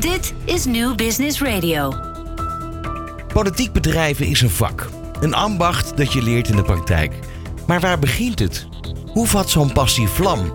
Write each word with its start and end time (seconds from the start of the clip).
Dit 0.00 0.34
is 0.44 0.64
New 0.64 0.94
Business 0.94 1.40
Radio. 1.40 1.94
Politiek 3.32 3.72
bedrijven 3.72 4.26
is 4.26 4.40
een 4.40 4.50
vak. 4.50 4.90
Een 5.20 5.34
ambacht 5.34 5.96
dat 5.96 6.12
je 6.12 6.22
leert 6.22 6.48
in 6.48 6.56
de 6.56 6.62
praktijk. 6.62 7.14
Maar 7.66 7.80
waar 7.80 7.98
begint 7.98 8.38
het? 8.38 8.66
Hoe 9.06 9.26
vat 9.26 9.50
zo'n 9.50 9.72
passie 9.72 10.08
vlam? 10.08 10.52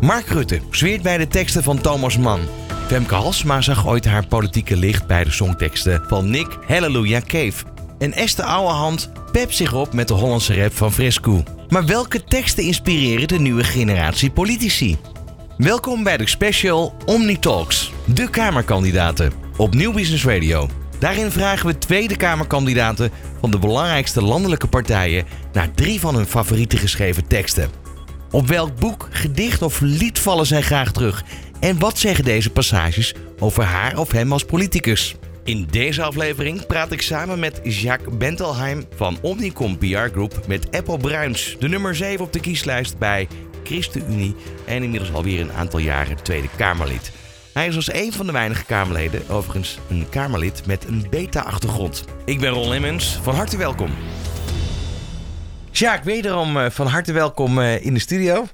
Mark 0.00 0.26
Rutte 0.26 0.60
zweert 0.70 1.02
bij 1.02 1.18
de 1.18 1.28
teksten 1.28 1.62
van 1.62 1.80
Thomas 1.80 2.18
Mann. 2.18 2.40
Femke 2.86 3.14
Halsma 3.14 3.60
zag 3.60 3.86
ooit 3.86 4.04
haar 4.04 4.26
politieke 4.26 4.76
licht 4.76 5.06
bij 5.06 5.24
de 5.24 5.30
songteksten 5.30 6.04
van 6.06 6.30
Nick 6.30 6.58
Hallelujah 6.66 7.22
Cave. 7.22 7.64
En 7.98 8.12
Esther 8.12 8.44
Ouwehand 8.44 9.10
pept 9.32 9.56
zich 9.56 9.72
op 9.74 9.92
met 9.92 10.08
de 10.08 10.14
Hollandse 10.14 10.62
rap 10.62 10.72
van 10.76 10.92
Fresco. 10.92 11.42
Maar 11.68 11.86
welke 11.86 12.24
teksten 12.24 12.64
inspireren 12.64 13.28
de 13.28 13.38
nieuwe 13.38 13.64
generatie 13.64 14.30
politici? 14.30 14.98
Welkom 15.56 16.02
bij 16.02 16.16
de 16.16 16.28
special 16.28 16.94
Omni 17.06 17.38
Talks, 17.38 17.87
de 18.14 18.30
Kamerkandidaten, 18.30 19.32
op 19.56 19.74
Nieuw 19.74 19.92
Business 19.92 20.24
Radio. 20.24 20.68
Daarin 20.98 21.30
vragen 21.30 21.66
we 21.66 21.78
Tweede 21.78 22.16
Kamerkandidaten 22.16 23.10
van 23.40 23.50
de 23.50 23.58
belangrijkste 23.58 24.22
landelijke 24.22 24.66
partijen 24.66 25.24
naar 25.52 25.74
drie 25.74 26.00
van 26.00 26.14
hun 26.14 26.26
favoriete 26.26 26.76
geschreven 26.76 27.26
teksten. 27.26 27.70
Op 28.30 28.46
welk 28.46 28.78
boek, 28.80 29.08
gedicht 29.10 29.62
of 29.62 29.80
lied 29.80 30.18
vallen 30.18 30.46
zij 30.46 30.62
graag 30.62 30.92
terug? 30.92 31.24
En 31.60 31.78
wat 31.78 31.98
zeggen 31.98 32.24
deze 32.24 32.50
passages 32.50 33.14
over 33.38 33.64
haar 33.64 33.98
of 33.98 34.12
hem 34.12 34.32
als 34.32 34.44
politicus? 34.44 35.16
In 35.44 35.66
deze 35.70 36.02
aflevering 36.02 36.66
praat 36.66 36.92
ik 36.92 37.02
samen 37.02 37.38
met 37.38 37.60
Jacques 37.62 38.16
Bentelheim 38.16 38.84
van 38.96 39.18
Omnicom 39.20 39.78
PR 39.78 39.86
Group 40.12 40.46
met 40.46 40.76
Apple 40.76 40.98
Bruins, 40.98 41.56
de 41.58 41.68
nummer 41.68 41.94
7 41.94 42.24
op 42.24 42.32
de 42.32 42.40
kieslijst 42.40 42.98
bij 42.98 43.28
ChristenUnie 43.64 44.34
en 44.66 44.82
inmiddels 44.82 45.12
alweer 45.12 45.40
een 45.40 45.52
aantal 45.52 45.78
jaren 45.78 46.22
Tweede 46.22 46.48
Kamerlid. 46.56 47.12
Hij 47.58 47.66
is 47.66 47.76
als 47.76 47.92
een 47.92 48.12
van 48.12 48.26
de 48.26 48.32
weinige 48.32 48.64
Kamerleden 48.64 49.28
overigens 49.28 49.78
een 49.88 50.08
Kamerlid 50.08 50.66
met 50.66 50.84
een 50.84 51.06
beta-achtergrond. 51.10 52.04
Ik 52.24 52.40
ben 52.40 52.50
Ron 52.50 52.68
Lemmens, 52.68 53.18
van 53.22 53.34
harte 53.34 53.56
welkom. 53.56 53.90
Jacques, 55.70 56.14
wederom 56.14 56.56
eh, 56.56 56.70
van 56.70 56.86
harte 56.86 57.12
welkom 57.12 57.60
eh, 57.60 57.84
in 57.84 57.94
de 57.94 58.00
studio. 58.00 58.46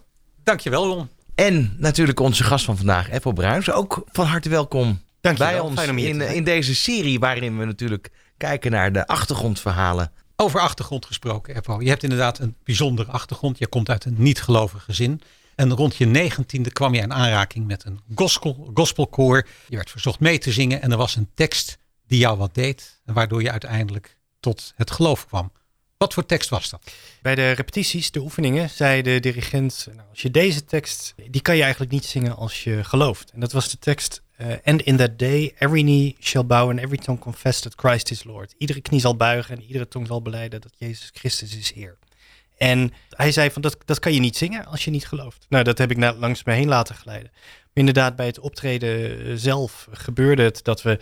Dankjewel 0.43 0.87
Ron. 0.87 1.09
En 1.34 1.77
natuurlijk 1.78 2.20
onze 2.20 2.45
gast 2.45 2.65
van 2.65 2.77
vandaag, 2.77 3.11
Apple 3.11 3.33
Bruins. 3.33 3.70
Ook 3.70 4.05
van 4.12 4.27
harte 4.27 4.48
welkom 4.48 5.01
Dankjewel. 5.21 5.53
bij 5.53 5.61
ons 5.61 5.87
in, 5.87 6.21
zijn. 6.21 6.34
in 6.34 6.45
deze 6.45 6.75
serie 6.75 7.19
waarin 7.19 7.59
we 7.59 7.65
natuurlijk 7.65 8.11
kijken 8.37 8.71
naar 8.71 8.93
de 8.93 9.06
achtergrondverhalen. 9.06 10.12
Over 10.37 10.61
achtergrond 10.61 11.06
gesproken, 11.06 11.56
Eppo. 11.56 11.81
Je 11.81 11.89
hebt 11.89 12.03
inderdaad 12.03 12.39
een 12.39 12.56
bijzondere 12.65 13.11
achtergrond. 13.11 13.59
Je 13.59 13.67
komt 13.67 13.89
uit 13.89 14.05
een 14.05 14.17
niet-gelovig 14.19 14.84
gezin. 14.84 15.21
En 15.55 15.74
rond 15.74 15.97
je 15.97 16.06
negentiende 16.06 16.70
kwam 16.70 16.94
je 16.94 17.00
in 17.00 17.12
aanraking 17.12 17.66
met 17.66 17.84
een 17.84 18.00
gospel, 18.14 18.70
gospelkoor. 18.74 19.47
Je 19.69 19.77
werd 19.77 19.91
verzocht 19.91 20.20
mee 20.20 20.38
te 20.38 20.52
zingen 20.52 20.83
en 20.83 20.91
er 20.91 20.97
was 20.97 21.16
een 21.16 21.30
tekst 21.34 21.78
die 22.06 22.19
jou 22.19 22.38
wat 22.38 22.55
deed. 22.55 23.00
Waardoor 23.05 23.42
je 23.42 23.50
uiteindelijk 23.50 24.19
tot 24.41 24.72
het 24.77 24.91
geloof 24.91 25.27
kwam. 25.27 25.52
Wat 25.97 26.14
voor 26.14 26.27
tekst 26.27 26.48
was 26.48 26.70
dat? 26.70 26.92
Bij 27.22 27.34
de 27.34 27.50
repetities, 27.50 28.10
de 28.10 28.20
oefeningen, 28.20 28.70
zei 28.70 29.02
de 29.02 29.20
dirigent: 29.20 29.86
nou, 29.94 30.08
Als 30.10 30.22
je 30.22 30.30
deze 30.30 30.64
tekst, 30.64 31.14
die 31.30 31.41
kan 31.41 31.56
je 31.56 31.62
eigenlijk 31.62 31.92
niet 31.92 32.05
zingen 32.05 32.36
als 32.36 32.64
je 32.64 32.84
gelooft. 32.84 33.30
En 33.30 33.41
dat 33.41 33.52
was 33.52 33.70
de 33.70 33.78
tekst: 33.78 34.22
eh, 34.36 34.48
And 34.64 34.82
in 34.82 34.97
that 34.97 35.19
day, 35.19 35.55
every 35.58 35.82
knee 35.82 36.16
shall 36.20 36.47
bow 36.47 36.70
and 36.70 36.78
every 36.78 36.97
tongue 36.97 37.20
confess 37.20 37.60
that 37.60 37.75
Christ 37.77 38.10
is 38.10 38.25
Lord. 38.25 38.55
Iedere 38.58 38.80
knie 38.80 39.00
zal 39.00 39.16
buigen 39.16 39.56
en 39.56 39.62
iedere 39.62 39.88
tong 39.88 40.06
zal 40.06 40.22
beleiden 40.22 40.60
dat 40.60 40.72
Jezus 40.78 41.10
Christus 41.12 41.56
is 41.56 41.72
Heer. 41.72 41.98
En 42.56 42.92
hij 43.10 43.33
zei: 43.33 43.50
van 43.50 43.62
dat, 43.62 43.77
dat 43.84 43.98
kan 43.98 44.12
je 44.12 44.20
niet 44.20 44.36
zingen 44.36 44.66
als 44.66 44.84
je 44.84 44.91
niet 44.91 45.06
gelooft. 45.06 45.47
Nou, 45.48 45.64
dat 45.64 45.78
heb 45.78 45.91
ik 45.91 45.97
na- 45.97 46.14
langs 46.14 46.44
me 46.44 46.52
heen 46.52 46.69
laten 46.69 46.94
glijden. 46.94 47.30
Maar 47.33 47.72
inderdaad, 47.72 48.16
bij 48.16 48.27
het 48.27 48.38
optreden 48.38 49.19
eh, 49.27 49.33
zelf 49.34 49.88
gebeurde 49.91 50.42
het 50.42 50.64
dat 50.64 50.82
we 50.82 50.98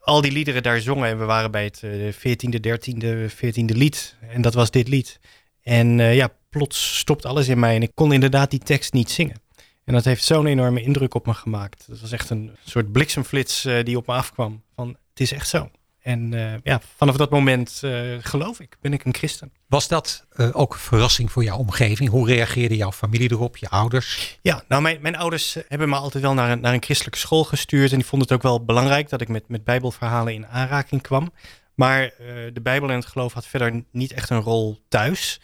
al 0.00 0.20
die 0.20 0.32
liederen 0.32 0.62
daar 0.62 0.80
zongen. 0.80 1.08
En 1.08 1.18
we 1.18 1.24
waren 1.24 1.50
bij 1.50 1.64
het 1.64 1.82
eh, 1.82 2.12
14e, 2.12 2.60
13e, 2.60 3.30
14e 3.34 3.76
lied. 3.76 4.16
En 4.20 4.42
dat 4.42 4.54
was 4.54 4.70
dit 4.70 4.88
lied. 4.88 5.20
En 5.62 6.00
eh, 6.00 6.14
ja, 6.14 6.28
plots 6.50 6.98
stopt 6.98 7.24
alles 7.24 7.48
in 7.48 7.58
mij 7.58 7.74
en 7.74 7.82
ik 7.82 7.90
kon 7.94 8.12
inderdaad 8.12 8.50
die 8.50 8.60
tekst 8.60 8.92
niet 8.92 9.10
zingen. 9.10 9.40
En 9.84 9.94
dat 9.94 10.04
heeft 10.04 10.24
zo'n 10.24 10.46
enorme 10.46 10.82
indruk 10.82 11.14
op 11.14 11.26
me 11.26 11.34
gemaakt. 11.34 11.86
Het 11.86 12.00
was 12.00 12.12
echt 12.12 12.30
een 12.30 12.56
soort 12.64 12.92
bliksemflits 12.92 13.64
eh, 13.64 13.84
die 13.84 13.96
op 13.96 14.06
me 14.06 14.12
afkwam. 14.12 14.62
Van 14.74 14.88
het 14.88 15.20
is 15.20 15.32
echt 15.32 15.48
zo. 15.48 15.70
En 16.02 16.30
ja, 16.62 16.80
vanaf 16.96 17.16
dat 17.16 17.30
moment 17.30 17.82
geloof 18.20 18.60
ik, 18.60 18.76
ben 18.80 18.92
ik 18.92 19.04
een 19.04 19.14
christen. 19.14 19.52
Was 19.72 19.88
dat 19.88 20.26
eh, 20.30 20.48
ook 20.52 20.74
verrassing 20.74 21.32
voor 21.32 21.44
jouw 21.44 21.56
omgeving? 21.56 22.10
Hoe 22.10 22.26
reageerde 22.26 22.76
jouw 22.76 22.92
familie 22.92 23.30
erop, 23.30 23.56
je 23.56 23.68
ouders? 23.68 24.38
Ja, 24.42 24.64
nou, 24.68 24.82
mijn, 24.82 24.98
mijn 25.00 25.16
ouders 25.16 25.56
eh, 25.56 25.62
hebben 25.68 25.88
me 25.88 25.96
altijd 25.96 26.22
wel 26.22 26.34
naar 26.34 26.50
een, 26.50 26.60
naar 26.60 26.72
een 26.72 26.82
christelijke 26.82 27.18
school 27.18 27.44
gestuurd. 27.44 27.90
En 27.90 27.96
die 27.96 28.06
vonden 28.06 28.28
het 28.28 28.36
ook 28.36 28.42
wel 28.42 28.64
belangrijk 28.64 29.08
dat 29.08 29.20
ik 29.20 29.28
met, 29.28 29.48
met 29.48 29.64
Bijbelverhalen 29.64 30.34
in 30.34 30.46
aanraking 30.46 31.02
kwam. 31.02 31.32
Maar 31.74 32.02
eh, 32.02 32.10
de 32.52 32.60
Bijbel 32.62 32.88
en 32.88 32.94
het 32.94 33.06
geloof 33.06 33.32
had 33.32 33.46
verder 33.46 33.84
niet 33.90 34.12
echt 34.12 34.30
een 34.30 34.40
rol 34.40 34.78
thuis. 34.88 35.40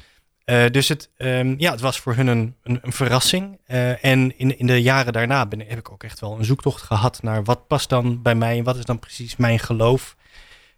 Dus 0.71 0.88
het, 0.88 1.11
ehm, 1.17 1.55
ja, 1.59 1.71
het 1.71 1.81
was 1.81 1.99
voor 1.99 2.15
hun 2.15 2.27
een, 2.27 2.55
een, 2.62 2.93
verrassing. 2.93 3.59
En 4.00 4.38
in, 4.38 4.59
in 4.59 4.67
de 4.67 4.83
jaren 4.83 5.12
daarna 5.12 5.47
ben, 5.47 5.61
heb 5.61 5.78
ik 5.78 5.91
ook 5.91 6.03
echt 6.03 6.21
wel 6.21 6.38
een 6.38 6.44
zoektocht 6.44 6.83
gehad 6.83 7.22
naar 7.22 7.44
wat 7.44 7.67
past 7.67 7.88
dan 7.88 8.22
bij 8.22 8.34
mij 8.34 8.59
en 8.59 8.65
wat 8.65 8.77
is 8.77 8.84
dan 8.84 8.99
precies 8.99 9.37
mijn 9.37 9.59
geloof. 9.59 10.17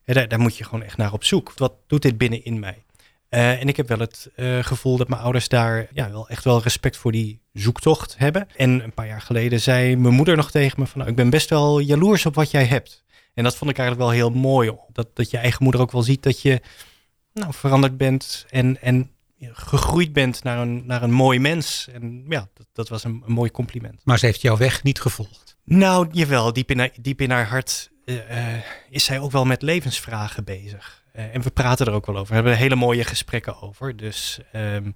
Daar, 0.04 0.28
daar 0.28 0.40
moet 0.40 0.56
je 0.56 0.64
gewoon 0.64 0.82
echt 0.82 0.96
naar 0.96 1.12
op 1.12 1.24
zoek. 1.24 1.52
Wat 1.56 1.72
doet 1.86 2.02
dit 2.02 2.18
binnen 2.18 2.44
in 2.44 2.58
mij? 2.58 2.82
Eh, 3.30 3.60
en 3.60 3.68
ik 3.68 3.76
heb 3.76 3.88
wel 3.88 3.98
het 3.98 4.30
eh, 4.34 4.58
gevoel 4.58 4.96
dat 4.96 5.08
mijn 5.08 5.22
ouders 5.22 5.48
daar 5.48 5.88
ja, 5.92 6.10
wel 6.10 6.28
echt 6.28 6.44
wel 6.44 6.62
respect 6.62 6.96
voor 6.96 7.12
die 7.12 7.40
zoektocht 7.52 8.14
hebben. 8.18 8.48
En 8.56 8.84
een 8.84 8.94
paar 8.94 9.06
jaar 9.06 9.20
geleden 9.20 9.60
zei 9.60 9.96
mijn 9.96 10.14
moeder 10.14 10.36
nog 10.36 10.50
tegen 10.50 10.80
me 10.80 10.86
van... 10.86 10.98
Nou, 10.98 11.10
ik 11.10 11.16
ben 11.16 11.30
best 11.30 11.50
wel 11.50 11.78
jaloers 11.78 12.26
op 12.26 12.34
wat 12.34 12.50
jij 12.50 12.64
hebt. 12.64 13.04
En 13.34 13.44
dat 13.44 13.56
vond 13.56 13.70
ik 13.70 13.78
eigenlijk 13.78 14.08
wel 14.08 14.18
heel 14.18 14.40
mooi. 14.40 14.72
Dat, 14.92 15.16
dat 15.16 15.30
je 15.30 15.38
eigen 15.38 15.62
moeder 15.62 15.80
ook 15.80 15.92
wel 15.92 16.02
ziet 16.02 16.22
dat 16.22 16.42
je 16.42 16.60
nou, 17.32 17.52
veranderd 17.52 17.96
bent 17.96 18.46
en, 18.50 18.82
en 18.82 19.10
gegroeid 19.40 20.12
bent 20.12 20.42
naar 20.42 20.58
een, 20.58 20.86
naar 20.86 21.02
een 21.02 21.12
mooi 21.12 21.38
mens. 21.38 21.88
En 21.92 22.24
ja, 22.28 22.48
dat, 22.54 22.66
dat 22.72 22.88
was 22.88 23.04
een, 23.04 23.22
een 23.26 23.32
mooi 23.32 23.50
compliment. 23.50 24.00
Maar 24.04 24.18
ze 24.18 24.26
heeft 24.26 24.40
jouw 24.40 24.56
weg 24.56 24.82
niet 24.82 25.00
gevolgd. 25.00 25.56
Nou, 25.64 26.08
jawel, 26.12 26.52
diep 26.52 26.70
in 26.70 26.78
haar, 26.78 26.90
diep 27.00 27.20
in 27.20 27.30
haar 27.30 27.48
hart 27.48 27.90
eh, 28.04 28.54
is 28.88 29.04
zij 29.04 29.20
ook 29.20 29.30
wel 29.30 29.44
met 29.44 29.62
levensvragen 29.62 30.44
bezig. 30.44 30.99
Eh, 31.12 31.34
en 31.34 31.42
we 31.42 31.50
praten 31.50 31.86
er 31.86 31.92
ook 31.92 32.06
wel 32.06 32.16
over. 32.16 32.28
We 32.28 32.34
hebben 32.34 32.56
hele 32.56 32.76
mooie 32.76 33.04
gesprekken 33.04 33.60
over. 33.62 33.96
Dus 33.96 34.38
ehm, 34.52 34.90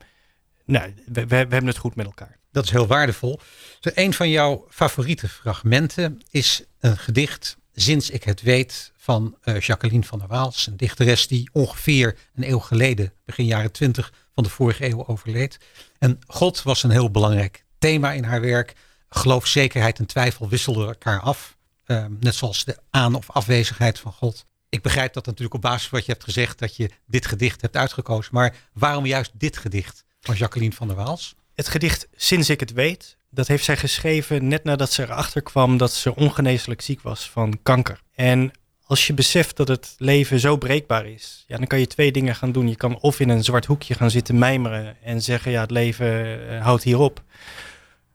nou, 0.65 0.95
we, 1.07 1.27
we, 1.27 1.37
hebben 1.37 1.67
het 1.67 1.79
goed 1.79 1.95
met 1.95 2.07
elkaar. 2.07 2.39
Dat 2.53 2.65
is 2.65 2.71
heel 2.71 2.87
waardevol. 2.87 3.41
Een 3.81 4.15
van 4.15 4.31
jouw 4.31 4.67
favoriete 4.69 5.29
fragmenten 5.29 6.21
is 6.31 6.65
een 6.81 6.99
gedicht, 6.99 7.57
Sinds 7.75 8.11
ik 8.11 8.25
het 8.25 8.43
weet, 8.43 8.93
van 8.97 9.37
eh, 9.41 9.61
Jacqueline 9.61 10.05
van 10.05 10.19
der 10.19 10.29
Waals. 10.29 10.67
Een 10.67 10.77
dichteres 10.77 11.27
die 11.27 11.49
ongeveer 11.53 12.19
een 12.35 12.49
eeuw 12.49 12.59
geleden, 12.59 13.13
begin 13.25 13.45
jaren 13.45 13.73
twintig 13.73 14.13
van 14.35 14.43
de 14.43 14.51
vorige 14.51 14.87
eeuw, 14.89 15.07
overleed. 15.07 15.59
En 15.99 16.19
God 16.27 16.63
was 16.63 16.83
een 16.83 16.91
heel 16.91 17.11
belangrijk 17.11 17.65
thema 17.79 18.13
in 18.13 18.25
haar 18.25 18.41
werk. 18.41 18.73
Geloof, 19.09 19.47
zekerheid 19.47 19.99
en 19.99 20.07
twijfel 20.07 20.49
wisselden 20.49 20.87
elkaar 20.87 21.21
af. 21.21 21.57
Eh, 21.85 22.05
net 22.21 22.35
zoals 22.35 22.65
de 22.65 22.79
aan- 22.91 23.15
of 23.15 23.31
afwezigheid 23.31 23.99
van 23.99 24.13
God. 24.13 24.47
Ik 24.75 24.83
begrijp 24.83 25.13
dat 25.13 25.27
natuurlijk 25.27 25.55
op 25.55 25.61
basis 25.61 25.89
van 25.89 25.99
wat 25.99 26.07
je 26.07 26.13
hebt 26.13 26.25
gezegd, 26.25 26.59
dat 26.59 26.77
je 26.77 26.91
dit 27.07 27.27
gedicht 27.27 27.61
hebt 27.61 27.77
uitgekozen. 27.77 28.35
Maar 28.35 28.57
waarom 28.73 29.07
juist 29.07 29.31
dit 29.35 29.57
gedicht 29.57 30.05
van 30.21 30.35
Jacqueline 30.35 30.73
van 30.73 30.87
der 30.87 30.97
Waals? 30.97 31.35
Het 31.55 31.69
gedicht 31.69 32.09
Sinds 32.15 32.51
ik 32.51 32.61
het 32.61 32.73
weet, 32.73 33.17
dat 33.31 33.47
heeft 33.47 33.65
zij 33.65 33.77
geschreven 33.77 34.49
net 34.49 34.65
nadat 34.65 34.93
ze 34.93 35.03
erachter 35.03 35.43
kwam 35.43 35.77
dat 35.77 35.93
ze 35.93 36.15
ongeneeslijk 36.15 36.81
ziek 36.81 37.01
was 37.03 37.31
van 37.31 37.59
kanker. 37.63 38.01
En 38.15 38.51
als 38.85 39.07
je 39.07 39.15
beseft 39.15 39.57
dat 39.57 39.69
het 39.69 39.95
leven 39.99 40.41
zo 40.41 40.57
breekbaar 40.57 41.07
is, 41.07 41.45
ja, 41.47 41.57
dan 41.57 41.67
kan 41.67 41.79
je 41.79 41.87
twee 41.87 42.13
dingen 42.13 42.35
gaan 42.35 42.53
doen. 42.53 42.69
Je 42.69 42.77
kan 42.77 42.99
of 43.01 43.21
in 43.21 43.29
een 43.29 43.45
zwart 43.45 43.67
hoekje 43.67 43.95
gaan 43.95 44.11
zitten 44.11 44.39
mijmeren 44.39 44.97
en 45.03 45.23
zeggen, 45.23 45.53
ja, 45.53 45.61
het 45.61 45.71
leven 45.71 46.49
eh, 46.49 46.63
houdt 46.63 46.83
hier 46.83 46.99
op. 46.99 47.23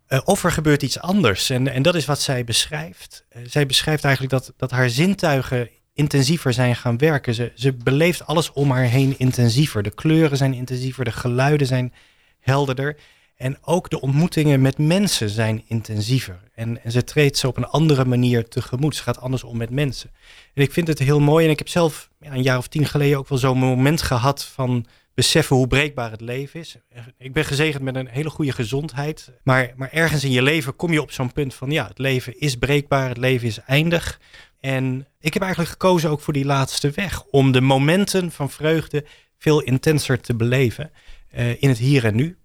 Eh, 0.08 0.20
of 0.24 0.44
er 0.44 0.52
gebeurt 0.52 0.84
iets 0.84 1.00
anders. 1.00 1.50
En, 1.50 1.68
en 1.68 1.82
dat 1.82 1.96
is 1.96 2.06
wat 2.06 2.22
zij 2.22 2.44
beschrijft. 2.44 3.26
Eh, 3.30 3.42
zij 3.46 3.66
beschrijft 3.66 4.04
eigenlijk 4.04 4.34
dat, 4.34 4.54
dat 4.58 4.72
haar 4.72 4.90
zintuigen 4.90 5.70
intensiever 6.00 6.54
zijn 6.54 6.76
gaan 6.76 6.98
werken. 6.98 7.34
Ze, 7.34 7.52
ze 7.56 7.74
beleeft 7.74 8.26
alles 8.26 8.52
om 8.52 8.72
haar 8.72 8.84
heen 8.84 9.16
intensiever. 9.18 9.84
De 9.84 9.90
kleuren 9.90 10.38
zijn 10.38 10.54
intensiever, 10.54 11.06
de 11.06 11.12
geluiden 11.12 11.68
zijn 11.68 11.94
helderder. 12.40 12.98
En 13.36 13.58
ook 13.62 13.90
de 13.90 14.02
ontmoetingen 14.02 14.62
met 14.62 14.78
mensen 14.78 15.30
zijn 15.30 15.64
intensiever. 15.68 16.40
En, 16.54 16.80
ze 16.88 17.04
treedt 17.04 17.38
ze 17.38 17.48
op 17.48 17.58
een 17.58 17.68
andere 17.68 18.06
manier 18.06 18.48
tegemoet. 18.48 18.96
Ze 18.96 19.04
gaat 19.04 19.22
anders 19.22 19.44
om 19.44 19.58
met 19.58 19.70
mensen. 19.70 20.10
En 20.54 20.64
ik 20.64 20.72
vind 20.72 20.88
het 20.88 21.00
heel 21.00 21.20
mooi. 21.20 21.46
En 21.46 21.52
ik 21.52 21.58
heb 21.58 21.68
zelf 21.68 22.10
een 22.20 22.44
jaar 22.44 22.58
of 22.58 22.68
tien 22.68 22.86
geleden 22.86 23.18
ook 23.18 23.30
wel 23.30 23.38
zo'n 23.38 23.58
moment 23.58 24.02
gehad 24.02 24.46
van 24.46 24.86
beseffen 25.14 25.56
hoe 25.56 25.68
breekbaar 25.68 26.12
het 26.12 26.22
leven 26.22 26.60
is. 26.60 26.78
Ik 27.18 27.34
ben 27.34 27.46
gezegend 27.46 27.84
met 27.84 27.96
een 27.96 28.08
hele 28.08 28.30
goede 28.30 28.52
gezondheid. 28.52 29.32
Maar, 29.44 29.74
maar 29.76 29.92
ergens 29.92 30.24
in 30.24 30.32
je 30.32 30.42
leven 30.42 30.76
kom 30.76 30.92
je 30.92 31.02
op 31.02 31.12
zo'n 31.12 31.34
punt 31.34 31.54
van 31.54 31.72
ja, 31.72 31.88
het 31.88 31.98
leven 31.98 32.40
is 32.40 32.56
breekbaar, 32.56 33.08
het 33.08 33.18
leven 33.18 33.48
is 33.48 33.60
eindig. 33.60 34.20
En 34.60 35.08
ik 35.20 35.34
heb 35.34 35.44
eigenlijk 35.44 35.72
gekozen 35.72 36.10
ook 36.10 36.22
voor 36.22 36.34
die 36.34 36.46
laatste 36.46 36.92
weg. 36.92 37.24
Om 37.24 37.52
de 37.52 37.62
momenten 37.62 38.32
van 38.32 38.50
vreugde 38.50 39.06
veel 39.38 39.62
intenser 39.62 40.20
te 40.22 40.36
beleven 40.36 40.92
uh, 41.36 41.62
in 41.62 41.70
het 41.70 41.78
hier 41.78 42.06
en 42.06 42.16
nu. 42.16 42.38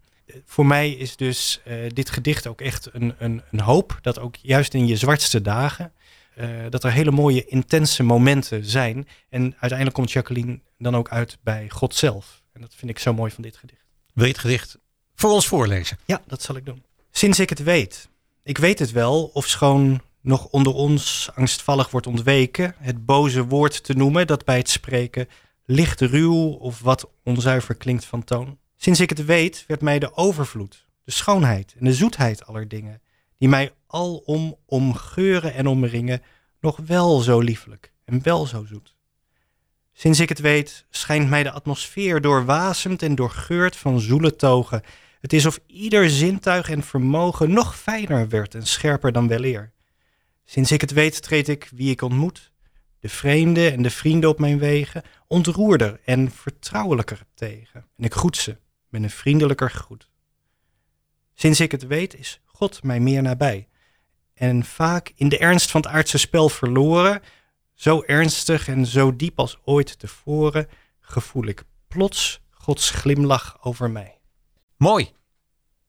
Voor 0.44 0.66
mij 0.66 0.90
is 0.90 1.16
dus 1.16 1.60
uh, 1.66 1.74
dit 1.88 2.10
gedicht 2.10 2.46
ook 2.46 2.60
echt 2.60 2.88
een, 2.92 3.14
een, 3.18 3.42
een 3.50 3.60
hoop 3.60 3.98
dat 4.02 4.18
ook 4.18 4.36
juist 4.36 4.74
in 4.74 4.86
je 4.86 4.96
zwartste 4.96 5.40
dagen 5.40 5.92
eh, 6.34 6.48
dat 6.70 6.84
er 6.84 6.92
hele 6.92 7.10
mooie, 7.10 7.44
intense 7.44 8.02
momenten 8.02 8.64
zijn. 8.64 9.08
En 9.28 9.42
uiteindelijk 9.42 9.92
komt 9.92 10.12
Jacqueline 10.12 10.60
dan 10.78 10.96
ook 10.96 11.08
uit 11.08 11.38
bij 11.42 11.68
God 11.70 11.94
zelf. 11.94 12.42
En 12.52 12.60
dat 12.60 12.74
vind 12.74 12.90
ik 12.90 12.98
zo 12.98 13.14
mooi 13.14 13.30
van 13.30 13.42
dit 13.42 13.56
gedicht. 13.56 13.84
Wil 14.12 14.24
je 14.24 14.30
het 14.30 14.40
gedicht 14.40 14.78
voor 15.14 15.30
ons 15.30 15.46
voorlezen? 15.46 15.98
Ja, 16.04 16.22
dat 16.26 16.42
zal 16.42 16.56
ik 16.56 16.64
doen. 16.64 16.82
Sinds 17.10 17.40
ik 17.40 17.48
het 17.48 17.62
weet. 17.62 18.08
Ik 18.42 18.58
weet 18.58 18.78
het 18.78 18.92
wel, 18.92 19.24
of 19.24 19.48
schoon 19.48 20.00
nog 20.24 20.46
onder 20.46 20.74
ons 20.74 21.30
angstvallig 21.34 21.90
wordt 21.90 22.06
ontweken, 22.06 22.74
het 22.78 23.04
boze 23.06 23.44
woord 23.44 23.84
te 23.84 23.94
noemen 23.94 24.26
dat 24.26 24.44
bij 24.44 24.56
het 24.56 24.68
spreken 24.68 25.28
licht 25.64 26.00
ruw 26.00 26.48
of 26.48 26.80
wat 26.80 27.10
onzuiver 27.24 27.74
klinkt 27.74 28.04
van 28.04 28.24
toon. 28.24 28.58
Sinds 28.76 29.00
ik 29.00 29.08
het 29.08 29.24
weet, 29.24 29.64
werd 29.66 29.80
mij 29.80 29.98
de 29.98 30.16
overvloed, 30.16 30.86
de 31.04 31.12
schoonheid 31.12 31.74
en 31.78 31.84
de 31.84 31.94
zoetheid 31.94 32.46
aller 32.46 32.68
dingen, 32.68 33.00
die 33.38 33.48
mij 33.48 33.72
alom 33.86 34.56
omgeuren 34.66 35.54
en 35.54 35.66
omringen, 35.66 36.22
nog 36.60 36.76
wel 36.86 37.18
zo 37.18 37.40
liefelijk 37.40 37.92
en 38.04 38.22
wel 38.22 38.46
zo 38.46 38.64
zoet. 38.64 38.96
Sinds 39.92 40.20
ik 40.20 40.28
het 40.28 40.40
weet, 40.40 40.86
schijnt 40.90 41.28
mij 41.28 41.42
de 41.42 41.50
atmosfeer 41.50 42.20
doorwasemt 42.20 43.02
en 43.02 43.14
doorgeurt 43.14 43.76
van 43.76 44.00
zoele 44.00 44.36
togen. 44.36 44.82
Het 45.20 45.32
is 45.32 45.46
of 45.46 45.60
ieder 45.66 46.10
zintuig 46.10 46.70
en 46.70 46.82
vermogen 46.82 47.52
nog 47.52 47.76
fijner 47.76 48.28
werd 48.28 48.54
en 48.54 48.66
scherper 48.66 49.12
dan 49.12 49.28
weleer. 49.28 49.73
Sinds 50.44 50.72
ik 50.72 50.80
het 50.80 50.92
weet, 50.92 51.22
treed 51.22 51.48
ik 51.48 51.70
wie 51.74 51.90
ik 51.90 52.02
ontmoet, 52.02 52.52
de 52.98 53.08
vreemden 53.08 53.72
en 53.72 53.82
de 53.82 53.90
vrienden 53.90 54.30
op 54.30 54.38
mijn 54.38 54.58
wegen, 54.58 55.02
ontroerder 55.26 56.00
en 56.04 56.30
vertrouwelijker 56.30 57.26
tegen. 57.34 57.86
En 57.96 58.04
ik 58.04 58.14
groet 58.14 58.36
ze 58.36 58.56
met 58.88 59.02
een 59.02 59.10
vriendelijker 59.10 59.70
groet. 59.70 60.10
Sinds 61.34 61.60
ik 61.60 61.70
het 61.70 61.86
weet, 61.86 62.18
is 62.18 62.40
God 62.44 62.82
mij 62.82 63.00
meer 63.00 63.22
nabij. 63.22 63.68
En 64.34 64.64
vaak 64.64 65.12
in 65.14 65.28
de 65.28 65.38
ernst 65.38 65.70
van 65.70 65.80
het 65.80 65.90
aardse 65.90 66.18
spel 66.18 66.48
verloren, 66.48 67.22
zo 67.74 68.02
ernstig 68.02 68.68
en 68.68 68.86
zo 68.86 69.16
diep 69.16 69.38
als 69.38 69.58
ooit 69.64 69.98
tevoren, 69.98 70.68
gevoel 71.00 71.44
ik 71.44 71.64
plots 71.88 72.42
Gods 72.64 72.90
glimlach 72.90 73.58
over 73.60 73.90
mij. 73.90 74.18
Mooi. 74.76 75.12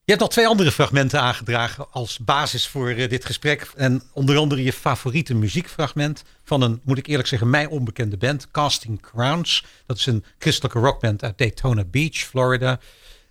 Je 0.06 0.12
hebt 0.12 0.24
nog 0.24 0.34
twee 0.34 0.46
andere 0.46 0.72
fragmenten 0.72 1.20
aangedragen 1.20 1.86
als 1.90 2.18
basis 2.18 2.68
voor 2.68 2.90
uh, 2.90 3.08
dit 3.08 3.24
gesprek. 3.24 3.70
En 3.76 4.02
onder 4.12 4.36
andere 4.36 4.62
je 4.62 4.72
favoriete 4.72 5.34
muziekfragment 5.34 6.22
van 6.44 6.60
een, 6.62 6.80
moet 6.84 6.98
ik 6.98 7.06
eerlijk 7.06 7.28
zeggen, 7.28 7.50
mij 7.50 7.66
onbekende 7.66 8.16
band, 8.16 8.50
Casting 8.50 9.02
Crowns. 9.02 9.64
Dat 9.86 9.96
is 9.96 10.06
een 10.06 10.24
christelijke 10.38 10.78
rockband 10.78 11.22
uit 11.22 11.38
Daytona 11.38 11.84
Beach, 11.84 12.16
Florida. 12.16 12.78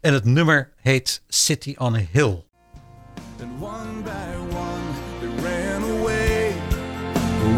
En 0.02 0.14
het 0.14 0.26
nummer 0.26 0.72
heet 0.82 1.22
City 1.28 1.76
on 1.78 1.96
a 1.96 2.02
Hill. 2.12 2.44
And 3.42 3.62
one 3.62 4.02
by 4.04 4.56
one 4.56 4.84
they 5.20 5.48
ran 5.48 6.00
away 6.00 6.52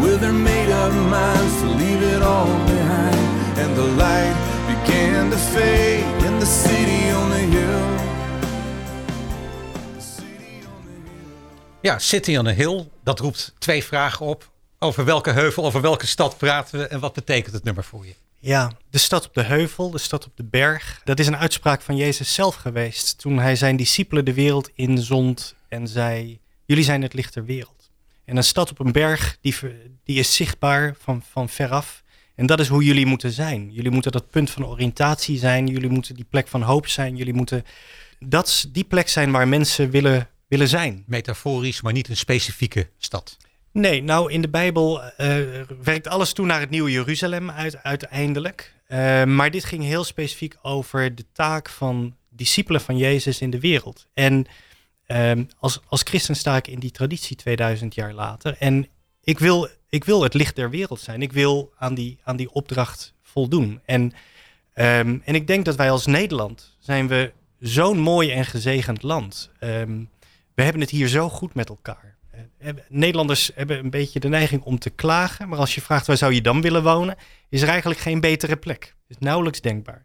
With 0.00 0.20
their 0.20 0.32
made 0.32 0.72
up 0.72 0.92
minds 0.92 1.60
to 1.60 1.66
leave 1.66 2.16
it 2.16 2.22
all 2.22 2.46
behind 2.66 3.58
And 3.58 3.74
the 3.74 3.94
light 3.96 4.36
began 4.66 5.30
to 5.30 5.36
fade 5.36 6.24
in 6.26 6.38
the 6.38 6.46
city 6.46 7.12
on 7.12 7.30
the 7.30 7.56
hill 7.56 8.07
Ja, 11.88 11.98
City 11.98 12.36
on 12.36 12.46
a 12.46 12.52
Hill, 12.52 12.88
dat 13.02 13.18
roept 13.18 13.54
twee 13.58 13.84
vragen 13.84 14.26
op. 14.26 14.50
Over 14.78 15.04
welke 15.04 15.30
heuvel, 15.30 15.64
over 15.64 15.80
welke 15.80 16.06
stad 16.06 16.38
praten 16.38 16.78
we 16.78 16.86
en 16.86 17.00
wat 17.00 17.12
betekent 17.12 17.54
het 17.54 17.64
nummer 17.64 17.84
voor 17.84 18.06
je? 18.06 18.14
Ja, 18.38 18.72
de 18.90 18.98
stad 18.98 19.26
op 19.26 19.34
de 19.34 19.42
heuvel, 19.42 19.90
de 19.90 19.98
stad 19.98 20.26
op 20.26 20.32
de 20.36 20.44
berg. 20.44 21.00
Dat 21.04 21.18
is 21.18 21.26
een 21.26 21.36
uitspraak 21.36 21.82
van 21.82 21.96
Jezus 21.96 22.34
zelf 22.34 22.54
geweest 22.54 23.18
toen 23.18 23.38
hij 23.38 23.56
zijn 23.56 23.76
discipelen 23.76 24.24
de 24.24 24.34
wereld 24.34 24.70
inzond 24.74 25.54
en 25.68 25.88
zei: 25.88 26.38
Jullie 26.64 26.84
zijn 26.84 27.02
het 27.02 27.14
licht 27.14 27.34
der 27.34 27.44
wereld. 27.44 27.90
En 28.24 28.36
een 28.36 28.44
stad 28.44 28.70
op 28.70 28.78
een 28.78 28.92
berg, 28.92 29.38
die, 29.40 29.54
die 30.04 30.18
is 30.18 30.34
zichtbaar 30.34 30.94
van, 30.98 31.22
van 31.30 31.48
veraf. 31.48 32.02
En 32.34 32.46
dat 32.46 32.60
is 32.60 32.68
hoe 32.68 32.84
jullie 32.84 33.06
moeten 33.06 33.32
zijn. 33.32 33.72
Jullie 33.72 33.90
moeten 33.90 34.12
dat 34.12 34.30
punt 34.30 34.50
van 34.50 34.66
oriëntatie 34.66 35.38
zijn. 35.38 35.66
Jullie 35.66 35.90
moeten 35.90 36.14
die 36.14 36.26
plek 36.30 36.48
van 36.48 36.62
hoop 36.62 36.86
zijn. 36.86 37.16
Jullie 37.16 37.34
moeten 37.34 37.64
dat 38.18 38.66
die 38.72 38.84
plek 38.84 39.08
zijn 39.08 39.30
waar 39.30 39.48
mensen 39.48 39.90
willen 39.90 40.28
willen 40.48 40.68
zijn. 40.68 41.04
Metaforisch, 41.06 41.80
maar 41.80 41.92
niet 41.92 42.08
een 42.08 42.16
specifieke 42.16 42.88
stad. 42.98 43.36
Nee, 43.72 44.02
nou 44.02 44.32
in 44.32 44.40
de 44.40 44.48
Bijbel 44.48 45.02
uh, 45.02 45.36
werkt 45.82 46.08
alles 46.08 46.32
toe 46.32 46.46
naar 46.46 46.60
het 46.60 46.70
nieuwe 46.70 46.90
Jeruzalem 46.90 47.50
uit, 47.50 47.82
uiteindelijk. 47.82 48.74
Uh, 48.88 49.24
maar 49.24 49.50
dit 49.50 49.64
ging 49.64 49.82
heel 49.84 50.04
specifiek 50.04 50.56
over 50.62 51.14
de 51.14 51.24
taak 51.32 51.68
van 51.68 52.16
discipelen 52.28 52.80
van 52.80 52.96
Jezus 52.96 53.40
in 53.40 53.50
de 53.50 53.60
wereld. 53.60 54.06
En 54.14 54.46
uh, 55.06 55.32
als, 55.58 55.80
als 55.86 56.02
christen 56.02 56.36
sta 56.36 56.56
ik 56.56 56.66
in 56.66 56.78
die 56.78 56.90
traditie 56.90 57.36
2000 57.36 57.94
jaar 57.94 58.12
later. 58.12 58.56
En 58.58 58.88
ik 59.22 59.38
wil, 59.38 59.68
ik 59.88 60.04
wil 60.04 60.22
het 60.22 60.34
licht 60.34 60.56
der 60.56 60.70
wereld 60.70 61.00
zijn. 61.00 61.22
Ik 61.22 61.32
wil 61.32 61.72
aan 61.76 61.94
die, 61.94 62.18
aan 62.24 62.36
die 62.36 62.50
opdracht 62.50 63.14
voldoen. 63.22 63.80
En, 63.84 64.02
um, 64.02 65.22
en 65.24 65.34
ik 65.34 65.46
denk 65.46 65.64
dat 65.64 65.76
wij 65.76 65.90
als 65.90 66.06
Nederland 66.06 66.76
zijn 66.78 67.08
we 67.08 67.32
zo'n 67.60 67.98
mooi 67.98 68.30
en 68.30 68.44
gezegend 68.44 69.02
land. 69.02 69.50
Um, 69.60 70.10
we 70.58 70.64
hebben 70.64 70.82
het 70.82 70.90
hier 70.90 71.08
zo 71.08 71.28
goed 71.28 71.54
met 71.54 71.68
elkaar. 71.68 72.16
Eh, 72.58 72.72
Nederlanders 72.88 73.50
hebben 73.54 73.78
een 73.78 73.90
beetje 73.90 74.20
de 74.20 74.28
neiging 74.28 74.62
om 74.62 74.78
te 74.78 74.90
klagen, 74.90 75.48
maar 75.48 75.58
als 75.58 75.74
je 75.74 75.80
vraagt 75.80 76.06
waar 76.06 76.16
zou 76.16 76.34
je 76.34 76.40
dan 76.40 76.60
willen 76.60 76.82
wonen, 76.82 77.16
is 77.48 77.62
er 77.62 77.68
eigenlijk 77.68 78.00
geen 78.00 78.20
betere 78.20 78.56
plek. 78.56 78.82
Het 78.82 79.16
is 79.16 79.26
nauwelijks 79.26 79.60
denkbaar. 79.60 80.04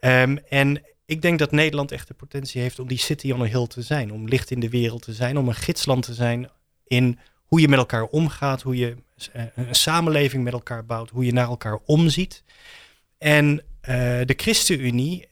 Um, 0.00 0.38
en 0.38 0.82
ik 1.06 1.22
denk 1.22 1.38
dat 1.38 1.50
Nederland 1.50 1.92
echt 1.92 2.08
de 2.08 2.14
potentie 2.14 2.60
heeft 2.60 2.78
om 2.78 2.88
die 2.88 2.98
city 2.98 3.32
on 3.32 3.42
a 3.42 3.44
hill 3.44 3.66
te 3.66 3.82
zijn, 3.82 4.12
om 4.12 4.28
licht 4.28 4.50
in 4.50 4.60
de 4.60 4.68
wereld 4.68 5.02
te 5.02 5.12
zijn, 5.12 5.38
om 5.38 5.48
een 5.48 5.54
gidsland 5.54 6.04
te 6.04 6.14
zijn 6.14 6.50
in 6.86 7.18
hoe 7.44 7.60
je 7.60 7.68
met 7.68 7.78
elkaar 7.78 8.04
omgaat, 8.04 8.62
hoe 8.62 8.76
je 8.76 8.96
eh, 9.32 9.44
een 9.54 9.74
samenleving 9.74 10.44
met 10.44 10.52
elkaar 10.52 10.86
bouwt, 10.86 11.10
hoe 11.10 11.24
je 11.24 11.32
naar 11.32 11.48
elkaar 11.48 11.78
omziet. 11.84 12.42
En 13.18 13.46
uh, 13.52 13.64
de 14.24 14.34
ChristenUnie 14.36 15.30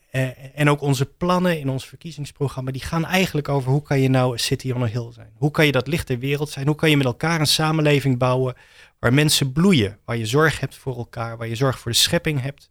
en 0.54 0.68
ook 0.68 0.80
onze 0.80 1.06
plannen 1.06 1.60
in 1.60 1.68
ons 1.68 1.86
verkiezingsprogramma, 1.86 2.70
die 2.70 2.82
gaan 2.82 3.04
eigenlijk 3.04 3.48
over 3.48 3.70
hoe 3.70 3.82
kan 3.82 4.00
je 4.00 4.08
nou 4.08 4.38
city 4.38 4.70
on 4.70 4.82
a 4.82 4.86
hill 4.86 5.12
zijn? 5.12 5.32
Hoe 5.34 5.50
kan 5.50 5.66
je 5.66 5.72
dat 5.72 5.86
licht 5.86 6.18
wereld 6.18 6.50
zijn? 6.50 6.66
Hoe 6.66 6.74
kan 6.74 6.90
je 6.90 6.96
met 6.96 7.06
elkaar 7.06 7.40
een 7.40 7.46
samenleving 7.46 8.18
bouwen 8.18 8.54
waar 8.98 9.14
mensen 9.14 9.52
bloeien, 9.52 9.98
waar 10.04 10.16
je 10.16 10.26
zorg 10.26 10.60
hebt 10.60 10.76
voor 10.76 10.96
elkaar, 10.96 11.36
waar 11.36 11.48
je 11.48 11.54
zorg 11.54 11.78
voor 11.78 11.90
de 11.90 11.96
schepping 11.96 12.40
hebt? 12.40 12.68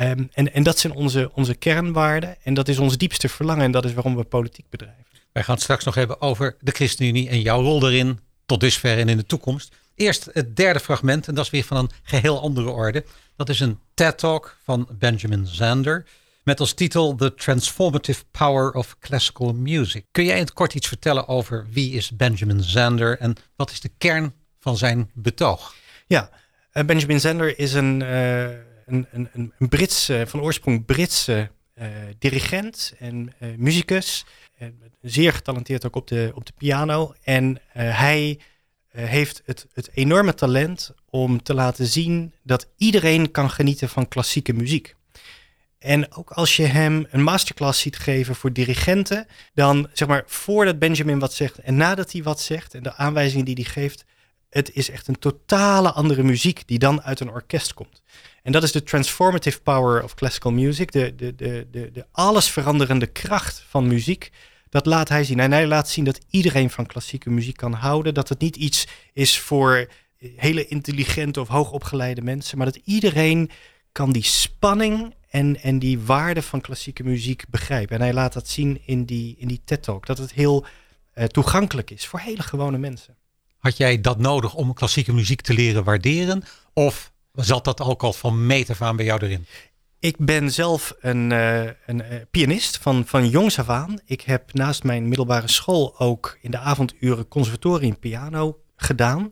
Um, 0.00 0.28
en, 0.32 0.52
en 0.54 0.62
dat 0.62 0.78
zijn 0.78 0.92
onze, 0.92 1.30
onze 1.34 1.54
kernwaarden 1.54 2.36
en 2.42 2.54
dat 2.54 2.68
is 2.68 2.78
ons 2.78 2.98
diepste 2.98 3.28
verlangen 3.28 3.64
en 3.64 3.72
dat 3.72 3.84
is 3.84 3.94
waarom 3.94 4.16
we 4.16 4.24
politiek 4.24 4.66
bedrijven. 4.70 5.04
Wij 5.32 5.42
gaan 5.42 5.54
het 5.54 5.62
straks 5.62 5.84
nog 5.84 5.94
hebben 5.94 6.20
over 6.20 6.56
de 6.60 6.72
ChristenUnie 6.72 7.28
en 7.28 7.40
jouw 7.40 7.62
rol 7.62 7.80
daarin, 7.80 8.20
tot 8.46 8.60
dusver 8.60 8.98
en 8.98 9.08
in 9.08 9.16
de 9.16 9.26
toekomst. 9.26 9.74
Eerst 9.94 10.28
het 10.32 10.56
derde 10.56 10.80
fragment 10.80 11.28
en 11.28 11.34
dat 11.34 11.44
is 11.44 11.50
weer 11.50 11.64
van 11.64 11.76
een 11.76 11.90
geheel 12.02 12.40
andere 12.40 12.68
orde. 12.68 13.04
Dat 13.36 13.48
is 13.48 13.60
een 13.60 13.78
TED-talk 13.94 14.58
van 14.64 14.88
Benjamin 14.98 15.46
Zander 15.46 16.06
met 16.48 16.60
als 16.60 16.72
titel 16.72 17.14
The 17.14 17.34
Transformative 17.34 18.24
Power 18.30 18.72
of 18.72 18.96
Classical 18.98 19.54
Music. 19.54 20.04
Kun 20.10 20.24
jij 20.24 20.34
in 20.34 20.42
het 20.42 20.52
kort 20.52 20.74
iets 20.74 20.88
vertellen 20.88 21.28
over 21.28 21.66
wie 21.70 21.92
is 21.92 22.16
Benjamin 22.16 22.62
Zander 22.62 23.18
en 23.18 23.36
wat 23.56 23.70
is 23.70 23.80
de 23.80 23.90
kern 23.98 24.34
van 24.58 24.76
zijn 24.76 25.10
betoog? 25.14 25.74
Ja, 26.06 26.30
uh, 26.72 26.84
Benjamin 26.84 27.20
Zander 27.20 27.58
is 27.58 27.72
een, 27.72 28.00
uh, 28.00 28.42
een, 28.86 29.06
een, 29.12 29.28
een 29.32 29.68
Britse, 29.68 30.24
van 30.26 30.40
oorsprong 30.40 30.84
Britse 30.84 31.50
uh, 31.74 31.86
dirigent 32.18 32.94
en 32.98 33.32
muzikus. 33.56 34.24
zeer 35.00 35.32
getalenteerd 35.32 35.86
ook 35.86 35.96
op 35.96 36.06
de, 36.06 36.32
op 36.34 36.46
de 36.46 36.52
piano. 36.56 37.14
En 37.22 37.60
hij 37.72 38.40
heeft 38.88 39.42
het, 39.44 39.66
het 39.72 39.90
enorme 39.92 40.34
talent 40.34 40.92
om 41.10 41.42
te 41.42 41.54
laten 41.54 41.86
zien 41.86 42.32
dat 42.42 42.68
iedereen 42.76 43.30
kan 43.30 43.50
genieten 43.50 43.88
van 43.88 44.08
klassieke 44.08 44.52
muziek. 44.52 44.96
En 45.78 46.14
ook 46.14 46.30
als 46.30 46.56
je 46.56 46.64
hem 46.64 47.06
een 47.10 47.22
masterclass 47.22 47.80
ziet 47.80 47.98
geven 47.98 48.34
voor 48.34 48.52
dirigenten, 48.52 49.26
dan 49.54 49.88
zeg 49.92 50.08
maar 50.08 50.22
voordat 50.26 50.78
Benjamin 50.78 51.18
wat 51.18 51.34
zegt 51.34 51.58
en 51.58 51.76
nadat 51.76 52.12
hij 52.12 52.22
wat 52.22 52.40
zegt 52.40 52.74
en 52.74 52.82
de 52.82 52.94
aanwijzingen 52.94 53.44
die 53.44 53.54
hij 53.54 53.72
geeft, 53.72 54.04
het 54.50 54.70
is 54.74 54.90
echt 54.90 55.08
een 55.08 55.18
totale 55.18 55.92
andere 55.92 56.22
muziek 56.22 56.62
die 56.66 56.78
dan 56.78 57.02
uit 57.02 57.20
een 57.20 57.30
orkest 57.30 57.74
komt. 57.74 58.02
En 58.42 58.52
dat 58.52 58.62
is 58.62 58.72
de 58.72 58.82
transformative 58.82 59.60
power 59.60 60.02
of 60.02 60.14
classical 60.14 60.52
music, 60.52 60.92
de, 60.92 61.14
de, 61.14 61.34
de, 61.34 61.66
de, 61.70 61.90
de 61.92 62.06
alles 62.12 62.50
veranderende 62.50 63.06
kracht 63.06 63.64
van 63.68 63.86
muziek. 63.86 64.30
Dat 64.70 64.86
laat 64.86 65.08
hij 65.08 65.24
zien. 65.24 65.40
En 65.40 65.52
hij 65.52 65.66
laat 65.66 65.88
zien 65.88 66.04
dat 66.04 66.18
iedereen 66.30 66.70
van 66.70 66.86
klassieke 66.86 67.30
muziek 67.30 67.56
kan 67.56 67.72
houden. 67.72 68.14
Dat 68.14 68.28
het 68.28 68.40
niet 68.40 68.56
iets 68.56 68.86
is 69.12 69.38
voor 69.38 69.88
hele 70.36 70.66
intelligente 70.66 71.40
of 71.40 71.48
hoogopgeleide 71.48 72.22
mensen, 72.22 72.56
maar 72.56 72.66
dat 72.66 72.80
iedereen 72.84 73.50
kan 73.92 74.12
die 74.12 74.24
spanning 74.24 75.14
en, 75.28 75.62
en 75.62 75.78
die 75.78 76.00
waarde 76.00 76.42
van 76.42 76.60
klassieke 76.60 77.04
muziek 77.04 77.44
begrijpen. 77.48 77.96
En 77.96 78.02
hij 78.02 78.12
laat 78.12 78.32
dat 78.32 78.48
zien 78.48 78.80
in 78.84 79.04
die, 79.04 79.36
in 79.38 79.48
die 79.48 79.60
TED-talk, 79.64 80.06
dat 80.06 80.18
het 80.18 80.32
heel 80.32 80.66
uh, 81.14 81.24
toegankelijk 81.24 81.90
is 81.90 82.06
voor 82.06 82.20
hele 82.20 82.42
gewone 82.42 82.78
mensen. 82.78 83.16
Had 83.58 83.76
jij 83.76 84.00
dat 84.00 84.18
nodig 84.18 84.54
om 84.54 84.74
klassieke 84.74 85.12
muziek 85.12 85.40
te 85.40 85.54
leren 85.54 85.84
waarderen? 85.84 86.42
Of 86.72 87.12
zat 87.32 87.64
dat 87.64 87.80
ook 87.80 88.02
al 88.02 88.12
van 88.12 88.46
meet 88.46 88.70
af 88.70 88.82
aan 88.82 88.96
bij 88.96 89.04
jou 89.04 89.24
erin? 89.24 89.46
Ik 90.00 90.16
ben 90.18 90.52
zelf 90.52 90.94
een, 91.00 91.30
uh, 91.30 91.62
een 91.62 91.98
uh, 91.98 92.04
pianist 92.30 92.76
van, 92.76 93.06
van 93.06 93.28
jongs 93.28 93.58
af 93.58 93.68
aan. 93.68 93.98
Ik 94.04 94.20
heb 94.20 94.54
naast 94.54 94.84
mijn 94.84 95.08
middelbare 95.08 95.48
school 95.48 95.98
ook 95.98 96.38
in 96.40 96.50
de 96.50 96.58
avonduren 96.58 97.28
conservatorium 97.28 97.98
piano 97.98 98.60
gedaan. 98.76 99.30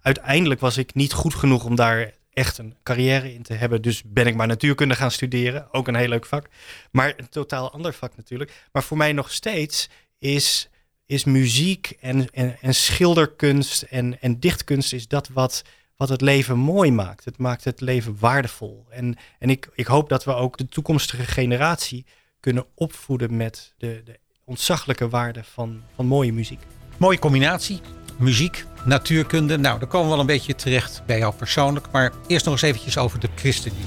uiteindelijk 0.00 0.60
was 0.60 0.76
ik 0.76 0.94
niet 0.94 1.12
goed 1.12 1.34
genoeg 1.34 1.64
om 1.64 1.74
daar 1.74 2.14
echt 2.34 2.58
een 2.58 2.76
carrière 2.82 3.34
in 3.34 3.42
te 3.42 3.54
hebben. 3.54 3.82
Dus 3.82 4.02
ben 4.06 4.26
ik 4.26 4.34
maar 4.34 4.46
natuurkunde 4.46 4.94
gaan 4.94 5.10
studeren. 5.10 5.72
Ook 5.72 5.88
een 5.88 5.94
heel 5.94 6.08
leuk 6.08 6.26
vak. 6.26 6.48
Maar 6.90 7.14
een 7.16 7.28
totaal 7.28 7.72
ander 7.72 7.92
vak 7.92 8.16
natuurlijk. 8.16 8.52
Maar 8.72 8.82
voor 8.82 8.96
mij 8.96 9.12
nog 9.12 9.32
steeds 9.32 9.88
is, 10.18 10.68
is 11.06 11.24
muziek 11.24 11.96
en, 12.00 12.30
en, 12.30 12.56
en 12.60 12.74
schilderkunst 12.74 13.82
en, 13.82 14.20
en 14.20 14.40
dichtkunst 14.40 14.92
is 14.92 15.08
dat 15.08 15.28
wat, 15.28 15.62
wat 15.96 16.08
het 16.08 16.20
leven 16.20 16.58
mooi 16.58 16.90
maakt. 16.90 17.24
Het 17.24 17.38
maakt 17.38 17.64
het 17.64 17.80
leven 17.80 18.16
waardevol. 18.18 18.86
En, 18.90 19.16
en 19.38 19.50
ik, 19.50 19.68
ik 19.74 19.86
hoop 19.86 20.08
dat 20.08 20.24
we 20.24 20.34
ook 20.34 20.56
de 20.56 20.68
toekomstige 20.68 21.24
generatie 21.24 22.06
kunnen 22.40 22.66
opvoeden 22.74 23.36
met 23.36 23.74
de, 23.78 24.02
de 24.04 24.18
ontzaglijke 24.44 25.08
waarde 25.08 25.44
van, 25.44 25.82
van 25.94 26.06
mooie 26.06 26.32
muziek. 26.32 26.60
Mooie 26.96 27.18
combinatie. 27.18 27.80
Muziek, 28.18 28.64
natuurkunde. 28.84 29.58
Nou, 29.58 29.78
daar 29.78 29.88
komen 29.88 30.06
we 30.06 30.12
wel 30.12 30.20
een 30.20 30.26
beetje 30.26 30.54
terecht 30.54 31.02
bij 31.06 31.18
jou 31.18 31.34
persoonlijk. 31.34 31.90
Maar 31.90 32.12
eerst 32.26 32.44
nog 32.44 32.54
eens 32.54 32.62
eventjes 32.62 32.98
over 32.98 33.20
de 33.20 33.28
ChristenUnie. 33.34 33.84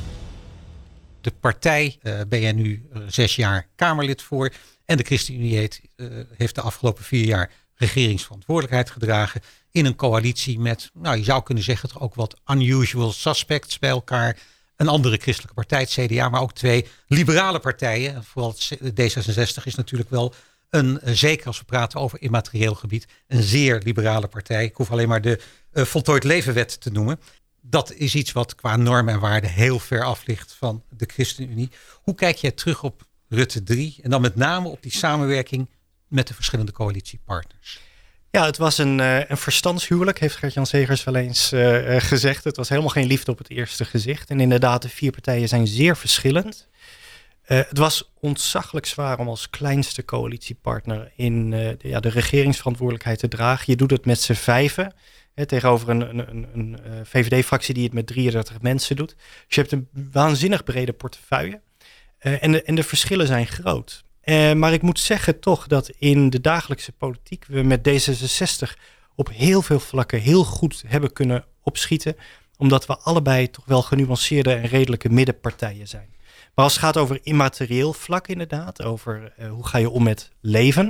De 1.21 1.31
partij 1.39 1.99
uh, 2.03 2.19
ben 2.27 2.41
jij 2.41 2.51
nu 2.51 2.87
uh, 2.93 3.01
zes 3.07 3.35
jaar 3.35 3.67
Kamerlid 3.75 4.21
voor. 4.21 4.53
En 4.85 4.97
de 4.97 5.03
ChristenUnie 5.03 5.69
uh, 5.95 6.07
heeft 6.37 6.55
de 6.55 6.61
afgelopen 6.61 7.03
vier 7.03 7.25
jaar 7.25 7.51
regeringsverantwoordelijkheid 7.75 8.89
gedragen. 8.89 9.41
In 9.71 9.85
een 9.85 9.95
coalitie 9.95 10.59
met, 10.59 10.89
nou 10.93 11.17
je 11.17 11.23
zou 11.23 11.43
kunnen 11.43 11.63
zeggen, 11.63 11.89
toch 11.89 12.01
ook 12.01 12.15
wat 12.15 12.39
unusual 12.47 13.11
suspects 13.11 13.79
bij 13.79 13.89
elkaar. 13.89 14.37
Een 14.75 14.87
andere 14.87 15.17
christelijke 15.17 15.55
partij, 15.55 15.79
het 15.79 15.89
CDA, 15.89 16.29
maar 16.29 16.41
ook 16.41 16.53
twee 16.53 16.87
liberale 17.07 17.59
partijen. 17.59 18.23
Vooral 18.23 18.55
D66 18.81 19.63
is 19.63 19.75
natuurlijk 19.75 20.09
wel 20.09 20.33
een, 20.69 20.99
zeker 21.03 21.47
als 21.47 21.59
we 21.59 21.65
praten 21.65 21.99
over 21.99 22.21
immaterieel 22.21 22.75
gebied, 22.75 23.07
een 23.27 23.43
zeer 23.43 23.81
liberale 23.83 24.27
partij. 24.27 24.65
Ik 24.65 24.75
hoef 24.75 24.91
alleen 24.91 25.07
maar 25.07 25.21
de 25.21 25.39
uh, 25.73 25.83
voltooid 25.83 26.23
levenwet 26.23 26.81
te 26.81 26.91
noemen. 26.91 27.19
Dat 27.61 27.93
is 27.93 28.15
iets 28.15 28.31
wat 28.31 28.55
qua 28.55 28.75
normen 28.75 29.13
en 29.13 29.19
waarden 29.19 29.49
heel 29.49 29.79
ver 29.79 30.03
af 30.03 30.25
ligt 30.25 30.53
van 30.53 30.83
de 30.89 31.05
ChristenUnie. 31.13 31.69
Hoe 32.01 32.15
kijk 32.15 32.35
jij 32.35 32.51
terug 32.51 32.83
op 32.83 33.05
Rutte 33.29 33.63
3 33.63 33.99
en 34.01 34.09
dan 34.09 34.21
met 34.21 34.35
name 34.35 34.67
op 34.67 34.81
die 34.81 34.91
samenwerking 34.91 35.69
met 36.07 36.27
de 36.27 36.33
verschillende 36.33 36.71
coalitiepartners? 36.71 37.79
Ja, 38.31 38.45
het 38.45 38.57
was 38.57 38.77
een, 38.77 38.99
uh, 38.99 39.29
een 39.29 39.37
verstandshuwelijk, 39.37 40.19
heeft 40.19 40.35
Gert-Jan 40.35 40.65
Segers 40.65 41.03
wel 41.03 41.15
eens 41.15 41.47
gezegd. 42.03 42.43
Het 42.43 42.55
was 42.55 42.69
helemaal 42.69 42.89
geen 42.89 43.07
liefde 43.07 43.31
op 43.31 43.37
het 43.37 43.49
eerste 43.49 43.85
gezicht. 43.85 44.29
En 44.29 44.39
inderdaad, 44.39 44.81
de 44.81 44.89
vier 44.89 45.11
partijen 45.11 45.47
zijn 45.47 45.67
zeer 45.67 45.97
verschillend. 45.97 46.67
Uh, 47.47 47.57
het 47.57 47.77
was 47.77 48.11
ontzaglijk 48.19 48.85
zwaar 48.85 49.19
om 49.19 49.27
als 49.27 49.49
kleinste 49.49 50.05
coalitiepartner 50.05 51.11
in 51.15 51.51
uh, 51.51 51.69
de, 51.77 51.77
ja, 51.81 51.99
de 51.99 52.09
regeringsverantwoordelijkheid 52.09 53.19
te 53.19 53.27
dragen. 53.27 53.63
Je 53.67 53.75
doet 53.75 53.91
het 53.91 54.05
met 54.05 54.21
z'n 54.21 54.33
vijven. 54.33 54.93
Hè, 55.33 55.45
tegenover 55.45 55.89
een, 55.89 56.17
een, 56.17 56.47
een, 56.53 56.77
uh, 56.87 56.93
VVD-fractie 57.03 57.73
die 57.73 57.83
het 57.83 57.93
met 57.93 58.07
33 58.07 58.61
mensen 58.61 58.95
doet. 58.95 59.15
Dus 59.45 59.55
je 59.55 59.61
hebt 59.61 59.71
een 59.71 59.87
waanzinnig 60.11 60.63
brede 60.63 60.93
portefeuille. 60.93 61.61
en, 62.17 62.65
en 62.65 62.75
de 62.75 62.83
verschillen 62.83 63.27
zijn 63.27 63.47
groot. 63.47 64.03
maar 64.55 64.73
ik 64.73 64.81
moet 64.81 64.99
zeggen 64.99 65.39
toch 65.39 65.67
dat 65.67 65.89
in 65.89 66.29
de 66.29 66.41
dagelijkse 66.41 66.91
politiek 66.91 67.45
we 67.45 67.61
met 67.61 67.89
D66 67.89 68.73
op 69.15 69.29
heel 69.29 69.61
veel 69.61 69.79
vlakken 69.79 70.19
heel 70.19 70.43
goed 70.43 70.83
hebben 70.87 71.13
kunnen 71.13 71.45
opschieten. 71.63 72.15
Omdat 72.57 72.85
we 72.85 72.97
allebei 72.97 73.49
toch 73.49 73.65
wel 73.65 73.81
genuanceerde 73.81 74.53
en 74.53 74.65
redelijke 74.65 75.09
middenpartijen 75.09 75.87
zijn. 75.87 76.15
Maar 76.57 76.65
als 76.65 76.75
het 76.75 76.83
gaat 76.83 76.97
over 76.97 77.19
immaterieel 77.23 77.93
vlak 77.93 78.27
inderdaad, 78.27 78.83
over 78.83 79.33
uh, 79.39 79.49
hoe 79.49 79.67
ga 79.67 79.77
je 79.77 79.89
om 79.89 80.03
met 80.03 80.31
leven 80.41 80.87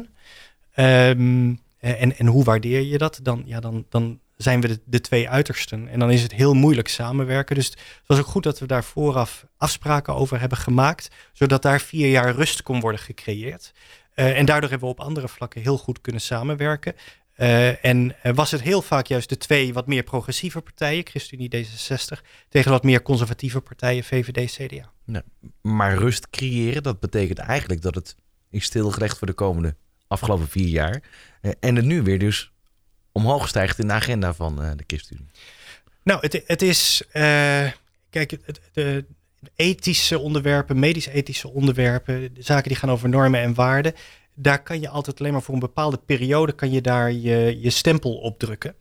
um, 0.75 1.59
en, 1.79 2.17
en 2.17 2.27
hoe 2.27 2.43
waardeer 2.43 2.81
je 2.81 2.97
dat, 2.97 3.19
dan, 3.23 3.43
ja, 3.45 3.59
dan, 3.59 3.85
dan 3.89 4.19
zijn 4.35 4.61
we 4.61 4.67
de, 4.67 4.79
de, 4.85 5.01
twee 5.01 5.29
uitersten. 5.29 5.87
En 5.87 5.99
dan 5.99 6.11
is 6.11 6.21
het 6.21 6.33
heel 6.33 6.53
moeilijk 6.53 6.87
samenwerken. 6.87 7.55
Dus 7.55 7.65
het 7.65 7.79
was 8.05 8.19
ook 8.19 8.25
goed 8.25 8.43
dat 8.43 8.59
we 8.59 8.65
daar 8.65 8.83
vooraf 8.83 9.45
afspraken 9.57 10.15
over 10.15 10.39
hebben 10.39 10.57
gemaakt, 10.57 11.09
zodat 11.33 11.61
daar 11.61 11.81
vier 11.81 12.09
jaar 12.09 12.35
rust 12.35 12.63
kon 12.63 12.79
worden 12.79 13.01
gecreëerd. 13.01 13.71
Uh, 14.15 14.37
en 14.37 14.45
daardoor 14.45 14.69
hebben 14.69 14.87
we 14.87 14.93
op 14.93 15.05
andere 15.05 15.27
vlakken 15.27 15.61
heel 15.61 15.77
goed 15.77 16.01
kunnen 16.01 16.21
samenwerken. 16.21 16.95
Uh, 17.37 17.85
en 17.85 18.15
uh, 18.23 18.33
was 18.33 18.51
het 18.51 18.61
heel 18.61 18.81
vaak 18.81 19.07
juist 19.07 19.29
de 19.29 19.37
twee 19.37 19.73
wat 19.73 19.87
meer 19.87 20.03
progressieve 20.03 20.61
partijen, 20.61 21.05
ChristenUnie 21.07 21.65
D66, 21.65 22.21
tegen 22.49 22.71
wat 22.71 22.83
meer 22.83 23.01
conservatieve 23.01 23.61
partijen, 23.61 24.03
VVD, 24.03 24.51
CDA. 24.51 24.91
Nee, 25.05 25.21
maar 25.61 25.97
rust 25.97 26.29
creëren, 26.29 26.83
dat 26.83 26.99
betekent 26.99 27.37
eigenlijk 27.37 27.81
dat 27.81 27.95
het 27.95 28.15
is 28.49 28.63
stilgelegd 28.63 29.17
voor 29.17 29.27
de 29.27 29.33
komende 29.33 29.75
afgelopen 30.07 30.47
vier 30.47 30.67
jaar. 30.67 31.01
Uh, 31.41 31.51
en 31.59 31.75
het 31.75 31.85
nu 31.85 32.01
weer 32.01 32.19
dus 32.19 32.51
omhoog 33.11 33.47
stijgt 33.47 33.79
in 33.79 33.87
de 33.87 33.93
agenda 33.93 34.33
van 34.33 34.55
de 34.55 34.83
ChristenUnie. 34.87 35.31
Nou, 36.03 36.19
het, 36.21 36.43
het 36.45 36.61
is, 36.61 37.03
kijk, 38.09 38.31
het, 38.45 38.61
de, 38.73 39.05
ethische 39.55 40.19
onderwerpen, 40.19 40.79
medisch-ethische 40.79 41.49
onderwerpen, 41.49 42.33
de 42.33 42.41
zaken 42.41 42.67
die 42.67 42.77
gaan 42.77 42.91
over 42.91 43.09
normen 43.09 43.41
en 43.41 43.53
waarden 43.53 43.93
daar 44.39 44.63
kan 44.63 44.79
je 44.79 44.89
altijd 44.89 45.19
alleen 45.19 45.31
maar 45.31 45.41
voor 45.41 45.53
een 45.53 45.59
bepaalde 45.59 45.99
periode 46.05 46.53
kan 46.53 46.71
je 46.71 46.81
daar 46.81 47.11
je, 47.11 47.57
je 47.61 47.69
stempel 47.69 48.15
op 48.15 48.39
drukken. 48.39 48.75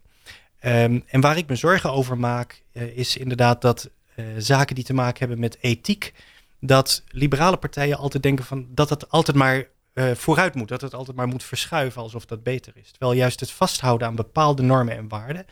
Um, 0.64 1.02
en 1.06 1.20
waar 1.20 1.36
ik 1.36 1.48
me 1.48 1.56
zorgen 1.56 1.92
over 1.92 2.18
maak, 2.18 2.62
uh, 2.72 2.82
is 2.82 3.16
inderdaad 3.16 3.60
dat 3.60 3.90
uh, 4.16 4.26
zaken 4.38 4.74
die 4.74 4.84
te 4.84 4.94
maken 4.94 5.18
hebben 5.18 5.38
met 5.38 5.56
ethiek, 5.60 6.12
dat 6.60 7.04
liberale 7.08 7.56
partijen 7.56 7.96
altijd 7.96 8.22
denken 8.22 8.44
van 8.44 8.66
dat 8.70 8.90
het 8.90 9.10
altijd 9.10 9.36
maar 9.36 9.66
uh, 9.94 10.10
vooruit 10.10 10.54
moet, 10.54 10.68
dat 10.68 10.80
het 10.80 10.94
altijd 10.94 11.16
maar 11.16 11.26
moet 11.26 11.44
verschuiven 11.44 12.02
alsof 12.02 12.26
dat 12.26 12.42
beter 12.42 12.72
is. 12.76 12.90
Terwijl 12.90 13.12
juist 13.12 13.40
het 13.40 13.50
vasthouden 13.50 14.06
aan 14.06 14.14
bepaalde 14.14 14.62
normen 14.62 14.96
en 14.96 15.08
waarden, 15.08 15.46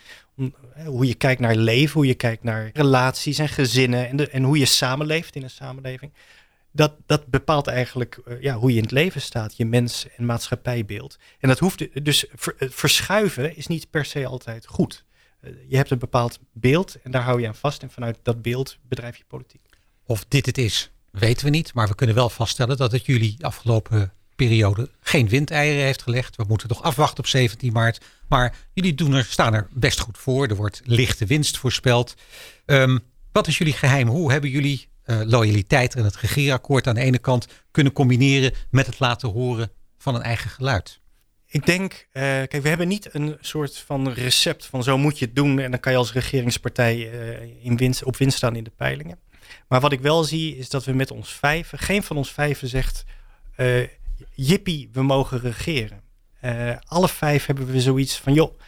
hoe 0.85 1.07
je 1.07 1.15
kijkt 1.15 1.41
naar 1.41 1.57
leven, 1.57 1.95
hoe 1.95 2.07
je 2.07 2.15
kijkt 2.15 2.43
naar 2.43 2.71
relaties 2.73 3.39
en 3.39 3.49
gezinnen 3.49 4.09
en, 4.09 4.17
de, 4.17 4.29
en 4.29 4.43
hoe 4.43 4.59
je 4.59 4.65
samenleeft 4.65 5.37
in 5.37 5.43
een 5.43 5.51
samenleving, 5.51 6.13
dat, 6.77 6.93
dat 7.07 7.27
bepaalt 7.27 7.67
eigenlijk 7.67 8.19
uh, 8.27 8.43
ja, 8.43 8.55
hoe 8.55 8.71
je 8.71 8.77
in 8.77 8.83
het 8.83 8.91
leven 8.91 9.21
staat, 9.21 9.57
je 9.57 9.65
mens- 9.65 10.07
en 10.17 10.27
maatschappijbeeld. 10.27 11.19
En 11.39 11.49
dat 11.49 11.59
hoeft 11.59 12.05
dus 12.05 12.27
ver, 12.35 12.55
verschuiven 12.59 13.57
is 13.57 13.67
niet 13.67 13.91
per 13.91 14.05
se 14.05 14.27
altijd 14.27 14.67
goed. 14.67 15.05
Uh, 15.41 15.51
je 15.69 15.77
hebt 15.77 15.91
een 15.91 15.99
bepaald 15.99 16.39
beeld 16.53 17.01
en 17.03 17.11
daar 17.11 17.23
hou 17.23 17.41
je 17.41 17.47
aan 17.47 17.55
vast. 17.55 17.83
En 17.83 17.91
vanuit 17.91 18.19
dat 18.23 18.43
beeld 18.43 18.79
bedrijf 18.89 19.17
je 19.17 19.25
politiek. 19.29 19.63
Of 20.07 20.25
dit 20.29 20.47
het 20.47 20.59
is, 20.59 20.91
weten 21.11 21.45
we 21.45 21.51
niet. 21.51 21.75
Maar 21.75 21.89
we 21.89 21.95
kunnen 21.95 22.17
wel 22.17 22.31
vaststellen 22.31 22.77
dat 22.77 22.93
het 22.93 23.07
jullie 23.07 23.37
afgelopen 23.41 24.13
periode 24.35 24.91
geen 25.01 25.29
windeieren 25.29 25.85
heeft 25.85 26.03
gelegd. 26.03 26.37
We 26.37 26.45
moeten 26.49 26.69
nog 26.69 26.83
afwachten 26.83 27.19
op 27.19 27.27
17 27.27 27.73
maart. 27.73 28.05
Maar 28.29 28.57
jullie 28.73 28.95
doen 28.95 29.13
er, 29.13 29.25
staan 29.25 29.55
er 29.55 29.69
best 29.71 30.01
goed 30.01 30.19
voor. 30.19 30.47
Er 30.47 30.57
wordt 30.57 30.81
lichte 30.85 31.27
winst 31.27 31.57
voorspeld. 31.57 32.15
Um, 32.67 33.01
wat 33.33 33.47
is 33.47 33.59
jullie 33.59 33.73
geheim? 33.73 34.09
Hoe 34.09 34.33
hebben 34.33 34.51
jullie 34.51 34.89
uh, 35.07 35.21
loyaliteit 35.25 35.95
en 35.95 36.05
het 36.05 36.17
regeerakkoord 36.17 36.87
aan 36.87 36.95
de 36.95 37.01
ene 37.01 37.19
kant 37.19 37.47
kunnen 37.71 37.93
combineren 37.93 38.53
met 38.71 38.87
het 38.87 39.01
laten 39.01 39.29
horen 39.29 39.71
van 39.99 40.15
een 40.15 40.23
eigen 40.23 40.51
geluid? 40.51 41.01
Ik 41.47 41.67
denk, 41.67 41.93
uh, 41.93 42.23
kijk, 42.23 42.61
we 42.63 42.69
hebben 42.69 42.89
niet 42.89 43.15
een 43.15 43.37
soort 43.41 43.79
van 43.79 44.09
recept 44.09 44.67
van 44.67 44.83
zo 44.83 44.99
moet 44.99 45.19
je 45.19 45.25
het 45.25 45.37
doen 45.37 45.59
en 45.59 45.71
dan 45.71 45.81
kan 45.81 45.93
je 45.93 45.99
als 45.99 46.13
regeringspartij 46.13 46.97
uh, 46.97 47.65
in 47.65 47.77
winst, 47.77 48.05
op 48.05 48.17
winst 48.17 48.37
staan 48.37 48.57
in 48.57 48.65
de 48.65 48.73
peilingen. 48.77 49.19
Maar 49.69 49.81
wat 49.81 49.93
ik 49.93 50.01
wel 50.01 50.25
zie 50.25 50.57
is 50.57 50.69
dat 50.69 50.85
we 50.85 50.93
met 50.93 51.11
ons 51.11 51.33
vijven, 51.33 51.79
geen 51.79 52.03
van 52.03 52.17
ons 52.17 52.33
vijven 52.33 52.69
zegt, 52.69 53.05
uh, 53.57 53.87
jippie, 54.35 54.89
we 54.93 55.03
mogen 55.03 55.41
regeren. 55.41 56.03
alle 56.85 57.09
vijf 57.09 57.47
hebben 57.47 57.67
we 57.67 57.81
zoiets 57.81 58.19
van, 58.19 58.33
joh, 58.33 58.59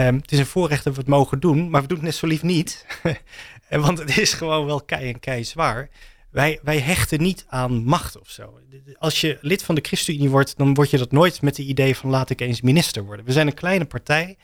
um, 0.00 0.16
het 0.16 0.32
is 0.32 0.38
een 0.38 0.46
voorrecht 0.46 0.84
dat 0.84 0.94
we 0.94 1.00
het 1.00 1.08
mogen 1.08 1.40
doen, 1.40 1.70
maar 1.70 1.82
we 1.82 1.88
doen 1.88 1.96
het 1.96 2.06
net 2.06 2.14
zo 2.14 2.26
lief 2.26 2.42
niet. 2.42 2.86
Want 3.86 3.98
het 3.98 4.18
is 4.18 4.32
gewoon 4.32 4.66
wel 4.66 4.82
kei 4.82 5.12
en 5.12 5.20
kei 5.20 5.44
zwaar. 5.44 5.88
Wij, 6.30 6.58
wij 6.62 6.78
hechten 6.78 7.22
niet 7.22 7.44
aan 7.48 7.84
macht 7.84 8.18
of 8.18 8.30
zo. 8.30 8.60
Als 8.98 9.20
je 9.20 9.38
lid 9.40 9.62
van 9.62 9.74
de 9.74 9.80
ChristenUnie 9.80 10.30
wordt, 10.30 10.56
dan 10.56 10.74
word 10.74 10.90
je 10.90 10.98
dat 10.98 11.12
nooit 11.12 11.42
met 11.42 11.56
het 11.56 11.66
idee 11.66 11.96
van 11.96 12.10
laat 12.10 12.30
ik 12.30 12.40
eens 12.40 12.60
minister 12.60 13.04
worden. 13.04 13.24
We 13.24 13.32
zijn 13.32 13.46
een 13.46 13.54
kleine 13.54 13.84
partij. 13.84 14.36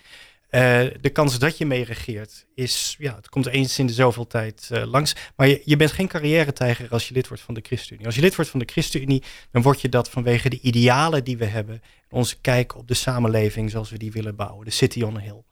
Uh, 0.50 0.60
de 1.00 1.10
kans 1.12 1.38
dat 1.38 1.58
je 1.58 1.66
mee 1.66 1.84
regeert 1.84 2.46
is, 2.54 2.96
ja, 2.98 3.14
het 3.14 3.28
komt 3.28 3.46
eens 3.46 3.78
in 3.78 3.86
de 3.86 3.92
zoveel 3.92 4.26
tijd 4.26 4.68
uh, 4.72 4.84
langs. 4.84 5.16
Maar 5.36 5.48
je, 5.48 5.62
je 5.64 5.76
bent 5.76 5.92
geen 5.92 6.08
carrière-tijger 6.08 6.88
als 6.90 7.08
je 7.08 7.14
lid 7.14 7.28
wordt 7.28 7.42
van 7.42 7.54
de 7.54 7.60
ChristenUnie. 7.62 8.06
Als 8.06 8.14
je 8.14 8.20
lid 8.20 8.34
wordt 8.34 8.50
van 8.50 8.60
de 8.60 8.68
ChristenUnie, 8.72 9.22
dan 9.50 9.62
word 9.62 9.80
je 9.80 9.88
dat 9.88 10.10
vanwege 10.10 10.48
de 10.48 10.60
idealen 10.60 11.24
die 11.24 11.36
we 11.36 11.44
hebben. 11.44 11.82
Onze 12.10 12.36
kijk 12.40 12.76
op 12.76 12.88
de 12.88 12.94
samenleving 12.94 13.70
zoals 13.70 13.90
we 13.90 13.98
die 13.98 14.12
willen 14.12 14.36
bouwen. 14.36 14.64
De 14.64 14.70
city 14.70 15.02
on 15.02 15.18
hill. 15.18 15.42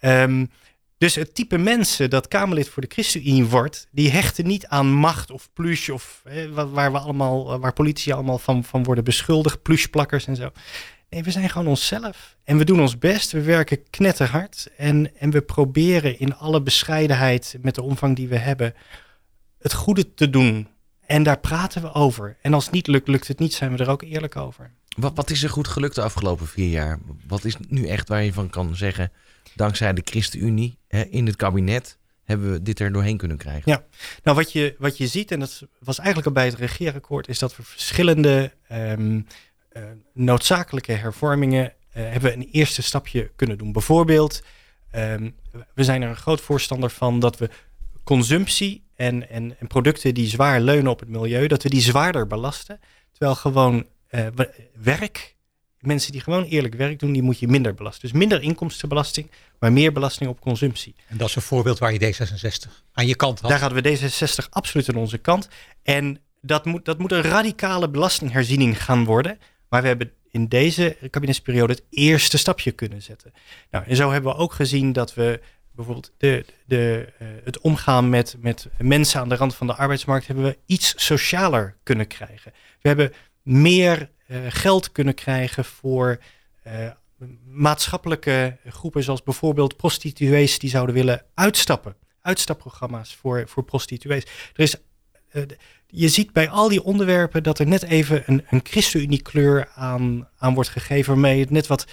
Um, 0.00 0.50
dus 1.02 1.14
het 1.14 1.34
type 1.34 1.58
mensen 1.58 2.10
dat 2.10 2.28
Kamerlid 2.28 2.68
voor 2.68 2.82
de 2.82 2.88
ChristenUnie 2.92 3.44
wordt, 3.44 3.86
die 3.90 4.10
hechten 4.10 4.46
niet 4.46 4.66
aan 4.66 4.92
macht 4.92 5.30
of 5.30 5.48
plush 5.52 5.88
of 5.88 6.22
waar 6.74 6.92
we 6.92 6.98
allemaal, 6.98 7.58
waar 7.60 7.72
politici 7.72 8.12
allemaal 8.12 8.38
van, 8.38 8.64
van 8.64 8.84
worden 8.84 9.04
beschuldigd, 9.04 9.62
plushplakkers 9.62 10.26
en 10.26 10.36
zo. 10.36 10.50
Nee, 11.10 11.22
we 11.22 11.30
zijn 11.30 11.50
gewoon 11.50 11.66
onszelf. 11.66 12.36
En 12.44 12.58
we 12.58 12.64
doen 12.64 12.80
ons 12.80 12.98
best. 12.98 13.32
We 13.32 13.42
werken 13.42 13.90
knetterhard. 13.90 14.68
En, 14.76 15.16
en 15.16 15.30
we 15.30 15.40
proberen 15.40 16.18
in 16.18 16.36
alle 16.36 16.62
bescheidenheid 16.62 17.56
met 17.60 17.74
de 17.74 17.82
omvang 17.82 18.16
die 18.16 18.28
we 18.28 18.38
hebben 18.38 18.74
het 19.58 19.72
goede 19.72 20.14
te 20.14 20.30
doen. 20.30 20.68
En 21.06 21.22
daar 21.22 21.38
praten 21.38 21.82
we 21.82 21.92
over. 21.92 22.36
En 22.42 22.54
als 22.54 22.64
het 22.64 22.74
niet 22.74 22.86
lukt, 22.86 23.08
lukt 23.08 23.28
het 23.28 23.38
niet, 23.38 23.54
zijn 23.54 23.76
we 23.76 23.82
er 23.82 23.90
ook 23.90 24.02
eerlijk 24.02 24.36
over. 24.36 24.70
Wat, 24.96 25.12
wat 25.14 25.30
is 25.30 25.42
er 25.42 25.50
goed 25.50 25.68
gelukt 25.68 25.94
de 25.94 26.02
afgelopen 26.02 26.46
vier 26.46 26.70
jaar? 26.70 26.98
Wat 27.26 27.44
is 27.44 27.56
nu 27.68 27.86
echt 27.86 28.08
waar 28.08 28.24
je 28.24 28.32
van 28.32 28.50
kan 28.50 28.76
zeggen, 28.76 29.12
dankzij 29.54 29.92
de 29.92 30.02
ChristenUnie 30.04 30.78
hè, 30.88 31.02
in 31.02 31.26
het 31.26 31.36
kabinet 31.36 31.98
hebben 32.24 32.52
we 32.52 32.62
dit 32.62 32.80
er 32.80 32.92
doorheen 32.92 33.16
kunnen 33.16 33.36
krijgen. 33.36 33.72
Ja, 33.72 33.84
nou 34.22 34.36
wat 34.36 34.52
je, 34.52 34.74
wat 34.78 34.98
je 34.98 35.06
ziet, 35.06 35.30
en 35.30 35.40
dat 35.40 35.62
was 35.78 35.98
eigenlijk 35.98 36.26
al 36.28 36.32
bij 36.32 36.44
het 36.44 36.54
regeerakkoord, 36.54 37.28
is 37.28 37.38
dat 37.38 37.56
we 37.56 37.62
verschillende 37.62 38.52
ehm, 38.68 39.20
eh, 39.68 39.82
noodzakelijke 40.12 40.92
hervormingen 40.92 41.64
uh, 41.64 42.10
hebben 42.10 42.32
een 42.32 42.48
eerste 42.50 42.82
stapje 42.82 43.30
kunnen 43.36 43.58
doen. 43.58 43.72
Bijvoorbeeld, 43.72 44.42
ehm, 44.90 45.30
we 45.74 45.84
zijn 45.84 46.02
er 46.02 46.08
een 46.08 46.16
groot 46.16 46.40
voorstander 46.40 46.90
van 46.90 47.20
dat 47.20 47.38
we 47.38 47.50
consumptie 48.04 48.84
en, 48.94 49.30
en, 49.30 49.58
en, 49.58 49.66
producten 49.66 50.14
die 50.14 50.28
zwaar 50.28 50.60
leunen 50.60 50.90
op 50.90 51.00
het 51.00 51.08
milieu, 51.08 51.46
dat 51.46 51.62
we 51.62 51.68
die 51.68 51.80
zwaarder 51.80 52.26
belasten. 52.26 52.80
Terwijl 53.12 53.36
gewoon 53.36 53.86
uh, 54.10 54.26
werk, 54.82 55.31
mensen 55.82 56.12
die 56.12 56.20
gewoon 56.20 56.44
eerlijk 56.44 56.74
werk 56.74 56.98
doen, 56.98 57.12
die 57.12 57.22
moet 57.22 57.38
je 57.38 57.48
minder 57.48 57.74
belasten. 57.74 58.08
Dus 58.08 58.18
minder 58.18 58.42
inkomstenbelasting, 58.42 59.30
maar 59.58 59.72
meer 59.72 59.92
belasting 59.92 60.30
op 60.30 60.40
consumptie. 60.40 60.94
En 61.08 61.16
dat 61.16 61.28
is 61.28 61.36
een 61.36 61.42
voorbeeld 61.42 61.78
waar 61.78 61.92
je 61.92 62.14
D66 62.14 62.70
aan 62.92 63.06
je 63.06 63.16
kant 63.16 63.40
had. 63.40 63.50
Daar 63.50 63.60
hadden 63.60 63.82
we 63.82 63.98
D66 63.98 64.48
absoluut 64.50 64.88
aan 64.88 64.96
onze 64.96 65.18
kant. 65.18 65.48
En 65.82 66.20
dat 66.40 66.64
moet, 66.64 66.84
dat 66.84 66.98
moet 66.98 67.12
een 67.12 67.22
radicale 67.22 67.90
belastingherziening 67.90 68.82
gaan 68.84 69.04
worden. 69.04 69.38
Maar 69.68 69.82
we 69.82 69.88
hebben 69.88 70.12
in 70.30 70.48
deze 70.48 70.96
kabinetsperiode 71.10 71.72
het 71.72 71.84
eerste 71.90 72.38
stapje 72.38 72.70
kunnen 72.70 73.02
zetten. 73.02 73.32
Nou, 73.70 73.84
en 73.86 73.96
zo 73.96 74.10
hebben 74.10 74.32
we 74.32 74.38
ook 74.38 74.52
gezien 74.52 74.92
dat 74.92 75.14
we 75.14 75.40
bijvoorbeeld 75.74 76.12
de, 76.16 76.44
de, 76.66 77.12
uh, 77.22 77.28
het 77.44 77.60
omgaan 77.60 78.08
met, 78.08 78.36
met 78.38 78.68
mensen 78.78 79.20
aan 79.20 79.28
de 79.28 79.36
rand 79.36 79.54
van 79.54 79.66
de 79.66 79.74
arbeidsmarkt 79.74 80.26
hebben 80.26 80.44
we 80.44 80.58
iets 80.66 80.94
socialer 80.96 81.76
kunnen 81.82 82.06
krijgen. 82.06 82.52
We 82.80 82.88
hebben 82.88 83.12
meer 83.42 84.10
geld 84.48 84.92
kunnen 84.92 85.14
krijgen 85.14 85.64
voor 85.64 86.18
uh, 86.66 86.90
maatschappelijke 87.46 88.56
groepen, 88.66 89.02
zoals 89.02 89.22
bijvoorbeeld 89.22 89.76
prostituees 89.76 90.58
die 90.58 90.70
zouden 90.70 90.94
willen 90.94 91.24
uitstappen. 91.34 91.96
Uitstapprogramma's 92.20 93.14
voor, 93.14 93.44
voor 93.48 93.64
prostituees. 93.64 94.22
Er 94.54 94.62
is, 94.62 94.76
je 95.86 96.08
ziet 96.08 96.32
bij 96.32 96.48
al 96.48 96.68
die 96.68 96.82
onderwerpen 96.82 97.42
dat 97.42 97.58
er 97.58 97.66
net 97.66 97.82
even 97.82 98.22
een, 98.26 98.44
een 98.50 98.60
ChristenUnie 98.62 99.22
kleur 99.22 99.68
aan, 99.74 100.28
aan 100.38 100.54
wordt 100.54 100.68
gegeven, 100.68 101.12
waarmee 101.12 101.40
het 101.40 101.50
net 101.50 101.66
wat 101.66 101.86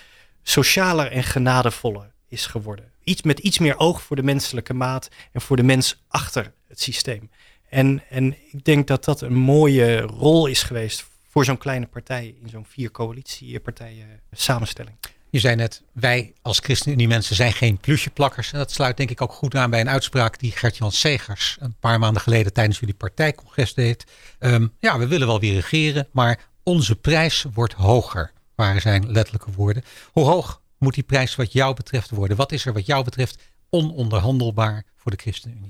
socialer 0.44 1.12
en 1.12 1.24
genadevoller 1.24 2.12
is 2.28 2.46
geworden. 2.46 2.92
Iets 3.04 3.22
met 3.22 3.40
iets 3.40 3.60
meer 3.60 3.78
oog 3.78 4.02
voor 4.02 4.16
de 4.16 4.24
menselijke 4.24 4.74
maat 4.74 5.10
en 5.32 5.42
voor 5.42 5.56
de 5.56 5.64
mens 5.64 6.04
achter 6.08 6.54
het 6.68 6.82
systeem. 6.82 7.30
En, 7.70 8.04
en 8.10 8.36
ik 8.52 8.64
denk 8.64 8.88
dat 8.88 9.06
dat 9.06 9.22
een 9.22 9.34
mooie 9.34 10.02
rol 10.02 10.48
is 10.48 10.64
geweest 10.64 11.09
voor 11.30 11.46
zo'n 11.46 11.58
kleine 11.58 11.88
partij 11.88 12.36
in 12.42 12.50
zo'n 12.50 12.66
vier 12.66 12.92
coalitiepartijen 12.92 14.20
samenstelling. 14.32 14.96
Je 15.32 15.40
zei 15.40 15.56
net, 15.56 15.84
wij 15.94 16.34
als 16.42 16.60
ChristenUnie 16.60 17.08
mensen 17.08 17.36
zijn 17.36 17.54
geen 17.54 17.78
plusjeplakkers. 17.78 18.52
En 18.52 18.58
dat 18.58 18.72
sluit 18.72 18.98
denk 18.98 19.10
ik 19.10 19.22
ook 19.22 19.32
goed 19.32 19.56
aan 19.56 19.70
bij 19.70 19.80
een 19.80 19.90
uitspraak 19.90 20.40
die 20.40 20.52
Gert-Jan 20.52 20.92
Segers 20.92 21.58
een 21.60 21.76
paar 21.80 22.00
maanden 22.00 22.22
geleden 22.22 22.54
tijdens 22.54 22.80
jullie 22.80 22.96
partijcongres 22.96 23.74
deed. 23.74 24.06
Um, 24.40 24.74
ja, 24.80 24.98
we 24.98 25.08
willen 25.08 25.28
wel 25.28 25.40
weer 25.40 25.54
regeren, 25.54 26.08
maar 26.12 26.40
onze 26.64 26.96
prijs 26.96 27.46
wordt 27.54 27.74
hoger, 27.74 28.32
waren 28.56 28.82
zijn 28.82 29.12
letterlijke 29.12 29.52
woorden. 29.52 29.84
Hoe 30.12 30.26
hoog 30.26 30.62
moet 30.78 30.94
die 30.94 31.04
prijs 31.04 31.36
wat 31.36 31.54
jou 31.54 31.76
betreft 31.76 32.10
worden? 32.10 32.38
Wat 32.38 32.52
is 32.52 32.66
er 32.66 32.74
wat 32.74 32.86
jou 32.86 33.04
betreft 33.04 33.42
ononderhandelbaar 33.70 34.84
voor 34.96 35.12
de 35.12 35.18
ChristenUnie? 35.22 35.68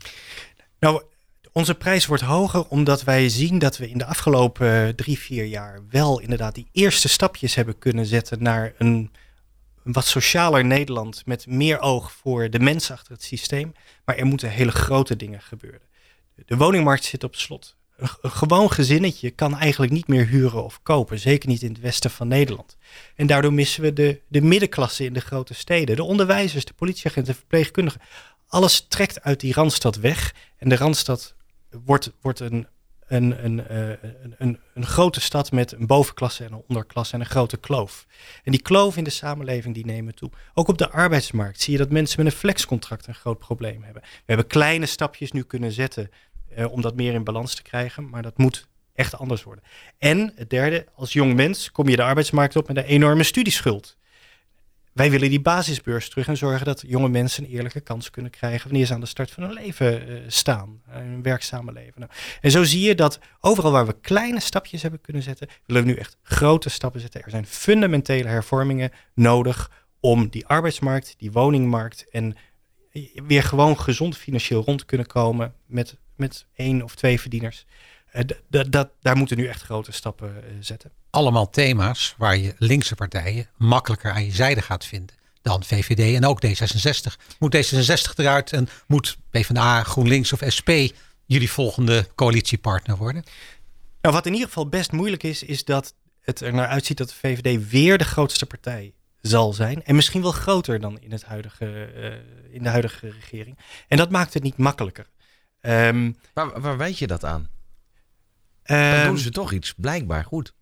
Nou, 0.80 1.04
onze 1.60 1.75
prijs 1.75 2.06
wordt 2.06 2.24
hoger 2.24 2.68
omdat 2.68 3.04
wij 3.04 3.30
zien 3.30 3.60
dat 3.60 3.78
we 3.78 3.89
in 3.89 3.98
de 3.98 4.06
afgelopen 4.06 4.96
drie, 4.96 5.20
vier 5.20 5.46
jaar 5.46 5.82
wel 5.89 6.20
inderdaad 6.20 6.56
die 6.56 6.70
eerste 6.72 7.08
stapjes 7.08 7.56
hebben 7.56 7.78
kunnen 7.78 8.06
zetten 8.06 8.44
naar 8.44 8.74
een, 8.78 9.12
wat 9.84 10.06
socialer 10.06 10.66
Nederland 10.66 11.25
met 11.25 11.48
meer 11.48 11.80
oog 11.80 12.12
voor 12.12 12.50
de 12.50 12.60
mens 12.60 12.92
achter 12.92 13.12
het 13.12 13.24
systeem. 13.24 13.74
Maar 14.06 14.16
er 14.16 14.25
moeten 14.25 14.50
hele 14.50 14.72
grote 14.72 15.16
dingen 15.16 15.42
gebeuren. 15.42 15.82
De 16.46 16.57
woningmarkt 16.57 17.03
zit 17.03 17.24
op 17.24 17.36
slot. 17.36 17.75
Een 17.98 18.31
gewoon 18.31 18.72
gezinnetje 18.72 19.29
kan 19.29 19.57
eigenlijk 19.57 19.92
niet 19.92 20.07
meer 20.07 20.27
huren 20.27 20.64
of 20.64 20.79
kopen. 20.83 21.20
Zeker 21.20 21.50
niet 21.50 21.62
in 21.62 21.72
het 21.72 21.81
westen 21.81 22.12
van 22.12 22.27
Nederland. 22.27 22.77
En 23.16 23.27
daardoor 23.27 23.53
missen 23.53 23.81
we 23.81 23.94
de, 23.94 24.22
de 24.27 24.42
middenklasse 24.42 25.05
in 25.05 25.14
de 25.14 25.22
grote 25.22 25.53
steden. 25.53 25.96
De 25.96 26.03
onderwijzers, 26.03 26.66
de 26.66 26.74
politieagenten, 26.74 27.33
de 27.33 27.40
verpleegkundigen. 27.40 28.01
Alles 28.48 28.86
trekt 28.88 29.22
uit 29.22 29.40
die 29.40 29.53
Randstad 29.53 29.96
weg. 29.96 30.33
En 30.57 30.70
de 30.70 30.75
Randstad 30.75 31.38
wordt, 31.86 32.12
wordt 32.22 32.40
een, 32.40 32.68
een, 33.08 33.46
een, 33.46 33.66
uh, 33.72 33.90
een, 33.90 34.36
een, 34.38 34.60
een, 34.74 34.86
grote 34.86 35.22
stad 35.22 35.51
met 35.51 35.72
een 35.72 35.88
bovenklasse 35.88 36.44
en 36.44 36.53
een 36.53 36.64
onderklasse 36.68 37.14
en 37.14 37.20
een 37.20 37.25
grote 37.25 37.58
kloof. 37.58 38.05
En 38.44 38.51
die 38.51 38.62
kloof 38.62 38.98
in 38.98 39.03
de 39.03 39.10
samenleving 39.10 39.74
die 39.74 39.86
nemen 39.86 40.16
toe. 40.16 40.29
Ook 40.53 40.68
op 40.68 40.77
de 40.77 40.90
arbeidsmarkt 40.90 41.62
zie 41.62 41.74
je 41.74 41.79
dat 41.79 41.90
mensen 41.90 42.24
met 42.24 42.34
een 42.34 42.40
flexcontract 42.40 43.08
een 43.08 43.16
groot 43.16 43.40
probleem 43.40 43.84
hebben. 43.84 44.01
We 44.01 44.24
hebben 44.25 44.48
kleine 44.48 44.86
stapjes 44.86 45.32
nu 45.32 45.44
kunnen 45.44 45.72
zetten 45.72 46.10
uh, 46.58 46.72
om 46.72 46.82
dat 46.82 46.96
meer 46.96 47.14
in 47.14 47.24
balans 47.24 47.55
te 47.55 47.62
krijgen, 47.62 48.10
maar 48.10 48.22
dat 48.22 48.38
moet 48.38 48.68
echt 48.94 49.18
anders 49.18 49.44
worden. 49.44 49.64
En 49.98 50.32
het 50.36 50.50
derde, 50.50 50.86
als 50.96 51.14
jong 51.14 51.34
mens 51.34 51.72
kom 51.72 51.90
je 51.90 51.96
de 51.96 52.03
arbeidsmarkt 52.03 52.55
op 52.55 52.68
met 52.68 52.77
een 52.77 52.84
enorme 52.84 53.24
studieschuld. 53.24 53.98
Wij 55.00 55.12
willen 55.12 55.29
die 55.29 55.42
basisbeurs 55.42 56.09
terug 56.09 56.27
en 56.27 56.38
zorgen 56.38 56.66
dat 56.66 56.83
jonge 56.88 57.09
mensen 57.09 57.44
een 57.44 57.50
eerlijke 57.50 57.79
kans 57.79 58.09
kunnen 58.09 58.31
krijgen 58.31 58.70
wanneer 58.70 58.85
ze 58.85 58.94
aan 58.94 59.00
de 59.00 59.05
start 59.05 59.31
van 59.31 59.44
hun 59.44 59.53
leven 59.53 60.09
uh, 60.09 60.20
staan, 60.27 60.81
uh, 60.90 60.96
hun 60.96 61.22
werkzame 61.22 61.72
leven. 61.72 61.94
Nou, 61.96 62.12
en 62.42 62.51
zo 62.51 62.64
zie 62.64 62.81
je 62.81 62.96
dat 62.96 63.20
overal 63.40 63.72
waar 63.72 63.85
we 63.85 64.00
kleine 64.01 64.40
stapjes 64.40 64.81
hebben 64.81 65.01
kunnen 65.01 65.24
zetten, 65.24 65.48
willen 65.66 65.83
we 65.83 65.90
nu 65.90 65.96
echt 65.96 66.18
grote 66.22 66.70
stappen 66.70 67.01
zetten. 67.01 67.22
Er 67.24 67.29
zijn 67.29 67.46
fundamentele 67.46 68.27
hervormingen 68.29 68.92
nodig 69.14 69.72
om 70.00 70.29
die 70.29 70.46
arbeidsmarkt, 70.46 71.16
die 71.18 71.31
woningmarkt 71.31 72.05
en 72.09 72.35
weer 73.27 73.44
gewoon 73.44 73.79
gezond 73.79 74.18
financieel 74.18 74.64
rond 74.64 74.79
te 74.79 74.85
kunnen 74.85 75.07
komen 75.07 75.53
met, 75.66 75.98
met 76.16 76.46
één 76.55 76.83
of 76.83 76.96
twee 76.96 77.20
verdieners. 77.20 77.66
Dat, 78.69 78.89
daar 79.01 79.17
moeten 79.17 79.37
nu 79.37 79.48
echt 79.48 79.61
grote 79.61 79.91
stappen 79.91 80.35
uh, 80.37 80.51
zetten. 80.59 80.91
Allemaal 81.09 81.50
thema's 81.50 82.15
waar 82.17 82.37
je 82.37 82.55
linkse 82.57 82.95
partijen 82.95 83.48
makkelijker 83.57 84.11
aan 84.11 84.25
je 84.25 84.31
zijde 84.31 84.61
gaat 84.61 84.85
vinden 84.85 85.17
dan 85.41 85.63
VVD 85.63 86.15
en 86.15 86.25
ook 86.25 86.45
D66. 86.45 87.37
Moet 87.39 87.55
D66 87.55 88.15
eruit 88.15 88.53
en 88.53 88.67
moet 88.87 89.17
PvdA, 89.29 89.83
GroenLinks 89.83 90.33
of 90.33 90.41
SP 90.57 90.69
jullie 91.25 91.51
volgende 91.51 92.07
coalitiepartner 92.15 92.98
worden? 92.98 93.24
Nou, 94.01 94.15
wat 94.15 94.25
in 94.25 94.31
ieder 94.31 94.48
geval 94.48 94.69
best 94.69 94.91
moeilijk 94.91 95.24
is, 95.24 95.43
is 95.43 95.63
dat 95.63 95.93
het 96.22 96.41
er 96.41 96.53
naar 96.53 96.67
uitziet 96.67 96.98
dat 96.98 97.07
de 97.09 97.15
VVD 97.15 97.69
weer 97.69 97.98
de 97.98 98.03
grootste 98.03 98.45
partij 98.45 98.93
zal 99.22 99.53
zijn. 99.53 99.83
En 99.83 99.95
misschien 99.95 100.22
wel 100.22 100.31
groter 100.31 100.79
dan 100.79 101.00
in, 101.00 101.11
het 101.11 101.24
huidige, 101.24 101.89
uh, 101.95 102.53
in 102.53 102.63
de 102.63 102.69
huidige 102.69 103.09
regering. 103.09 103.57
En 103.87 103.98
dat 103.98 104.09
maakt 104.09 104.33
het 104.33 104.43
niet 104.43 104.57
makkelijker. 104.57 105.09
Um, 105.61 106.17
waar, 106.33 106.61
waar 106.61 106.77
weet 106.77 106.98
je 106.98 107.07
dat 107.07 107.25
aan? 107.25 107.50
Ehm, 108.70 108.96
Dan 108.96 109.05
doen 109.08 109.18
ze 109.18 109.29
toch 109.29 109.51
iets 109.51 109.74
blijkbaar 109.77 110.24
goed. 110.24 110.53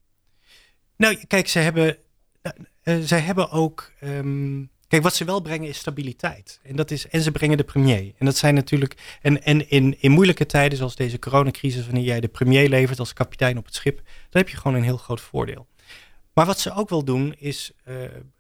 Nou, 0.98 1.26
kijk, 1.28 1.48
ze 1.48 1.60
hebben, 1.60 1.98
uh, 2.84 2.98
zij 3.02 3.20
hebben 3.20 3.52
ook. 3.52 3.92
Um, 4.04 4.70
kijk, 4.88 5.04
wat 5.04 5.16
ze 5.16 5.26
wel 5.26 5.42
brengen 5.42 5.68
is 5.68 5.78
stabiliteit. 5.78 6.60
En, 6.64 6.76
dat 6.76 6.92
is, 6.92 7.08
en 7.08 7.22
ze 7.22 7.32
brengen 7.32 7.58
de 7.58 7.64
premier. 7.64 8.14
En 8.18 8.26
dat 8.26 8.38
zijn 8.38 8.54
natuurlijk. 8.54 9.18
En, 9.22 9.44
en 9.44 9.70
in, 9.70 9.96
in 10.00 10.12
moeilijke 10.12 10.46
tijden, 10.46 10.78
zoals 10.78 10.96
deze 10.96 11.20
coronacrisis, 11.20 11.86
wanneer 11.86 12.04
jij 12.04 12.20
de 12.20 12.28
premier 12.28 12.70
levert 12.70 13.00
als 13.00 13.14
kapitein 13.14 13.58
op 13.58 13.66
het 13.66 13.76
schip, 13.76 13.96
dan 13.96 14.42
heb 14.42 14.50
je 14.50 14.58
gewoon 14.58 14.78
een 14.78 14.84
heel 14.84 14.98
groot 14.98 15.22
voordeel. 15.22 15.68
Maar 16.34 16.46
wat 16.46 16.60
ze 16.60 16.74
ook 16.74 16.90
wel 16.90 17.04
doen, 17.04 17.36
is 17.38 17.72
uh, 17.88 17.96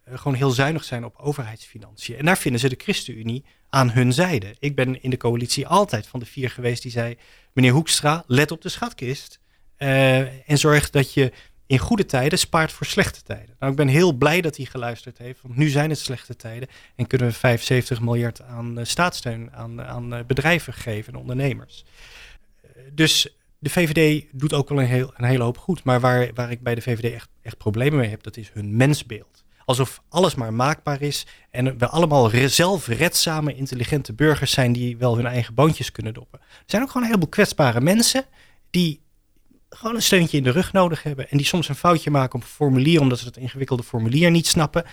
gewoon 0.05 0.37
heel 0.37 0.49
zuinig 0.49 0.83
zijn 0.83 1.05
op 1.05 1.15
overheidsfinanciën. 1.17 2.17
En 2.17 2.25
daar 2.25 2.37
vinden 2.37 2.61
ze 2.61 2.69
de 2.69 2.75
ChristenUnie 2.77 3.45
aan 3.69 3.89
hun 3.89 4.13
zijde. 4.13 4.55
Ik 4.59 4.75
ben 4.75 5.01
in 5.01 5.09
de 5.09 5.17
coalitie 5.17 5.67
altijd 5.67 6.07
van 6.07 6.19
de 6.19 6.25
vier 6.25 6.49
geweest 6.49 6.81
die 6.81 6.91
zei: 6.91 7.17
meneer 7.53 7.71
Hoekstra, 7.71 8.23
let 8.27 8.51
op 8.51 8.61
de 8.61 8.69
schatkist. 8.69 9.39
Uh, 9.77 10.49
en 10.49 10.57
zorg 10.57 10.89
dat 10.89 11.13
je 11.13 11.31
in 11.67 11.77
goede 11.77 12.05
tijden 12.05 12.39
spaart 12.39 12.71
voor 12.71 12.85
slechte 12.85 13.23
tijden. 13.23 13.55
Nou, 13.59 13.71
ik 13.71 13.77
ben 13.77 13.87
heel 13.87 14.13
blij 14.13 14.41
dat 14.41 14.57
hij 14.57 14.65
geluisterd 14.65 15.17
heeft, 15.17 15.41
want 15.41 15.55
nu 15.55 15.69
zijn 15.69 15.89
het 15.89 15.99
slechte 15.99 16.35
tijden 16.35 16.69
en 16.95 17.07
kunnen 17.07 17.27
we 17.27 17.33
75 17.33 18.01
miljard 18.01 18.41
aan 18.41 18.79
uh, 18.79 18.85
staatssteun 18.85 19.53
aan, 19.53 19.81
aan 19.81 20.13
uh, 20.13 20.19
bedrijven 20.27 20.73
geven 20.73 21.13
en 21.13 21.19
ondernemers. 21.19 21.85
dus 22.93 23.37
de 23.59 23.69
VVD 23.69 24.25
doet 24.31 24.53
ook 24.53 24.69
wel 24.69 24.79
een, 24.79 24.85
heel, 24.85 25.13
een 25.15 25.25
hele 25.25 25.43
hoop 25.43 25.57
goed, 25.57 25.83
maar 25.83 25.99
waar, 25.99 26.29
waar 26.33 26.51
ik 26.51 26.61
bij 26.61 26.75
de 26.75 26.81
VVD 26.81 27.13
echt, 27.13 27.29
echt 27.41 27.57
problemen 27.57 27.99
mee 27.99 28.09
heb, 28.09 28.23
dat 28.23 28.37
is 28.37 28.51
hun 28.53 28.75
mensbeeld. 28.75 29.45
Alsof 29.65 30.01
alles 30.09 30.35
maar 30.35 30.53
maakbaar 30.53 31.01
is 31.01 31.25
en 31.49 31.77
we 31.77 31.87
allemaal 31.87 32.31
zelfredzame, 32.45 33.55
intelligente 33.55 34.13
burgers 34.13 34.51
zijn 34.51 34.73
die 34.73 34.97
wel 34.97 35.15
hun 35.15 35.25
eigen 35.25 35.53
boontjes 35.53 35.91
kunnen 35.91 36.13
doppen. 36.13 36.39
Er 36.39 36.63
zijn 36.65 36.81
ook 36.81 36.87
gewoon 36.87 37.03
een 37.03 37.09
heleboel 37.09 37.31
kwetsbare 37.31 37.81
mensen 37.81 38.25
die 38.69 39.01
gewoon 39.69 39.95
een 39.95 40.01
steuntje 40.01 40.37
in 40.37 40.43
de 40.43 40.51
rug 40.51 40.73
nodig 40.73 41.03
hebben. 41.03 41.29
En 41.29 41.37
die 41.37 41.45
soms 41.45 41.69
een 41.69 41.75
foutje 41.75 42.11
maken 42.11 42.35
op 42.35 42.41
een 42.41 42.47
formulier 42.47 43.01
omdat 43.01 43.19
ze 43.19 43.25
het 43.25 43.37
ingewikkelde 43.37 43.83
formulier 43.83 44.31
niet 44.31 44.47
snappen. 44.47 44.83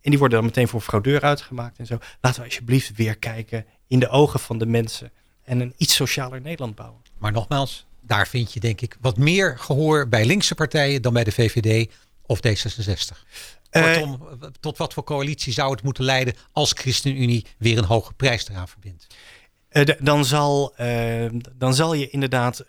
En 0.00 0.10
die 0.10 0.18
worden 0.18 0.38
dan 0.38 0.46
meteen 0.46 0.68
voor 0.68 0.80
fraudeur 0.80 1.20
uitgemaakt 1.20 1.78
en 1.78 1.86
zo. 1.86 1.98
Laten 2.20 2.40
we 2.40 2.46
alsjeblieft 2.46 2.96
weer 2.96 3.18
kijken 3.18 3.66
in 3.86 3.98
de 3.98 4.08
ogen 4.08 4.40
van 4.40 4.58
de 4.58 4.66
mensen. 4.66 5.12
En 5.44 5.60
een 5.60 5.74
iets 5.76 5.94
socialer 5.94 6.40
Nederland 6.40 6.74
bouwen. 6.74 7.00
Maar 7.18 7.32
nogmaals, 7.32 7.86
daar 8.00 8.28
vind 8.28 8.52
je 8.52 8.60
denk 8.60 8.80
ik 8.80 8.96
wat 9.00 9.16
meer 9.16 9.58
gehoor 9.58 10.08
bij 10.08 10.24
linkse 10.24 10.54
partijen 10.54 11.02
dan 11.02 11.12
bij 11.12 11.24
de 11.24 11.32
VVD 11.32 11.92
of 12.26 12.38
D66? 12.46 13.16
Kortom, 13.70 14.28
tot 14.60 14.78
wat 14.78 14.92
voor 14.92 15.04
coalitie 15.04 15.52
zou 15.52 15.70
het 15.70 15.82
moeten 15.82 16.04
leiden 16.04 16.34
als 16.52 16.72
ChristenUnie 16.72 17.46
weer 17.58 17.78
een 17.78 17.84
hoge 17.84 18.12
prijs 18.12 18.48
eraan 18.48 18.68
verbindt? 18.68 19.06
dan, 20.00 20.24
zal, 20.24 20.74
dan 21.54 21.74
zal 21.74 21.94
je 21.94 22.08
inderdaad 22.08 22.64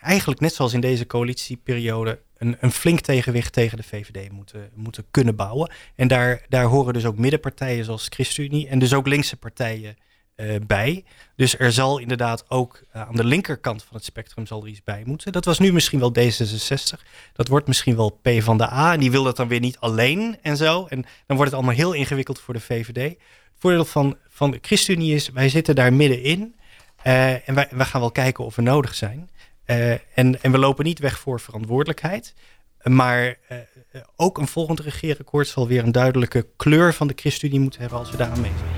eigenlijk 0.00 0.40
net 0.40 0.54
zoals 0.54 0.72
in 0.72 0.80
deze 0.80 1.06
coalitieperiode 1.06 2.20
een, 2.36 2.56
een 2.60 2.72
flink 2.72 3.00
tegenwicht 3.00 3.52
tegen 3.52 3.76
de 3.76 3.82
VVD 3.82 4.30
moeten, 4.32 4.70
moeten 4.74 5.04
kunnen 5.10 5.36
bouwen. 5.36 5.72
En 5.94 6.08
daar, 6.08 6.44
daar 6.48 6.64
horen 6.64 6.92
dus 6.92 7.04
ook 7.04 7.18
middenpartijen 7.18 7.84
zoals 7.84 8.06
ChristenUnie 8.08 8.68
en 8.68 8.78
dus 8.78 8.94
ook 8.94 9.06
linkse 9.06 9.36
partijen 9.36 9.96
uh, 10.36 10.54
bij. 10.66 11.04
Dus 11.36 11.58
er 11.58 11.72
zal 11.72 11.98
inderdaad 11.98 12.50
ook 12.50 12.82
uh, 12.96 13.02
aan 13.02 13.16
de 13.16 13.24
linkerkant 13.24 13.82
van 13.82 13.96
het 13.96 14.04
spectrum 14.04 14.46
zal 14.46 14.62
er 14.62 14.68
iets 14.68 14.84
bij 14.84 15.02
moeten. 15.06 15.32
Dat 15.32 15.44
was 15.44 15.58
nu 15.58 15.72
misschien 15.72 15.98
wel 15.98 16.14
D66. 16.18 17.02
Dat 17.32 17.48
wordt 17.48 17.66
misschien 17.66 17.96
wel 17.96 18.20
P 18.22 18.28
van 18.38 18.58
de 18.58 18.70
A. 18.70 18.92
En 18.92 19.00
die 19.00 19.10
wil 19.10 19.22
dat 19.22 19.36
dan 19.36 19.48
weer 19.48 19.60
niet 19.60 19.78
alleen 19.78 20.38
en 20.42 20.56
zo. 20.56 20.86
En 20.86 21.04
dan 21.26 21.36
wordt 21.36 21.44
het 21.44 21.54
allemaal 21.54 21.74
heel 21.74 21.92
ingewikkeld 21.92 22.40
voor 22.40 22.54
de 22.54 22.60
VVD. 22.60 23.02
Het 23.02 23.18
voordeel 23.58 23.84
van, 23.84 24.16
van 24.28 24.58
ChristenUnie 24.60 25.14
is, 25.14 25.28
wij 25.28 25.48
zitten 25.48 25.74
daar 25.74 25.92
middenin. 25.92 26.54
Uh, 27.06 27.48
en 27.48 27.54
wij, 27.54 27.68
wij 27.70 27.86
gaan 27.86 28.00
wel 28.00 28.10
kijken 28.10 28.44
of 28.44 28.56
we 28.56 28.62
nodig 28.62 28.94
zijn. 28.94 29.30
Uh, 29.66 29.90
en, 29.92 30.42
en 30.42 30.52
we 30.52 30.58
lopen 30.58 30.84
niet 30.84 30.98
weg 30.98 31.18
voor 31.18 31.40
verantwoordelijkheid. 31.40 32.34
Maar 32.82 33.26
uh, 33.50 33.58
ook 34.16 34.38
een 34.38 34.46
volgend 34.46 34.80
regeerakkoord 34.80 35.48
zal 35.48 35.68
weer 35.68 35.82
een 35.82 35.92
duidelijke 35.92 36.46
kleur 36.56 36.94
van 36.94 37.06
de 37.06 37.12
ChristenUnie 37.16 37.60
moeten 37.60 37.80
hebben 37.80 37.98
als 37.98 38.10
we 38.10 38.16
daar 38.16 38.30
aan 38.30 38.40
mee 38.40 38.52
zijn. 38.58 38.70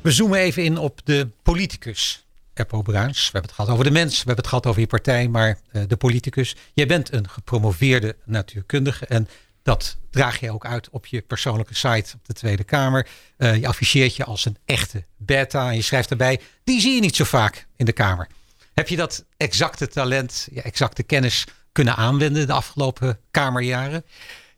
We 0.00 0.12
zoomen 0.12 0.38
even 0.38 0.64
in 0.64 0.78
op 0.78 1.00
de 1.04 1.28
politicus. 1.42 2.26
Eppo 2.54 2.82
Bruins. 2.82 3.18
We 3.18 3.30
hebben 3.32 3.42
het 3.42 3.52
gehad 3.52 3.70
over 3.70 3.84
de 3.84 3.90
mens, 3.90 4.10
we 4.10 4.16
hebben 4.16 4.36
het 4.36 4.46
gehad 4.46 4.66
over 4.66 4.80
je 4.80 4.86
partij, 4.86 5.28
maar 5.28 5.58
de 5.88 5.96
politicus. 5.96 6.56
Jij 6.72 6.86
bent 6.86 7.12
een 7.12 7.28
gepromoveerde 7.28 8.16
natuurkundige 8.24 9.06
en 9.06 9.28
dat 9.62 9.96
draag 10.10 10.40
je 10.40 10.50
ook 10.50 10.66
uit 10.66 10.90
op 10.90 11.06
je 11.06 11.20
persoonlijke 11.20 11.74
site 11.74 12.14
op 12.14 12.26
de 12.26 12.32
Tweede 12.32 12.64
Kamer. 12.64 13.08
Je 13.36 13.66
afficheert 13.66 14.16
je 14.16 14.24
als 14.24 14.44
een 14.44 14.56
echte 14.64 15.04
beta 15.16 15.68
en 15.68 15.76
je 15.76 15.82
schrijft 15.82 16.10
erbij, 16.10 16.40
die 16.64 16.80
zie 16.80 16.94
je 16.94 17.00
niet 17.00 17.16
zo 17.16 17.24
vaak 17.24 17.66
in 17.76 17.84
de 17.84 17.92
Kamer. 17.92 18.28
Heb 18.74 18.88
je 18.88 18.96
dat 18.96 19.24
exacte 19.36 19.88
talent, 19.88 20.48
je 20.52 20.62
exacte 20.62 21.02
kennis 21.02 21.44
kunnen 21.72 21.96
aanwenden 21.96 22.46
de 22.46 22.52
afgelopen 22.52 23.18
Kamerjaren? 23.30 24.04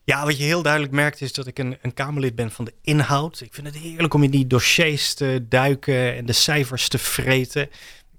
Ja, 0.04 0.24
wat 0.24 0.38
je 0.38 0.44
heel 0.44 0.62
duidelijk 0.62 0.92
merkt 0.92 1.20
is 1.20 1.32
dat 1.32 1.46
ik 1.46 1.58
een, 1.58 1.78
een 1.82 1.94
Kamerlid 1.94 2.34
ben 2.34 2.50
van 2.50 2.64
de 2.64 2.74
inhoud. 2.82 3.40
Ik 3.40 3.54
vind 3.54 3.66
het 3.66 3.76
heerlijk 3.76 4.14
om 4.14 4.22
in 4.22 4.30
die 4.30 4.46
dossiers 4.46 5.14
te 5.14 5.44
duiken 5.48 6.16
en 6.16 6.26
de 6.26 6.32
cijfers 6.32 6.88
te 6.88 6.98
vreten. 6.98 7.70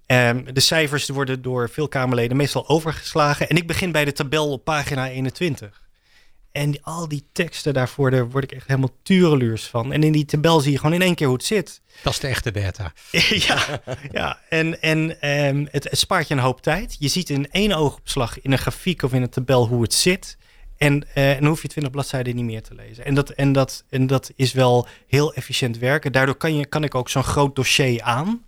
Um, 0.08 0.54
de 0.54 0.60
cijfers 0.60 1.10
worden 1.10 1.42
door 1.42 1.70
veel 1.70 1.88
Kamerleden 1.88 2.38
meestal 2.38 2.68
overgeslagen. 2.68 3.50
En 3.50 3.56
ik 3.56 3.68
begin 3.68 3.92
bij 3.92 4.06
de 4.06 4.12
tabel 4.12 4.52
op 4.52 4.64
pagina 4.64 5.10
21. 5.10 5.87
En 6.58 6.72
die, 6.72 6.84
al 6.84 7.08
die 7.08 7.28
teksten 7.32 7.74
daarvoor, 7.74 8.12
daar 8.12 8.30
word 8.30 8.44
ik 8.44 8.52
echt 8.52 8.68
helemaal 8.68 8.96
tureluurs 9.04 9.66
van. 9.66 9.94
En 9.94 10.04
in 10.04 10.12
die 10.12 10.26
tabel 10.26 10.60
zie 10.60 10.72
je 10.72 10.78
gewoon 10.78 10.94
in 10.94 11.02
één 11.02 11.16
keer 11.16 11.28
hoe 11.28 11.36
het 11.36 11.46
zit. 11.46 11.82
Dat 12.04 12.14
is 12.14 12.20
de 12.20 12.28
echte 12.28 12.52
beta. 12.52 12.94
ja, 13.48 13.82
ja, 14.12 14.40
en, 14.50 14.82
en 14.82 15.30
um, 15.30 15.68
het, 15.72 15.84
het, 15.84 15.98
spaart 15.98 16.28
je 16.28 16.34
een 16.34 16.40
hoop 16.40 16.62
tijd. 16.62 16.96
Je 17.00 17.08
ziet 17.08 17.30
in 17.30 17.52
één 17.52 17.74
oogopslag 17.74 18.42
in 18.42 18.52
een 18.52 18.58
grafiek 18.58 19.04
of 19.04 19.14
in 19.14 19.22
een 19.22 19.30
tabel 19.30 19.68
hoe 19.68 19.82
het 19.82 19.94
zit. 19.94 20.38
En, 20.78 21.08
uh, 21.16 21.32
en 21.32 21.40
dan 21.40 21.48
hoef 21.48 21.62
je 21.62 21.68
20 21.68 21.92
bladzijden 21.92 22.36
niet 22.36 22.46
meer 22.46 22.62
te 22.62 22.76
lezen. 22.76 23.06
En 23.06 23.14
dat, 23.14 23.30
en 23.30 23.52
dat, 23.52 23.84
en 23.90 24.08
dat 24.08 24.32
is 24.36 24.54
wel 24.54 24.88
heel 25.08 25.34
efficiënt 25.34 25.78
werken. 25.78 26.12
Daardoor 26.12 26.36
kan, 26.36 26.56
je, 26.56 26.66
kan 26.66 26.84
ik 26.84 26.96
ook 26.96 27.10
zo'n 27.10 27.24
groot 27.24 27.56
dossier 27.56 28.02
aan. 28.02 28.46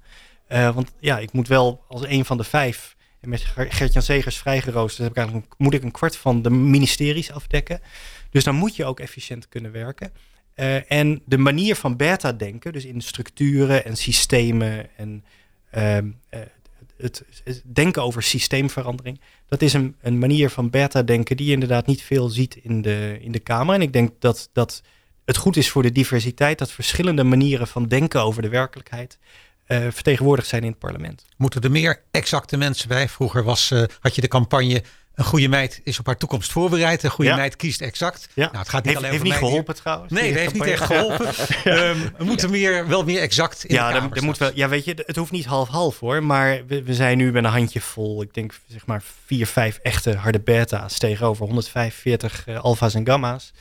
Uh, 0.49 0.75
want 0.75 0.91
ja, 0.99 1.19
ik 1.19 1.31
moet 1.31 1.47
wel 1.47 1.83
als 1.87 2.01
een 2.05 2.25
van 2.25 2.37
de 2.37 2.43
vijf 2.43 2.95
en 3.19 3.29
met 3.29 3.41
Gert-Jan 3.55 4.03
Zegers 4.03 4.37
vrijgeroosterd 4.37 5.01
heb 5.01 5.11
ik 5.11 5.17
eigenlijk, 5.17 5.53
moet 5.57 5.73
ik 5.73 5.83
een 5.83 5.91
kwart 5.91 6.15
van 6.15 6.41
de 6.41 6.49
ministeries 6.49 7.31
afdekken. 7.31 7.81
Dus 8.29 8.43
dan 8.43 8.55
moet 8.55 8.75
je 8.75 8.85
ook 8.85 8.99
efficiënt 8.99 9.49
kunnen 9.49 9.71
werken. 9.71 10.11
Uh, 10.55 10.91
en 10.91 11.21
de 11.25 11.37
manier 11.37 11.75
van 11.75 11.97
beta-denken, 11.97 12.73
dus 12.73 12.85
in 12.85 13.01
structuren 13.01 13.85
en 13.85 13.95
systemen 13.95 14.97
en 14.97 15.23
uh, 15.75 15.97
uh, 15.97 16.01
het, 16.97 17.23
het, 17.43 17.61
denken 17.65 18.03
over 18.03 18.23
systeemverandering, 18.23 19.19
dat 19.47 19.61
is 19.61 19.73
een, 19.73 19.95
een 20.01 20.19
manier 20.19 20.49
van 20.49 20.69
beta-denken 20.69 21.37
die 21.37 21.45
je 21.45 21.53
inderdaad 21.53 21.85
niet 21.85 22.01
veel 22.01 22.29
ziet 22.29 22.55
in 22.55 22.81
de, 22.81 23.17
in 23.21 23.31
de 23.31 23.39
Kamer. 23.39 23.75
En 23.75 23.81
ik 23.81 23.93
denk 23.93 24.11
dat, 24.19 24.49
dat 24.53 24.81
het 25.25 25.37
goed 25.37 25.57
is 25.57 25.69
voor 25.69 25.83
de 25.83 25.91
diversiteit 25.91 26.57
dat 26.57 26.71
verschillende 26.71 27.23
manieren 27.23 27.67
van 27.67 27.87
denken 27.87 28.21
over 28.21 28.41
de 28.41 28.49
werkelijkheid 28.49 29.17
uh, 29.69 29.87
vertegenwoordigd 29.91 30.47
zijn 30.47 30.63
in 30.63 30.69
het 30.69 30.79
parlement. 30.79 31.25
Moeten 31.37 31.61
er 31.61 31.71
meer 31.71 32.01
exacte 32.11 32.57
mensen 32.57 32.87
bij? 32.87 33.09
Vroeger 33.09 33.43
was, 33.43 33.71
uh, 33.71 33.83
had 33.99 34.15
je 34.15 34.21
de 34.21 34.27
campagne 34.27 34.83
een 35.19 35.25
goede 35.25 35.47
meid 35.47 35.81
is 35.83 35.99
op 35.99 36.05
haar 36.05 36.17
toekomst 36.17 36.51
voorbereid. 36.51 37.03
Een 37.03 37.09
goede 37.09 37.31
ja. 37.31 37.37
meid 37.37 37.55
kiest 37.55 37.81
exact. 37.81 38.29
Ja. 38.33 38.45
Nou, 38.45 38.57
het 38.57 38.69
gaat 38.69 38.83
niet 38.83 38.93
heeft, 38.93 38.97
alleen 38.97 39.11
heeft 39.11 39.23
niet 39.23 39.33
geholpen 39.33 39.75
trouwens. 39.75 40.11
Nee, 40.11 40.31
dat 40.31 40.39
heeft 40.41 40.53
niet 40.53 40.63
echt 40.63 40.83
geholpen. 40.83 41.31
ja. 41.63 41.89
um, 41.89 42.13
we 42.17 42.23
moeten 42.23 42.49
meer, 42.49 42.87
wel 42.87 43.03
meer 43.03 43.21
exact 43.21 43.65
in 43.65 43.75
ja, 43.75 43.91
de 43.91 44.15
er 44.15 44.23
moet 44.23 44.37
wel, 44.37 44.51
Ja, 44.53 44.69
weet 44.69 44.85
je, 44.85 45.03
het 45.05 45.15
hoeft 45.15 45.31
niet 45.31 45.45
half-half 45.45 45.99
hoor. 45.99 46.23
Maar 46.23 46.61
we, 46.67 46.83
we, 46.83 46.93
zijn 46.93 47.17
nu 47.17 47.31
met 47.31 47.43
een 47.43 47.49
handje 47.49 47.81
vol. 47.81 48.21
Ik 48.21 48.33
denk 48.33 48.59
zeg 48.67 48.85
maar 48.85 49.03
vier, 49.25 49.47
vijf 49.47 49.79
echte 49.81 50.15
harde 50.15 50.39
beta's 50.39 50.97
tegenover 50.97 51.45
145 51.45 52.45
uh, 52.47 52.59
alfa's 52.59 52.93
en 52.93 53.07
gamma's. 53.07 53.53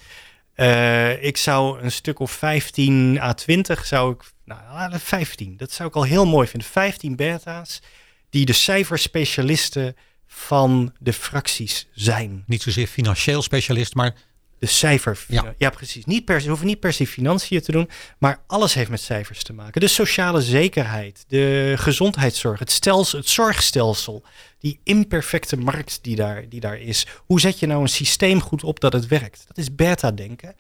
Uh, 0.61 1.23
ik 1.23 1.37
zou 1.37 1.81
een 1.81 1.93
stuk 1.93 2.19
of 2.19 2.31
15 2.31 3.19
à 3.21 3.33
20 3.33 3.87
zou 3.87 4.13
ik 4.13 4.23
nou, 4.45 4.99
15. 4.99 5.57
Dat 5.57 5.71
zou 5.71 5.89
ik 5.89 5.95
al 5.95 6.03
heel 6.03 6.27
mooi 6.27 6.49
vinden. 6.49 6.69
15 6.69 7.17
beta's 7.17 7.83
die 8.31 8.45
de 8.45 8.53
cijferspecialisten 8.53 9.97
van 10.27 10.95
de 10.99 11.13
fracties 11.13 11.89
zijn. 11.93 12.45
Niet 12.47 12.63
zozeer 12.63 12.87
financieel 12.87 13.43
specialist, 13.43 13.95
maar 13.95 14.15
de 14.59 14.67
cijfer. 14.67 15.25
Ja. 15.29 15.55
ja, 15.59 15.71
precies. 15.71 16.05
Niet 16.05 16.25
per, 16.25 16.41
ze 16.41 16.49
hoeven 16.49 16.67
niet 16.67 16.81
per 16.81 16.93
se 16.93 17.07
financiën 17.07 17.61
te 17.61 17.73
doen, 17.73 17.89
maar 18.19 18.41
alles 18.47 18.75
heeft 18.75 18.91
met 18.91 19.01
cijfers 19.01 19.43
te 19.43 19.53
maken. 19.53 19.81
De 19.81 19.89
sociale 19.89 20.41
zekerheid, 20.41 21.25
de 21.29 21.75
gezondheidszorg, 21.77 22.59
het, 22.59 22.71
stelsel, 22.71 23.19
het 23.19 23.29
zorgstelsel, 23.29 24.23
die 24.59 24.81
imperfecte 24.85 25.57
markt 25.57 25.99
die 26.03 26.17
daar, 26.17 26.49
die 26.49 26.61
daar 26.61 26.79
is. 26.79 27.07
Hoe 27.17 27.41
zet 27.41 27.59
je 27.59 27.67
nou 27.67 27.83
een 27.83 27.89
systeem 27.89 28.41
goed 28.41 28.65
op 28.65 28.81
dat 28.81 28.93
het 28.93 29.07
werkt? 29.07 29.45
Dat 29.47 29.59
is 29.59 29.75
beta-denken. 29.75 30.55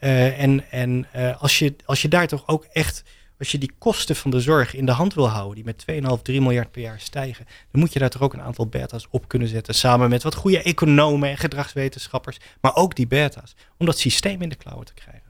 Uh, 0.00 0.40
en 0.40 0.70
en 0.70 1.06
uh, 1.16 1.42
als, 1.42 1.58
je, 1.58 1.74
als 1.84 2.02
je 2.02 2.08
daar 2.08 2.26
toch 2.26 2.42
ook 2.46 2.64
echt 2.64 3.02
als 3.44 3.52
je 3.52 3.58
die 3.58 3.74
kosten 3.78 4.16
van 4.16 4.30
de 4.30 4.40
zorg 4.40 4.74
in 4.74 4.86
de 4.86 4.92
hand 4.92 5.14
wil 5.14 5.28
houden, 5.28 5.54
die 5.54 5.64
met 5.64 5.84
2,5, 6.18 6.22
3 6.22 6.40
miljard 6.40 6.70
per 6.70 6.82
jaar 6.82 7.00
stijgen, 7.00 7.46
dan 7.70 7.80
moet 7.80 7.92
je 7.92 7.98
daar 7.98 8.10
toch 8.10 8.22
ook 8.22 8.32
een 8.32 8.42
aantal 8.42 8.66
beta's 8.66 9.06
op 9.10 9.28
kunnen 9.28 9.48
zetten. 9.48 9.74
Samen 9.74 10.10
met 10.10 10.22
wat 10.22 10.34
goede 10.34 10.62
economen 10.62 11.28
en 11.28 11.36
gedragswetenschappers, 11.36 12.38
maar 12.60 12.76
ook 12.76 12.96
die 12.96 13.06
beta's, 13.06 13.54
om 13.78 13.86
dat 13.86 13.98
systeem 13.98 14.42
in 14.42 14.48
de 14.48 14.54
klauwen 14.54 14.86
te 14.86 14.94
krijgen. 14.94 15.22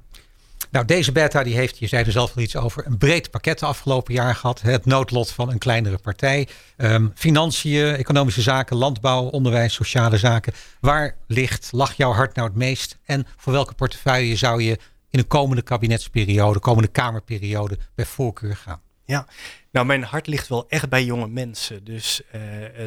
Nou, 0.71 0.87
deze 0.87 1.13
beta 1.13 1.43
die 1.43 1.55
heeft, 1.55 1.79
je 1.79 1.87
zei 1.87 2.05
er 2.05 2.13
zelf 2.13 2.37
al 2.37 2.43
iets 2.43 2.57
over, 2.57 2.87
een 2.87 2.99
breed 2.99 3.31
pakket 3.31 3.59
de 3.59 3.67
afgelopen 3.67 4.15
jaar 4.15 4.35
gehad. 4.35 4.61
Het 4.61 4.85
noodlot 4.85 5.31
van 5.31 5.51
een 5.51 5.59
kleinere 5.59 5.99
partij. 5.99 6.49
Um, 6.77 7.13
financiën, 7.15 7.97
economische 7.97 8.43
zaken, 8.43 8.77
landbouw, 8.77 9.25
onderwijs, 9.25 9.75
sociale 9.75 10.17
zaken. 10.17 10.53
Waar 10.81 11.17
ligt, 11.27 11.69
lag 11.73 11.93
jouw 11.93 12.13
hart 12.13 12.35
nou 12.35 12.49
het 12.49 12.57
meest? 12.57 12.99
En 13.05 13.27
voor 13.37 13.53
welke 13.53 13.75
portefeuille 13.75 14.37
zou 14.37 14.63
je 14.63 14.79
in 15.15 15.21
een 15.21 15.27
komende 15.27 15.63
kabinetsperiode, 15.63 16.59
komende 16.59 16.89
Kamerperiode 16.89 17.79
bij 17.95 18.05
voorkeur 18.05 18.57
gaan? 18.57 18.81
Ja, 19.05 19.27
nou 19.71 19.87
mijn 19.87 20.03
hart 20.03 20.27
ligt 20.27 20.49
wel 20.49 20.69
echt 20.69 20.89
bij 20.89 21.05
jonge 21.05 21.29
mensen. 21.29 21.85
Dus 21.85 22.21
uh, 22.27 22.33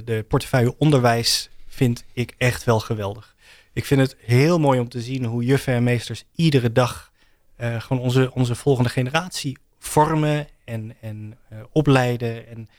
de 0.05 0.25
portefeuille 0.27 0.77
onderwijs 0.77 1.49
vind 1.67 2.03
ik 2.13 2.33
echt 2.37 2.63
wel 2.63 2.79
geweldig. 2.79 3.35
Ik 3.73 3.85
vind 3.85 4.01
het 4.01 4.15
heel 4.19 4.59
mooi 4.59 4.79
om 4.79 4.89
te 4.89 5.01
zien 5.01 5.25
hoe 5.25 5.43
juffen 5.43 5.73
en 5.73 5.83
meesters 5.83 6.23
iedere 6.35 6.71
dag 6.71 7.11
uh, 7.59 7.81
gewoon 7.81 8.03
onze, 8.03 8.31
onze 8.33 8.55
volgende 8.55 8.89
generatie 8.89 9.57
vormen 9.79 10.47
en, 10.65 10.95
en 11.01 11.37
uh, 11.53 11.59
opleiden 11.71 12.47
en 12.47 12.69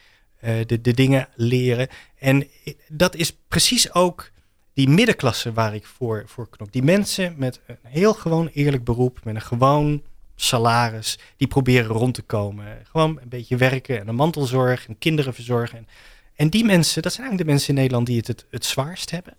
de, 0.67 0.81
de 0.81 0.95
dingen 0.95 1.29
leren. 1.35 1.89
En 2.19 2.49
dat 2.89 3.15
is 3.15 3.37
precies 3.49 3.93
ook 3.95 4.31
die 4.79 4.89
middenklasse 4.89 5.53
waar 5.53 5.75
ik 5.75 5.87
voor, 5.87 6.23
voor 6.27 6.49
knop. 6.49 6.73
Die 6.73 6.83
mensen 6.83 7.35
met 7.37 7.61
een 7.67 7.77
heel 7.83 8.15
gewoon 8.15 8.49
eerlijk 8.53 8.85
beroep, 8.85 9.19
met 9.25 9.35
een 9.35 9.41
gewoon 9.41 10.03
salaris, 10.37 11.19
die 11.37 11.49
proberen 11.49 11.97
rond 11.97 12.15
te 12.15 12.23
komen. 12.23 12.67
Gewoon 12.91 13.19
een 13.23 13.29
beetje 13.29 13.57
werken 13.57 14.01
en 14.01 14.09
een 14.09 14.15
mantelzorg 14.15 14.89
en 14.89 14.99
kinderen 14.99 15.35
verzorgen. 15.35 15.79
En, 15.79 15.87
en 16.35 16.49
die 16.49 16.65
mensen, 16.65 17.03
dat 17.03 17.13
zijn 17.13 17.27
eigenlijk 17.27 17.49
de 17.49 17.55
mensen 17.55 17.69
in 17.69 17.81
Nederland 17.81 18.07
die 18.07 18.23
het 18.27 18.47
het, 18.51 18.65
zwaarst 18.65 19.11
hebben. 19.11 19.37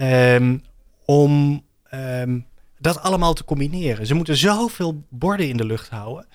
Um, 0.00 0.62
om 1.04 1.62
um, 1.94 2.46
dat 2.78 3.00
allemaal 3.00 3.34
te 3.34 3.44
combineren. 3.44 4.06
Ze 4.06 4.14
moeten 4.14 4.36
zoveel 4.36 5.04
borden 5.08 5.48
in 5.48 5.56
de 5.56 5.64
lucht 5.64 5.88
houden. 5.88 6.26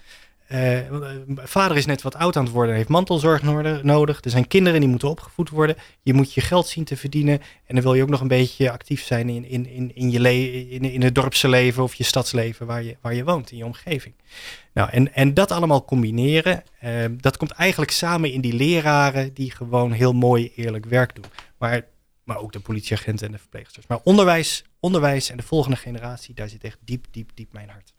Uh, 0.52 0.80
vader 1.36 1.78
is 1.78 1.86
net 1.86 2.02
wat 2.02 2.16
oud 2.16 2.36
aan 2.36 2.44
het 2.44 2.54
worden, 2.54 2.76
heeft 2.76 2.90
mantelzorg 2.90 3.42
nodig. 3.84 4.24
Er 4.24 4.30
zijn 4.30 4.48
kinderen 4.48 4.80
die 4.80 4.90
moeten 4.90 5.10
opgevoed 5.10 5.50
worden. 5.50 5.76
Je 6.02 6.14
moet 6.14 6.34
je 6.34 6.42
geld 6.42 6.68
zien 6.68 6.84
te 6.84 6.98
verdienen. 6.98 7.40
En 7.66 7.76
dan 7.76 7.84
wil 7.84 7.94
je 7.94 8.02
ook 8.02 8.10
nog 8.10 8.22
een 8.22 8.28
beetje 8.28 8.72
actief 8.72 9.04
zijn 9.04 9.30
in, 9.30 9.46
in, 9.46 9.68
in, 9.68 9.96
in, 9.96 10.12
je 10.12 10.70
in, 10.70 10.84
in 10.84 11.02
het 11.02 11.16
dorpse 11.16 11.50
leven 11.50 11.84
of 11.84 11.94
je 11.94 12.04
stadsleven 12.04 12.66
waar 12.66 12.84
je, 12.84 12.98
waar 13.02 13.14
je 13.14 13.24
woont, 13.24 13.52
in 13.52 13.58
je 13.58 13.66
omgeving. 13.66 14.16
Nou, 14.74 14.90
en, 14.90 15.14
en 15.14 15.34
dat 15.34 15.52
allemaal 15.52 15.86
combineren, 15.86 16.64
uh, 16.84 17.06
dat 17.18 17.38
komt 17.38 17.52
eigenlijk 17.52 17.92
samen 17.92 18.32
in 18.32 18.42
die 18.42 18.54
leraren 18.54 19.34
die 19.34 19.52
gewoon 19.52 19.92
heel 19.92 20.14
mooi 20.14 20.52
eerlijk 20.56 20.86
werk 20.86 21.16
doen. 21.16 21.26
Maar 21.58 21.82
maar 22.28 22.38
ook 22.38 22.52
de 22.52 22.60
politieagenten 22.60 23.26
en 23.26 23.32
de 23.32 23.38
verpleegsters. 23.38 23.88
Maar 23.88 24.00
onderwijs, 24.04 24.64
onderwijs 24.80 25.30
en 25.30 25.38
de 25.38 25.44
volgende 25.44 25.78
generatie, 25.78 26.34
daar 26.34 26.50
zit 26.50 26.64
echt 26.64 26.78
diep, 26.82 27.06
diep, 27.12 27.32
diep 27.34 27.54
mijn 27.54 27.70
hart. 27.70 27.94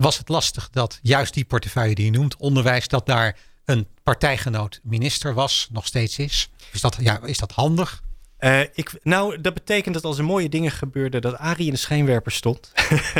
Was 0.00 0.18
het 0.18 0.28
lastig 0.28 0.70
dat 0.70 0.98
juist 1.02 1.34
die 1.34 1.44
portefeuille 1.44 1.94
die 1.94 2.04
je 2.04 2.10
noemt, 2.10 2.36
onderwijs, 2.36 2.88
dat 2.88 3.06
daar 3.06 3.36
een 3.64 3.86
partijgenoot 4.02 4.80
minister 4.82 5.34
was, 5.34 5.68
nog 5.72 5.86
steeds 5.86 6.18
is? 6.18 6.50
Is 6.72 6.80
dat, 6.80 6.96
ja, 7.00 7.20
is 7.24 7.38
dat 7.38 7.52
handig? 7.52 8.02
Uh, 8.38 8.60
ik, 8.60 8.92
nou, 9.02 9.40
dat 9.40 9.54
betekent 9.54 9.94
dat 9.94 10.04
als 10.04 10.18
er 10.18 10.24
mooie 10.24 10.48
dingen 10.48 10.70
gebeurden, 10.70 11.20
dat 11.20 11.36
Arie 11.36 11.66
in 11.66 11.72
de 11.72 11.78
schijnwerper 11.78 12.32
stond. 12.32 12.72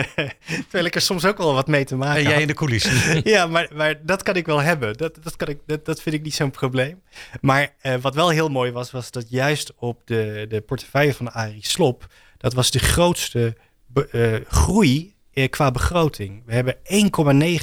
Terwijl 0.62 0.84
ik 0.84 0.94
er 0.94 1.00
soms 1.00 1.24
ook 1.24 1.38
wel 1.38 1.54
wat 1.54 1.66
mee 1.66 1.84
te 1.84 1.96
maken 1.96 2.24
En 2.24 2.30
jij 2.30 2.40
in 2.40 2.46
de 2.46 2.54
coulissen. 2.54 3.20
ja, 3.30 3.46
maar, 3.46 3.68
maar 3.74 4.06
dat 4.06 4.22
kan 4.22 4.34
ik 4.34 4.46
wel 4.46 4.60
hebben. 4.60 4.96
Dat, 4.96 5.18
dat, 5.22 5.36
kan 5.36 5.48
ik, 5.48 5.58
dat, 5.66 5.84
dat 5.84 6.02
vind 6.02 6.14
ik 6.14 6.22
niet 6.22 6.34
zo'n 6.34 6.50
probleem. 6.50 7.02
Maar 7.40 7.74
uh, 7.82 7.94
wat 7.94 8.14
wel 8.14 8.28
heel 8.28 8.48
mooi 8.48 8.70
was, 8.72 8.90
was 8.90 9.10
dat 9.10 9.30
juist 9.30 9.72
op 9.76 10.02
de, 10.04 10.46
de 10.48 10.60
portefeuille 10.60 11.14
van 11.14 11.32
Arie 11.32 11.66
Slop, 11.66 12.06
dat 12.36 12.52
was 12.52 12.70
de 12.70 12.78
grootste 12.78 13.56
uh, 14.12 14.36
groei 14.48 15.18
qua 15.50 15.70
begroting. 15.70 16.42
We 16.46 16.54
hebben 16.54 16.76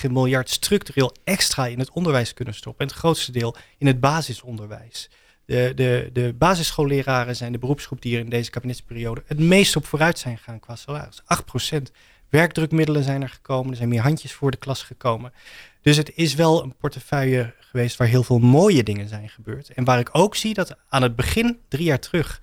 1,9 0.05 0.11
miljard 0.11 0.49
structureel 0.49 1.15
extra 1.23 1.67
in 1.67 1.79
het 1.79 1.91
onderwijs 1.91 2.33
kunnen 2.33 2.53
stoppen. 2.53 2.85
En 2.85 2.91
het 2.91 2.99
grootste 2.99 3.31
deel 3.31 3.55
in 3.77 3.87
het 3.87 3.99
basisonderwijs. 3.99 5.09
De, 5.45 5.71
de, 5.75 6.09
de 6.13 6.35
basisschoolleraren 6.37 7.35
zijn 7.35 7.51
de 7.51 7.57
beroepsgroep 7.57 8.01
die 8.01 8.13
er 8.15 8.23
in 8.23 8.29
deze 8.29 8.49
kabinetsperiode 8.49 9.23
het 9.25 9.39
meest 9.39 9.75
op 9.75 9.85
vooruit 9.85 10.19
zijn 10.19 10.37
gegaan 10.37 10.59
qua 10.59 10.75
salaris. 10.75 11.21
8%. 11.75 11.81
Werkdrukmiddelen 12.29 13.03
zijn 13.03 13.21
er 13.21 13.29
gekomen, 13.29 13.71
er 13.71 13.77
zijn 13.77 13.89
meer 13.89 14.01
handjes 14.01 14.33
voor 14.33 14.51
de 14.51 14.57
klas 14.57 14.83
gekomen. 14.83 15.33
Dus 15.81 15.97
het 15.97 16.11
is 16.15 16.35
wel 16.35 16.63
een 16.63 16.75
portefeuille 16.75 17.53
geweest 17.59 17.97
waar 17.97 18.07
heel 18.07 18.23
veel 18.23 18.39
mooie 18.39 18.83
dingen 18.83 19.07
zijn 19.07 19.29
gebeurd. 19.29 19.69
En 19.69 19.83
waar 19.83 19.99
ik 19.99 20.09
ook 20.11 20.35
zie 20.35 20.53
dat 20.53 20.75
aan 20.89 21.01
het 21.01 21.15
begin, 21.15 21.59
drie 21.67 21.83
jaar 21.83 21.99
terug, 21.99 22.41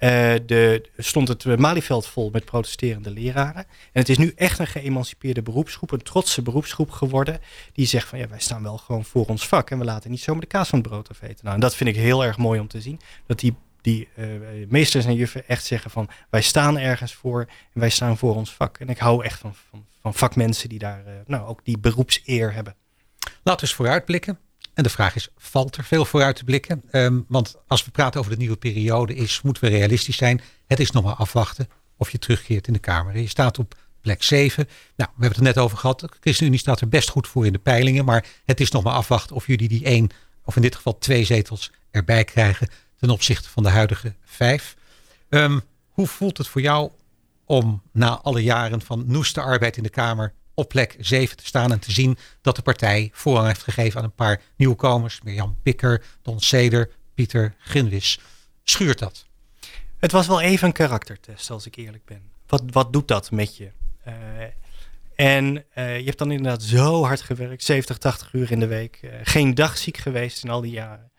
de, 0.00 0.88
stond 0.96 1.28
het 1.28 1.58
Malieveld 1.58 2.06
vol 2.06 2.30
met 2.32 2.44
protesterende 2.44 3.10
leraren. 3.10 3.64
En 3.64 4.00
het 4.00 4.08
is 4.08 4.18
nu 4.18 4.32
echt 4.36 4.58
een 4.58 4.66
geëmancipeerde 4.66 5.42
beroepsgroep, 5.42 5.90
een 5.90 6.02
trotse 6.02 6.42
beroepsgroep 6.42 6.90
geworden. 6.90 7.40
Die 7.72 7.86
zegt 7.86 8.08
van 8.08 8.18
ja, 8.18 8.28
wij 8.28 8.40
staan 8.40 8.62
wel 8.62 8.78
gewoon 8.78 9.04
voor 9.04 9.26
ons 9.26 9.48
vak 9.48 9.70
en 9.70 9.78
we 9.78 9.84
laten 9.84 10.10
niet 10.10 10.20
zomaar 10.20 10.40
de 10.40 10.46
kaas 10.46 10.68
van 10.68 10.78
het 10.78 10.88
brood 10.88 11.10
afeten. 11.10 11.38
Nou, 11.42 11.54
en 11.54 11.60
dat 11.60 11.74
vind 11.74 11.90
ik 11.90 11.96
heel 11.96 12.24
erg 12.24 12.38
mooi 12.38 12.60
om 12.60 12.68
te 12.68 12.80
zien. 12.80 13.00
Dat 13.26 13.38
die, 13.38 13.54
die 13.80 14.08
uh, 14.16 14.26
meesters 14.68 15.04
en 15.04 15.14
juffen 15.14 15.48
echt 15.48 15.64
zeggen 15.64 15.90
van 15.90 16.08
wij 16.30 16.42
staan 16.42 16.78
ergens 16.78 17.14
voor 17.14 17.40
en 17.72 17.80
wij 17.80 17.90
staan 17.90 18.18
voor 18.18 18.34
ons 18.34 18.54
vak. 18.54 18.78
En 18.78 18.88
ik 18.88 18.98
hou 18.98 19.24
echt 19.24 19.40
van, 19.40 19.54
van, 19.70 19.86
van 20.00 20.14
vakmensen 20.14 20.68
die 20.68 20.78
daar 20.78 21.02
uh, 21.06 21.12
nou, 21.26 21.46
ook 21.46 21.64
die 21.64 21.78
beroepseer 21.78 22.52
hebben. 22.52 22.74
Laten 23.20 23.60
we 23.60 23.60
eens 23.60 23.74
vooruitblikken. 23.74 24.38
En 24.80 24.86
de 24.86 24.92
vraag 24.92 25.14
is, 25.14 25.28
valt 25.36 25.76
er 25.76 25.84
veel 25.84 26.04
vooruit 26.04 26.36
te 26.36 26.44
blikken? 26.44 26.82
Um, 26.92 27.24
want 27.28 27.56
als 27.66 27.84
we 27.84 27.90
praten 27.90 28.20
over 28.20 28.32
de 28.32 28.38
nieuwe 28.38 28.56
periode, 28.56 29.14
is, 29.14 29.40
moeten 29.42 29.64
we 29.64 29.68
realistisch 29.70 30.16
zijn. 30.16 30.40
Het 30.66 30.80
is 30.80 30.90
nog 30.90 31.04
maar 31.04 31.14
afwachten 31.14 31.68
of 31.96 32.10
je 32.10 32.18
terugkeert 32.18 32.66
in 32.66 32.72
de 32.72 32.78
Kamer. 32.78 33.18
Je 33.18 33.28
staat 33.28 33.58
op 33.58 33.74
plek 34.00 34.22
7. 34.22 34.64
Nou, 34.64 34.74
we 34.96 35.04
hebben 35.06 35.28
het 35.28 35.36
er 35.36 35.42
net 35.42 35.58
over 35.58 35.78
gehad. 35.78 36.00
De 36.00 36.08
ChristenUnie 36.20 36.58
staat 36.58 36.80
er 36.80 36.88
best 36.88 37.08
goed 37.08 37.28
voor 37.28 37.46
in 37.46 37.52
de 37.52 37.58
peilingen. 37.58 38.04
Maar 38.04 38.26
het 38.44 38.60
is 38.60 38.70
nog 38.70 38.82
maar 38.82 38.92
afwachten 38.92 39.36
of 39.36 39.46
jullie 39.46 39.68
die 39.68 39.84
één, 39.84 40.10
of 40.44 40.56
in 40.56 40.62
dit 40.62 40.74
geval 40.74 40.98
twee 40.98 41.24
zetels 41.24 41.70
erbij 41.90 42.24
krijgen 42.24 42.68
ten 42.96 43.10
opzichte 43.10 43.48
van 43.48 43.62
de 43.62 43.68
huidige 43.68 44.14
vijf. 44.24 44.76
Um, 45.28 45.62
hoe 45.88 46.06
voelt 46.06 46.38
het 46.38 46.48
voor 46.48 46.60
jou 46.60 46.90
om 47.44 47.82
na 47.92 48.20
alle 48.20 48.42
jaren 48.42 48.82
van 48.82 49.04
noeste 49.06 49.40
arbeid 49.40 49.76
in 49.76 49.82
de 49.82 49.88
Kamer 49.88 50.32
op 50.54 50.68
plek 50.68 50.96
7 50.98 51.36
te 51.36 51.46
staan 51.46 51.72
en 51.72 51.78
te 51.78 51.92
zien 51.92 52.18
dat 52.40 52.56
de 52.56 52.62
partij 52.62 53.10
voorrang 53.12 53.46
heeft 53.46 53.62
gegeven 53.62 53.98
aan 53.98 54.04
een 54.04 54.14
paar 54.14 54.40
nieuwkomers. 54.56 55.20
Mirjam 55.22 55.58
Pikker, 55.62 56.04
Don 56.22 56.40
Seder, 56.40 56.90
Pieter 57.14 57.54
Ginwis. 57.58 58.20
Schuurt 58.62 58.98
dat? 58.98 59.26
Het 59.98 60.12
was 60.12 60.26
wel 60.26 60.40
even 60.40 60.66
een 60.66 60.72
karaktertest, 60.72 61.50
als 61.50 61.66
ik 61.66 61.76
eerlijk 61.76 62.04
ben. 62.04 62.22
Wat, 62.46 62.62
wat 62.66 62.92
doet 62.92 63.08
dat 63.08 63.30
met 63.30 63.56
je? 63.56 63.70
Uh, 64.06 64.14
en 65.14 65.64
uh, 65.74 65.98
je 65.98 66.04
hebt 66.04 66.18
dan 66.18 66.30
inderdaad 66.30 66.62
zo 66.62 67.04
hard 67.04 67.20
gewerkt, 67.20 67.64
70, 67.64 67.98
80 67.98 68.32
uur 68.32 68.50
in 68.50 68.60
de 68.60 68.66
week. 68.66 69.00
Uh, 69.02 69.10
geen 69.22 69.54
dag 69.54 69.78
ziek 69.78 69.96
geweest 69.96 70.44
in 70.44 70.50
al 70.50 70.60
die 70.60 70.72
jaren. 70.72 71.10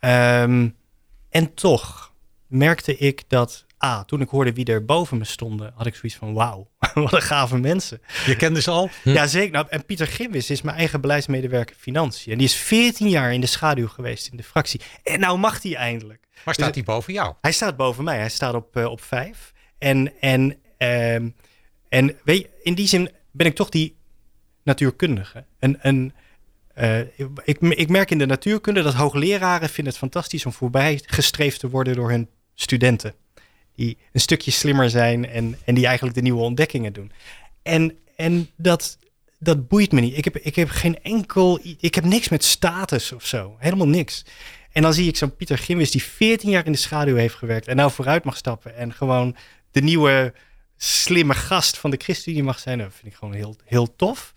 Um, 0.00 0.76
en 1.28 1.54
toch 1.54 2.12
merkte 2.46 2.96
ik 2.96 3.24
dat 3.28 3.64
A, 3.84 4.04
toen 4.04 4.20
ik 4.20 4.28
hoorde 4.28 4.52
wie 4.52 4.64
er 4.64 4.84
boven 4.84 5.18
me 5.18 5.24
stonden, 5.24 5.72
had 5.74 5.86
ik 5.86 5.94
zoiets 5.94 6.18
van 6.18 6.32
wauw, 6.32 6.70
wat 6.94 7.12
een 7.12 7.22
gave 7.22 7.58
mensen. 7.58 8.00
Je 8.26 8.36
kende 8.36 8.60
ze 8.60 8.70
al? 8.70 8.90
Hm. 9.02 9.10
Ja, 9.10 9.26
zeker. 9.26 9.52
Nou, 9.52 9.66
en 9.68 9.84
Pieter 9.84 10.06
Gimwis 10.06 10.50
is 10.50 10.62
mijn 10.62 10.76
eigen 10.76 11.00
beleidsmedewerker 11.00 11.76
Financiën. 11.78 12.32
En 12.32 12.38
die 12.38 12.46
is 12.46 12.54
14 12.54 13.08
jaar 13.08 13.32
in 13.32 13.40
de 13.40 13.46
schaduw 13.46 13.88
geweest 13.88 14.28
in 14.30 14.36
de 14.36 14.42
fractie. 14.42 14.80
En 15.02 15.20
nou 15.20 15.38
mag 15.38 15.62
hij 15.62 15.74
eindelijk. 15.74 16.26
Maar 16.44 16.54
staat 16.54 16.66
dus, 16.66 16.84
hij 16.84 16.94
boven 16.94 17.12
jou? 17.12 17.34
Hij 17.40 17.52
staat 17.52 17.76
boven 17.76 18.04
mij. 18.04 18.18
Hij 18.18 18.28
staat 18.28 18.54
op, 18.54 18.76
uh, 18.76 18.84
op 18.84 19.02
vijf. 19.02 19.52
En, 19.78 20.20
en, 20.20 20.42
um, 20.78 21.34
en 21.88 22.16
weet 22.24 22.38
je, 22.38 22.50
in 22.62 22.74
die 22.74 22.86
zin 22.86 23.10
ben 23.32 23.46
ik 23.46 23.54
toch 23.54 23.68
die 23.68 23.96
natuurkundige. 24.64 25.44
En, 25.58 25.82
en 25.82 26.14
uh, 26.78 27.00
ik, 27.44 27.60
ik 27.60 27.88
merk 27.88 28.10
in 28.10 28.18
de 28.18 28.26
natuurkunde 28.26 28.82
dat 28.82 28.94
hoogleraren 28.94 29.68
vinden 29.68 29.92
het 29.92 30.02
fantastisch 30.02 30.46
om 30.46 30.52
voorbij 30.52 31.00
gestreefd 31.06 31.60
te 31.60 31.68
worden 31.68 31.94
door 31.94 32.10
hun 32.10 32.28
studenten 32.54 33.14
die 33.78 33.98
een 34.12 34.20
stukje 34.20 34.50
slimmer 34.50 34.90
zijn 34.90 35.28
en, 35.28 35.58
en 35.64 35.74
die 35.74 35.86
eigenlijk 35.86 36.16
de 36.16 36.22
nieuwe 36.22 36.42
ontdekkingen 36.42 36.92
doen. 36.92 37.12
En, 37.62 37.98
en 38.16 38.50
dat, 38.56 38.98
dat 39.38 39.68
boeit 39.68 39.92
me 39.92 40.00
niet. 40.00 40.16
Ik 40.16 40.24
heb, 40.24 40.36
ik 40.36 40.56
heb 40.56 40.68
geen 40.68 41.02
enkel, 41.02 41.60
ik 41.80 41.94
heb 41.94 42.04
niks 42.04 42.28
met 42.28 42.44
status 42.44 43.12
of 43.12 43.26
zo. 43.26 43.56
Helemaal 43.58 43.88
niks. 43.88 44.24
En 44.72 44.82
dan 44.82 44.94
zie 44.94 45.08
ik 45.08 45.16
zo'n 45.16 45.36
Pieter 45.36 45.58
Gimwis 45.58 45.90
die 45.90 46.02
14 46.02 46.50
jaar 46.50 46.66
in 46.66 46.72
de 46.72 46.78
schaduw 46.78 47.16
heeft 47.16 47.34
gewerkt 47.34 47.68
en 47.68 47.76
nou 47.76 47.90
vooruit 47.90 48.24
mag 48.24 48.36
stappen 48.36 48.76
en 48.76 48.92
gewoon 48.92 49.36
de 49.70 49.80
nieuwe 49.80 50.34
slimme 50.76 51.34
gast 51.34 51.78
van 51.78 51.90
de 51.90 51.96
ChristenUnie 52.02 52.44
mag 52.44 52.58
zijn. 52.58 52.78
Dat 52.78 52.94
vind 52.94 53.12
ik 53.12 53.18
gewoon 53.18 53.34
heel, 53.34 53.56
heel 53.64 53.96
tof. 53.96 54.34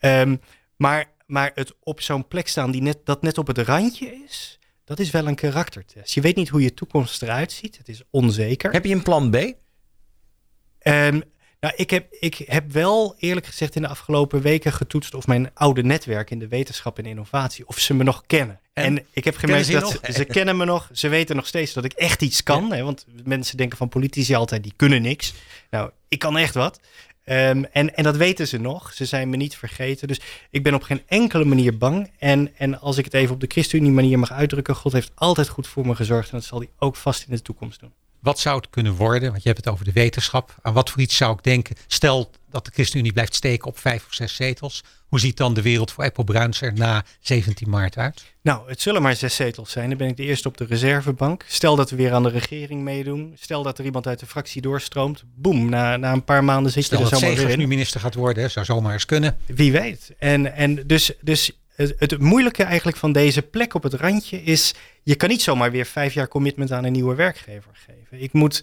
Um, 0.00 0.40
maar, 0.76 1.10
maar 1.26 1.50
het 1.54 1.74
op 1.80 2.00
zo'n 2.00 2.28
plek 2.28 2.48
staan 2.48 2.70
die 2.70 2.82
net, 2.82 2.98
dat 3.04 3.22
net 3.22 3.38
op 3.38 3.46
het 3.46 3.58
randje 3.58 4.22
is, 4.24 4.59
dat 4.90 4.98
is 4.98 5.10
wel 5.10 5.26
een 5.26 5.34
karaktertest. 5.34 6.14
Je 6.14 6.20
weet 6.20 6.36
niet 6.36 6.48
hoe 6.48 6.62
je 6.62 6.74
toekomst 6.74 7.22
eruit 7.22 7.52
ziet. 7.52 7.76
Het 7.76 7.88
is 7.88 8.02
onzeker. 8.10 8.72
Heb 8.72 8.84
je 8.84 8.94
een 8.94 9.02
plan 9.02 9.30
B? 9.30 9.34
Um, 9.34 11.22
nou, 11.60 11.74
ik 11.76 11.90
heb, 11.90 12.06
ik 12.10 12.34
heb 12.34 12.72
wel 12.72 13.14
eerlijk 13.18 13.46
gezegd 13.46 13.76
in 13.76 13.82
de 13.82 13.88
afgelopen 13.88 14.40
weken 14.40 14.72
getoetst 14.72 15.14
of 15.14 15.26
mijn 15.26 15.50
oude 15.54 15.82
netwerk 15.82 16.30
in 16.30 16.38
de 16.38 16.48
wetenschap 16.48 16.98
en 16.98 17.06
innovatie, 17.06 17.66
of 17.66 17.78
ze 17.78 17.94
me 17.94 18.04
nog 18.04 18.22
kennen. 18.26 18.60
En, 18.72 19.06
ik 19.12 19.24
heb 19.24 19.36
gemerkt 19.36 19.72
dat 19.72 19.90
ze, 19.90 20.12
ze, 20.12 20.24
kennen 20.24 20.56
me 20.56 20.64
nog. 20.64 20.90
Ze 20.92 21.08
weten 21.08 21.36
nog 21.36 21.46
steeds 21.46 21.72
dat 21.72 21.84
ik 21.84 21.92
echt 21.92 22.22
iets 22.22 22.42
kan. 22.42 22.72
Hè, 22.72 22.82
want 22.82 23.06
mensen 23.24 23.56
denken 23.56 23.78
van 23.78 23.88
politici 23.88 24.34
altijd, 24.34 24.62
die 24.62 24.72
kunnen 24.76 25.02
niks. 25.02 25.34
Nou, 25.70 25.90
ik 26.08 26.18
kan 26.18 26.36
echt 26.36 26.54
wat. 26.54 26.80
Um, 27.24 27.64
en, 27.64 27.96
en 27.96 28.04
dat 28.04 28.16
weten 28.16 28.48
ze 28.48 28.58
nog. 28.58 28.92
Ze 28.92 29.04
zijn 29.04 29.30
me 29.30 29.36
niet 29.36 29.56
vergeten. 29.56 30.08
Dus 30.08 30.20
ik 30.50 30.62
ben 30.62 30.74
op 30.74 30.82
geen 30.82 31.02
enkele 31.06 31.44
manier 31.44 31.78
bang. 31.78 32.10
En, 32.18 32.56
en 32.56 32.80
als 32.80 32.98
ik 32.98 33.04
het 33.04 33.14
even 33.14 33.34
op 33.34 33.40
de 33.40 33.46
ChristenUnie 33.48 33.92
manier 33.92 34.18
mag 34.18 34.32
uitdrukken, 34.32 34.74
God 34.74 34.92
heeft 34.92 35.12
altijd 35.14 35.48
goed 35.48 35.66
voor 35.66 35.86
me 35.86 35.94
gezorgd. 35.94 36.30
En 36.30 36.36
dat 36.38 36.46
zal 36.46 36.58
hij 36.58 36.68
ook 36.78 36.96
vast 36.96 37.24
in 37.28 37.34
de 37.34 37.42
toekomst 37.42 37.80
doen. 37.80 37.92
Wat 38.20 38.38
zou 38.38 38.56
het 38.56 38.70
kunnen 38.70 38.94
worden? 38.94 39.30
Want 39.30 39.42
je 39.42 39.48
hebt 39.48 39.64
het 39.64 39.72
over 39.74 39.84
de 39.84 39.92
wetenschap. 39.92 40.54
Aan 40.62 40.72
wat 40.72 40.90
voor 40.90 41.00
iets 41.00 41.16
zou 41.16 41.32
ik 41.32 41.42
denken? 41.42 41.76
Stel 41.86 42.30
dat 42.50 42.64
de 42.64 42.70
ChristenUnie 42.74 43.12
blijft 43.12 43.34
steken 43.34 43.68
op 43.68 43.78
vijf 43.78 44.06
of 44.06 44.14
zes 44.14 44.34
zetels. 44.34 44.82
Hoe 45.08 45.20
ziet 45.20 45.36
dan 45.36 45.54
de 45.54 45.62
wereld 45.62 45.92
voor 45.92 46.04
Apple 46.04 46.24
Bruins 46.24 46.60
er 46.60 46.72
na 46.74 47.04
17 47.20 47.70
maart 47.70 47.96
uit? 47.96 48.24
Nou, 48.42 48.68
het 48.68 48.80
zullen 48.80 49.02
maar 49.02 49.16
zes 49.16 49.34
zetels 49.34 49.70
zijn. 49.70 49.88
Dan 49.88 49.98
ben 49.98 50.08
ik 50.08 50.16
de 50.16 50.22
eerste 50.22 50.48
op 50.48 50.56
de 50.56 50.64
reservebank. 50.64 51.44
Stel 51.48 51.76
dat 51.76 51.90
we 51.90 51.96
weer 51.96 52.12
aan 52.12 52.22
de 52.22 52.28
regering 52.28 52.82
meedoen. 52.82 53.36
Stel 53.40 53.62
dat 53.62 53.78
er 53.78 53.84
iemand 53.84 54.06
uit 54.06 54.18
de 54.18 54.26
fractie 54.26 54.62
doorstroomt. 54.62 55.22
Boem, 55.34 55.68
na, 55.68 55.96
na 55.96 56.12
een 56.12 56.24
paar 56.24 56.44
maanden 56.44 56.72
zit 56.72 56.84
Stel 56.84 56.98
je 56.98 57.04
er 57.04 57.16
zomaar 57.16 57.34
weer 57.34 57.48
in. 57.48 57.58
nu 57.58 57.66
minister 57.66 58.00
gaat 58.00 58.14
worden, 58.14 58.50
zou 58.50 58.64
zomaar 58.64 58.92
eens 58.92 59.06
kunnen. 59.06 59.38
Wie 59.46 59.72
weet. 59.72 60.14
En, 60.18 60.54
en 60.54 60.86
dus, 60.86 61.12
dus 61.20 61.52
het, 61.74 61.94
het 61.98 62.18
moeilijke 62.18 62.62
eigenlijk 62.62 62.96
van 62.96 63.12
deze 63.12 63.42
plek 63.42 63.74
op 63.74 63.82
het 63.82 63.94
randje 63.94 64.42
is... 64.42 64.74
je 65.02 65.14
kan 65.14 65.28
niet 65.28 65.42
zomaar 65.42 65.70
weer 65.70 65.86
vijf 65.86 66.14
jaar 66.14 66.28
commitment 66.28 66.72
aan 66.72 66.84
een 66.84 66.92
nieuwe 66.92 67.14
werkgever 67.14 67.70
geven. 67.72 68.22
Ik 68.22 68.32
moet 68.32 68.62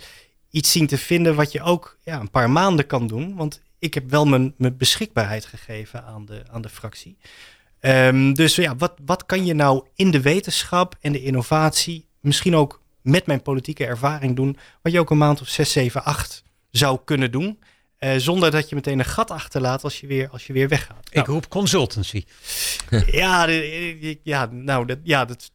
iets 0.50 0.72
zien 0.72 0.88
te 0.88 0.98
vinden 0.98 1.36
wat 1.36 1.52
je 1.52 1.62
ook 1.62 1.98
ja, 2.04 2.20
een 2.20 2.32
paar 2.32 2.50
maanden 2.50 2.88
kan 2.88 3.08
doen. 3.08 3.36
Want 3.36 3.62
ik 3.80 3.94
heb 3.94 4.10
wel 4.10 4.26
mijn, 4.26 4.54
mijn 4.58 4.78
beschikbaarheid 4.78 5.46
gegeven 5.46 6.04
aan 6.04 6.26
de, 6.26 6.44
aan 6.52 6.62
de 6.62 6.70
fractie. 6.70 7.18
Um, 7.82 8.34
dus 8.34 8.56
ja, 8.56 8.76
wat, 8.76 8.94
wat 9.06 9.26
kan 9.26 9.46
je 9.46 9.54
nou 9.54 9.86
in 9.96 10.12
de 10.12 10.22
wetenschap 10.22 10.96
en 11.00 11.12
de 11.12 11.24
innovatie, 11.24 12.08
misschien 12.20 12.56
ook 12.56 12.82
met 13.02 13.26
mijn 13.26 13.42
politieke 13.42 13.86
ervaring 13.86 14.36
doen, 14.36 14.58
wat 14.82 14.92
je 14.92 15.00
ook 15.00 15.10
een 15.10 15.18
maand 15.18 15.42
of 15.42 15.48
6, 15.48 15.72
7, 15.72 16.04
8 16.04 16.44
zou 16.72 17.00
kunnen 17.06 17.32
doen? 17.32 17.60
Uh, 18.00 18.14
zonder 18.18 18.52
dat 18.52 18.70
je 18.70 18.76
meteen 18.76 19.00
een 19.00 19.06
gat 19.06 19.32
achterlaat 19.32 19.84
als 19.84 20.00
je 20.00 20.08
weer, 20.08 20.30
als 20.30 20.48
je 20.48 20.54
weer 20.54 20.68
weggaat. 20.68 21.08
Ik 21.10 21.14
nou, 21.14 21.28
roep 21.28 21.50
consultancy. 21.50 22.24
ja, 23.12 23.46
de, 23.46 24.20
ja, 24.24 24.46
nou, 24.46 24.86
dat, 24.86 25.00
ja, 25.04 25.26
dat, 25.26 25.52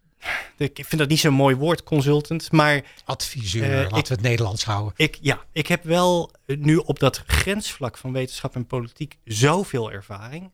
ik 0.57 0.85
vind 0.85 0.99
dat 0.99 1.09
niet 1.09 1.19
zo'n 1.19 1.33
mooi 1.33 1.57
woord, 1.57 1.83
consultant, 1.83 2.53
maar... 2.53 2.85
Adviseur, 3.05 3.71
uh, 3.71 3.83
laten 3.83 3.99
ik, 3.99 4.07
we 4.07 4.15
het 4.15 4.23
Nederlands 4.23 4.65
houden. 4.65 4.93
Ik, 4.97 5.19
ja, 5.21 5.45
ik 5.53 5.67
heb 5.67 5.85
wel 5.85 6.31
nu 6.47 6.77
op 6.77 6.99
dat 6.99 7.23
grensvlak 7.27 7.99
van 7.99 8.13
wetenschap 8.13 8.55
en 8.55 8.67
politiek 8.67 9.19
zoveel 9.25 9.93
ervaring... 9.93 10.51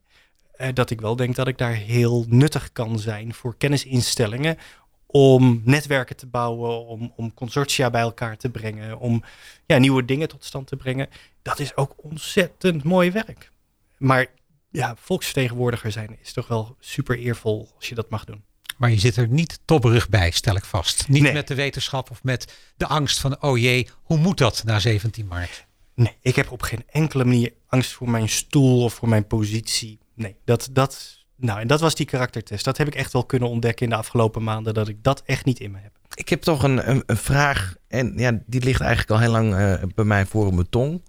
Uh, 0.61 0.69
dat 0.75 0.91
ik 0.91 1.01
wel 1.01 1.17
denk 1.17 1.37
dat 1.37 1.49
ik 1.49 1.59
daar 1.59 1.75
heel 1.75 2.25
nuttig 2.29 2.73
kan 2.73 2.99
zijn 2.99 3.35
voor 3.35 3.57
kennisinstellingen... 3.57 4.59
om 5.07 5.63
netwerken 5.65 6.17
te 6.17 6.27
bouwen, 6.27 6.87
om, 6.87 7.13
om 7.17 7.35
consortia 7.35 7.91
bij 7.91 8.01
elkaar 8.01 8.37
te 8.37 8.51
brengen, 8.51 8.99
om 8.99 9.25
ja, 9.67 9.79
nieuwe 9.79 10.05
dingen 10.05 10.29
tot 10.29 10.45
stand 10.45 10.67
te 10.67 10.77
brengen. 10.77 11.09
Dat 11.43 11.59
is 11.59 11.77
ook 11.77 11.95
ontzettend 11.97 12.85
mooi 12.85 13.11
werk. 13.11 13.53
Maar 13.99 14.27
ja, 14.71 14.95
volksvertegenwoordiger 14.99 15.93
zijn 15.93 16.19
is 16.23 16.33
toch 16.33 16.49
wel 16.49 16.77
super 16.81 17.19
eervol 17.19 17.69
als 17.77 17.89
je 17.89 17.95
dat 17.95 18.11
mag 18.11 18.25
doen. 18.25 18.45
Maar 18.79 18.91
je 18.91 18.99
zit 18.99 19.17
er 19.17 19.29
niet 19.29 19.59
tobberig 19.64 20.09
bij, 20.09 20.31
stel 20.31 20.57
ik 20.57 20.64
vast. 20.64 21.09
Niet 21.09 21.23
Nee. 21.23 21.33
met 21.33 21.49
de 21.49 21.55
wetenschap 21.55 22.11
of 22.11 22.23
met 22.23 22.55
de 22.77 22.87
angst 22.87 23.19
van, 23.21 23.43
oh 23.43 23.59
jee, 23.59 23.88
hoe 24.03 24.19
moet 24.19 24.38
dat 24.38 24.62
na 24.64 24.79
17 24.79 25.27
maart? 25.27 25.67
Nee, 25.95 26.17
ik 26.21 26.37
heb 26.37 26.51
op 26.51 26.62
geen 26.62 26.85
enkele 26.91 27.25
manier 27.25 27.53
angst 27.69 27.93
voor 27.93 28.11
mijn 28.11 28.29
stoel 28.29 28.83
of 28.85 28.95
voor 28.95 29.09
mijn 29.09 29.27
positie. 29.27 29.99
Nee, 30.14 30.37
dat, 30.45 30.69
dat, 30.73 31.25
nou, 31.37 31.61
en 31.61 31.67
dat 31.67 31.81
was 31.81 31.95
die 31.95 32.07
karaktertest. 32.07 32.64
Dat 32.64 32.77
heb 32.77 32.87
ik 32.87 32.95
echt 32.95 33.12
wel 33.12 33.25
kunnen 33.25 33.49
ontdekken 33.49 33.85
in 33.85 33.91
de 33.91 33.97
afgelopen 33.99 34.43
maanden, 34.43 34.75
dat 34.75 34.88
ik 34.88 35.03
dat 35.03 35.23
echt 35.27 35.45
niet 35.45 35.61
in 35.61 35.71
me 35.71 35.79
heb. 35.79 35.93
Ik 36.14 36.29
heb 36.29 36.43
toch 36.43 36.62
een, 36.62 36.91
een, 36.91 37.03
een 37.07 37.17
vraag. 37.17 37.75
En 37.88 38.12
ja, 38.17 38.38
die 38.47 38.62
ligt 38.62 38.81
eigenlijk 38.81 39.11
al 39.11 39.19
heel 39.19 39.31
lang 39.31 39.55
eh, 39.55 39.83
bij 39.95 40.05
mij 40.05 40.27
voor 40.27 40.47
op 40.47 40.53
mijn 40.53 40.69
tong. 40.69 41.03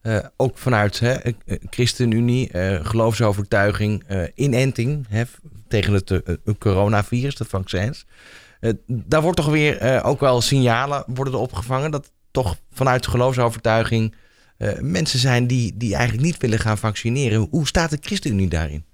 Eh, 0.00 0.18
ook 0.36 0.58
vanuit 0.58 0.98
hè, 0.98 1.12
eh, 1.12 1.32
ChristenUnie, 1.70 2.50
eh, 2.50 2.84
geloofsovertuiging, 2.84 4.04
eh, 4.06 4.22
inenting 4.34 5.06
hè, 5.08 5.22
tegen 5.68 5.92
het 5.92 6.22
coronavirus, 6.58 7.36
de 7.36 7.44
vaccins. 7.44 8.06
Daar 8.86 9.22
wordt 9.22 9.36
toch 9.36 9.48
weer 9.50 10.04
ook 10.04 10.20
wel 10.20 10.40
signalen 10.40 11.04
worden 11.06 11.34
er 11.34 11.40
opgevangen 11.40 11.90
dat 11.90 12.12
toch 12.30 12.56
vanuit 12.72 13.06
geloofsovertuiging 13.06 14.14
mensen 14.80 15.18
zijn 15.18 15.46
die, 15.46 15.76
die 15.76 15.94
eigenlijk 15.94 16.26
niet 16.26 16.36
willen 16.36 16.58
gaan 16.58 16.78
vaccineren. 16.78 17.46
Hoe 17.50 17.66
staat 17.66 17.90
de 17.90 17.98
ChristenUnie 18.00 18.48
daarin? 18.48 18.84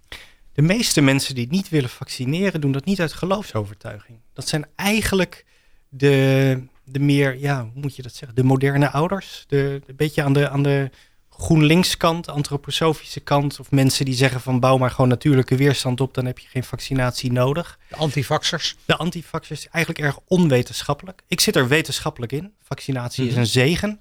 De 0.53 0.63
meeste 0.63 1.01
mensen 1.01 1.35
die 1.35 1.47
niet 1.51 1.69
willen 1.69 1.89
vaccineren, 1.89 2.61
doen 2.61 2.73
dat 2.73 2.85
niet 2.85 3.01
uit 3.01 3.13
geloofsovertuiging. 3.13 4.19
Dat 4.33 4.49
zijn 4.49 4.67
eigenlijk 4.77 5.45
de, 5.89 6.63
de 6.89 6.99
meer, 6.99 7.39
ja, 7.39 7.63
hoe 7.73 7.83
moet 7.83 7.97
je 7.97 8.03
dat 8.03 8.15
zeggen? 8.15 8.37
De 8.37 8.45
moderne 8.45 8.91
ouders. 8.91 9.45
De, 9.49 9.83
een 9.87 9.97
beetje 9.97 10.23
aan 10.23 10.33
de, 10.33 10.49
aan 10.49 10.63
de 10.63 10.91
GroenLinks 11.31 11.97
kant, 11.97 12.29
antroposofische 12.29 13.21
kant. 13.21 13.61
Of 13.61 13.71
mensen 13.71 14.05
die 14.05 14.15
zeggen 14.15 14.41
van 14.41 14.61
bouw 14.61 14.77
maar 14.79 14.91
gewoon 14.91 15.09
natuurlijke 15.09 15.57
weerstand 15.57 16.01
op, 16.01 16.15
dan 16.15 16.25
heb 16.25 16.39
je 16.39 16.49
geen 16.49 16.65
vaccinatie 16.65 17.33
nodig. 17.33 17.79
De 17.89 17.97
antivaxers? 17.97 18.77
De 18.85 18.97
antivaxers 18.97 19.59
is 19.61 19.69
eigenlijk 19.71 20.05
erg 20.05 20.19
onwetenschappelijk. 20.27 21.23
Ik 21.27 21.41
zit 21.41 21.57
er 21.57 21.69
wetenschappelijk 21.69 22.33
in. 22.33 22.53
Vaccinatie 22.63 23.25
is 23.25 23.31
Mhm. 23.31 23.41
een 23.41 23.47
zegen. 23.47 24.01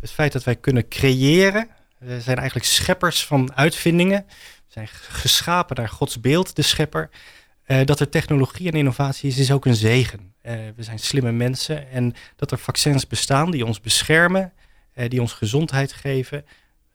Het 0.00 0.10
feit 0.10 0.32
dat 0.32 0.44
wij 0.44 0.56
kunnen 0.56 0.88
creëren, 0.88 1.68
we 1.98 2.20
zijn 2.20 2.36
eigenlijk 2.36 2.66
scheppers 2.66 3.26
van 3.26 3.54
uitvindingen. 3.56 4.24
We 4.28 4.32
zijn 4.68 4.88
geschapen 4.92 5.76
naar 5.76 5.88
Gods 5.88 6.20
beeld, 6.20 6.56
de 6.56 6.62
schepper. 6.62 7.10
Eh, 7.72 7.84
dat 7.84 8.00
er 8.00 8.08
technologie 8.08 8.70
en 8.70 8.78
innovatie 8.78 9.28
is, 9.28 9.38
is 9.38 9.52
ook 9.52 9.66
een 9.66 9.74
zegen. 9.74 10.34
Eh, 10.40 10.54
we 10.76 10.82
zijn 10.82 10.98
slimme 10.98 11.32
mensen 11.32 11.90
en 11.90 12.14
dat 12.36 12.50
er 12.50 12.58
vaccins 12.58 13.06
bestaan 13.06 13.50
die 13.50 13.66
ons 13.66 13.80
beschermen, 13.80 14.52
eh, 14.92 15.08
die 15.08 15.20
ons 15.20 15.32
gezondheid 15.32 15.92
geven, 15.92 16.44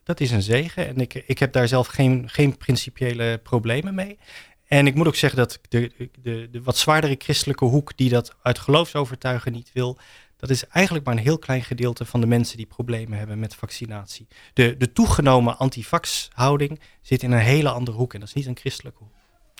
dat 0.04 0.20
is 0.20 0.32
een 0.32 0.42
zegen. 0.42 0.88
En 0.88 0.98
ik, 0.98 1.14
ik 1.14 1.40
heb 1.40 1.52
daar 1.52 1.68
zelf 1.68 1.88
geen, 1.88 2.30
geen 2.30 2.58
principiële 2.58 3.38
problemen 3.44 3.96
mee. 3.96 4.20
En 4.68 4.88
ik 4.88 4.96
moet 4.96 5.08
ook 5.08 5.16
zeggen 5.16 5.40
dat 5.40 5.60
de, 5.70 5.92
de, 6.22 6.48
de 6.52 6.62
wat 6.62 6.78
zwaardere 6.78 7.16
christelijke 7.18 7.66
hoek 7.66 7.98
die 7.98 8.10
dat 8.10 8.36
uit 8.42 8.60
geloofsovertuigen 8.60 9.52
niet 9.52 9.70
wil, 9.74 9.98
dat 10.38 10.50
is 10.50 10.68
eigenlijk 10.68 11.06
maar 11.06 11.16
een 11.16 11.24
heel 11.24 11.40
klein 11.40 11.64
gedeelte 11.64 12.06
van 12.06 12.22
de 12.22 12.28
mensen 12.28 12.58
die 12.58 12.66
problemen 12.66 13.18
hebben 13.18 13.40
met 13.40 13.56
vaccinatie. 13.56 14.28
De, 14.54 14.76
de 14.78 14.92
toegenomen 14.92 15.58
antivax-houding 15.58 16.80
zit 17.02 17.24
in 17.24 17.32
een 17.32 17.40
hele 17.40 17.70
andere 17.70 17.98
hoek 17.98 18.14
en 18.14 18.20
dat 18.20 18.30
is 18.30 18.36
niet 18.36 18.46
een 18.46 18.58
christelijke 18.58 19.00
hoek. 19.00 19.17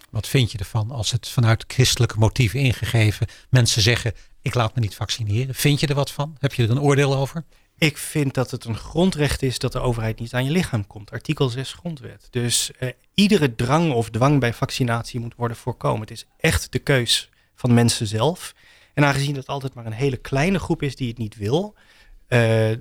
Wat 0.10 0.28
vind 0.28 0.52
je 0.52 0.58
ervan 0.58 0.92
als 0.92 1.12
het 1.12 1.30
vanuit 1.30 1.64
christelijke 1.68 2.20
motieven 2.20 2.60
ingegeven 2.60 3.28
mensen 3.50 3.82
zeggen, 3.82 4.14
ik 4.42 4.54
laat 4.54 4.76
me 4.76 4.82
niet 4.82 4.96
vaccineren? 4.96 5.56
Vind 5.56 5.80
je 5.80 5.88
er 5.88 5.96
wat 5.96 6.12
van? 6.12 6.36
Heb 6.40 6.54
je 6.54 6.64
er 6.64 6.70
een 6.70 6.82
oordeel 6.82 7.16
over? 7.16 7.44
Ik 7.78 7.98
vind 7.98 8.34
dat 8.34 8.52
het 8.52 8.66
een 8.66 8.78
grondrecht 8.78 9.42
is 9.42 9.60
dat 9.60 9.72
de 9.72 9.80
overheid 9.80 10.20
niet 10.20 10.34
aan 10.34 10.46
je 10.46 10.52
lichaam 10.52 10.88
komt. 10.88 11.12
Artikel 11.12 11.50
6 11.50 11.74
grondwet. 11.74 12.28
Dus 12.30 12.72
eh, 12.72 12.90
iedere 13.14 13.56
drang 13.56 13.94
of 13.94 14.10
dwang 14.10 14.40
bij 14.40 14.54
vaccinatie 14.54 15.20
moet 15.20 15.36
worden 15.36 15.58
voorkomen. 15.58 16.02
Het 16.02 16.12
is 16.12 16.26
echt 16.38 16.72
de 16.72 16.80
keus 16.80 17.30
van 17.56 17.74
mensen 17.74 18.08
zelf. 18.08 18.54
En 18.94 19.04
aangezien 19.04 19.34
dat 19.34 19.48
altijd 19.48 19.74
maar 19.74 19.86
een 19.86 19.92
hele 19.92 20.18
kleine 20.18 20.60
groep 20.60 20.82
is 20.82 20.96
die 20.96 21.08
het 21.08 21.18
niet 21.18 21.36
wil, 21.36 21.76
eh, 22.28 22.72
eh, 22.72 22.80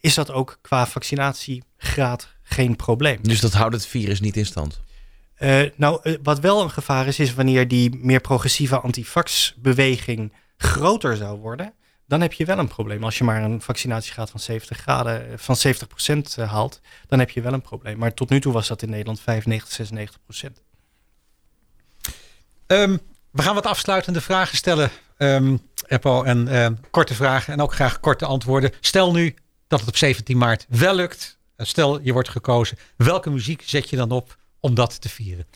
is 0.00 0.14
dat 0.14 0.30
ook 0.30 0.58
qua 0.60 0.86
vaccinatiegraad 0.86 2.28
geen 2.42 2.76
probleem. 2.76 3.18
Dus 3.22 3.40
dat 3.40 3.52
houdt 3.52 3.74
het 3.74 3.86
virus 3.86 4.20
niet 4.20 4.36
in 4.36 4.46
stand. 4.46 4.80
Eh, 5.40 5.62
nou, 5.76 6.00
eh, 6.02 6.14
wat 6.22 6.40
wel 6.40 6.62
een 6.62 6.70
gevaar 6.70 7.06
is, 7.06 7.18
is 7.18 7.34
wanneer 7.34 7.68
die 7.68 7.96
meer 7.96 8.20
progressieve 8.20 8.80
antivax-beweging 8.80 10.32
groter 10.56 11.16
zou 11.16 11.38
worden. 11.38 11.72
Dan 12.06 12.20
heb 12.20 12.32
je 12.32 12.44
wel 12.44 12.58
een 12.58 12.68
probleem. 12.68 13.04
Als 13.04 13.18
je 13.18 13.24
maar 13.24 13.42
een 13.42 13.60
vaccinatiegraad 13.60 14.30
van 14.30 14.40
70 14.40 14.78
graden, 14.78 15.30
eh, 15.30 15.38
van 15.38 15.56
70% 15.56 16.36
eh, 16.38 16.50
haalt, 16.50 16.80
dan 17.06 17.18
heb 17.18 17.30
je 17.30 17.40
wel 17.40 17.52
een 17.52 17.60
probleem. 17.60 17.98
Maar 17.98 18.14
tot 18.14 18.30
nu 18.30 18.40
toe 18.40 18.52
was 18.52 18.68
dat 18.68 18.82
in 18.82 18.90
Nederland 18.90 19.20
95, 19.20 19.72
96%. 19.72 20.62
Ehm, 22.66 22.96
we 23.30 23.42
gaan 23.42 23.54
wat 23.54 23.66
afsluitende 23.66 24.20
vragen 24.20 24.56
stellen, 24.56 24.90
Eppo. 25.86 26.22
En 26.22 26.48
ehm, 26.48 26.74
korte 26.90 27.14
vragen 27.14 27.52
en 27.52 27.60
ook 27.60 27.74
graag 27.74 28.00
korte 28.00 28.24
antwoorden. 28.26 28.72
Stel 28.80 29.12
nu 29.12 29.34
dat 29.68 29.80
het 29.80 29.88
op 29.88 29.96
17 29.96 30.38
maart 30.38 30.66
wel 30.68 30.94
lukt. 30.94 31.38
Stel 31.56 32.00
je 32.00 32.12
wordt 32.12 32.28
gekozen. 32.28 32.78
Welke 32.96 33.30
muziek 33.30 33.62
zet 33.64 33.90
je 33.90 33.96
dan 33.96 34.10
op 34.10 34.38
om 34.60 34.74
dat 34.74 35.00
te 35.00 35.08
vieren? 35.08 35.46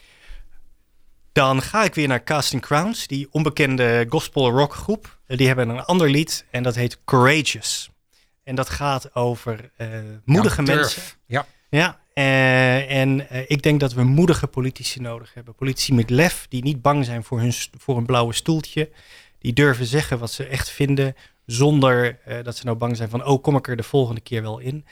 Dan 1.32 1.62
ga 1.62 1.84
ik 1.84 1.94
weer 1.94 2.08
naar 2.08 2.24
Casting 2.24 2.62
Crowns, 2.62 3.06
die 3.06 3.28
onbekende 3.30 4.06
gospel 4.08 4.50
rock 4.50 4.74
groep. 4.74 5.18
Eh, 5.26 5.36
Die 5.36 5.46
hebben 5.46 5.68
een 5.68 5.80
ander 5.84 6.10
lied 6.10 6.44
en 6.50 6.62
dat 6.62 6.74
heet 6.74 6.98
Courageous. 7.04 7.90
En 8.44 8.54
dat 8.54 8.70
gaat 8.70 9.14
over 9.14 9.70
eh, 9.76 9.88
moedige 10.24 10.64
Ja, 10.64 10.74
mensen. 10.74 11.02
Ja. 11.26 11.46
Ja, 11.70 12.00
eh, 12.12 13.00
en 13.00 13.26
ik 13.50 13.62
denk 13.62 13.80
dat 13.80 13.92
we 13.92 14.02
moedige 14.02 14.46
politici 14.46 15.00
nodig 15.00 15.34
hebben. 15.34 15.54
Politici 15.54 15.94
met 15.94 16.10
lef, 16.10 16.46
die 16.48 16.62
niet 16.62 16.82
bang 16.82 17.04
zijn 17.04 17.24
voor 17.24 17.40
hun, 17.40 17.52
voor 17.78 17.96
een 17.96 18.06
blauwe 18.06 18.32
stoeltje. 18.32 18.90
Die 19.38 19.52
durven 19.52 19.86
zeggen 19.86 20.18
wat 20.18 20.30
ze 20.32 20.44
echt 20.46 20.70
vinden, 20.70 21.14
zonder 21.46 22.18
dat 22.42 22.56
ze 22.56 22.64
nou 22.64 22.76
bang 22.76 22.96
zijn 22.96 23.08
van... 23.08 23.24
oh, 23.24 23.42
kom 23.42 23.56
ik 23.56 23.68
er 23.68 23.76
de 23.76 23.82
volgende 23.82 24.20
keer 24.20 24.42
wel 24.42 24.58
in. 24.58 24.84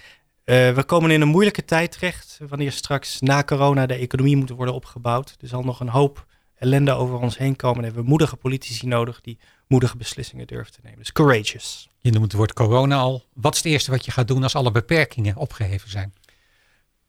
Eh, 0.44 0.74
we 0.74 0.85
komen 0.85 1.11
in 1.11 1.20
een 1.20 1.28
moeilijke 1.28 1.64
tijd 1.64 1.92
terecht, 1.92 2.38
wanneer 2.48 2.72
straks 2.72 3.20
na 3.20 3.42
corona 3.42 3.87
de 3.87 3.94
economie 3.94 4.37
moet 4.37 4.50
worden 4.50 4.74
opgebouwd. 4.74 5.37
Er 5.40 5.48
zal 5.48 5.62
nog 5.62 5.81
een 5.81 5.88
hoop 5.88 6.26
ellende 6.55 6.92
over 6.92 7.18
ons 7.18 7.38
heen 7.38 7.57
komen. 7.57 7.78
En 7.78 7.85
hebben 7.85 8.02
we 8.02 8.09
moedige 8.09 8.37
politici 8.37 8.87
nodig 8.87 9.20
die 9.20 9.38
moedige 9.66 9.96
beslissingen 9.96 10.46
durven 10.46 10.72
te 10.72 10.81
nemen. 10.83 10.98
Dus 10.98 11.12
courageous. 11.12 11.88
Je 12.00 12.11
noemt 12.11 12.24
het 12.24 12.33
woord 12.33 12.52
corona 12.52 12.96
al. 12.96 13.24
Wat 13.35 13.52
is 13.55 13.62
het 13.62 13.72
eerste 13.72 13.90
wat 13.90 14.05
je 14.05 14.11
gaat 14.11 14.28
doen 14.28 14.42
als 14.42 14.55
alle 14.55 14.70
beperkingen 14.70 15.37
opgeheven 15.37 15.90
zijn? 15.90 16.14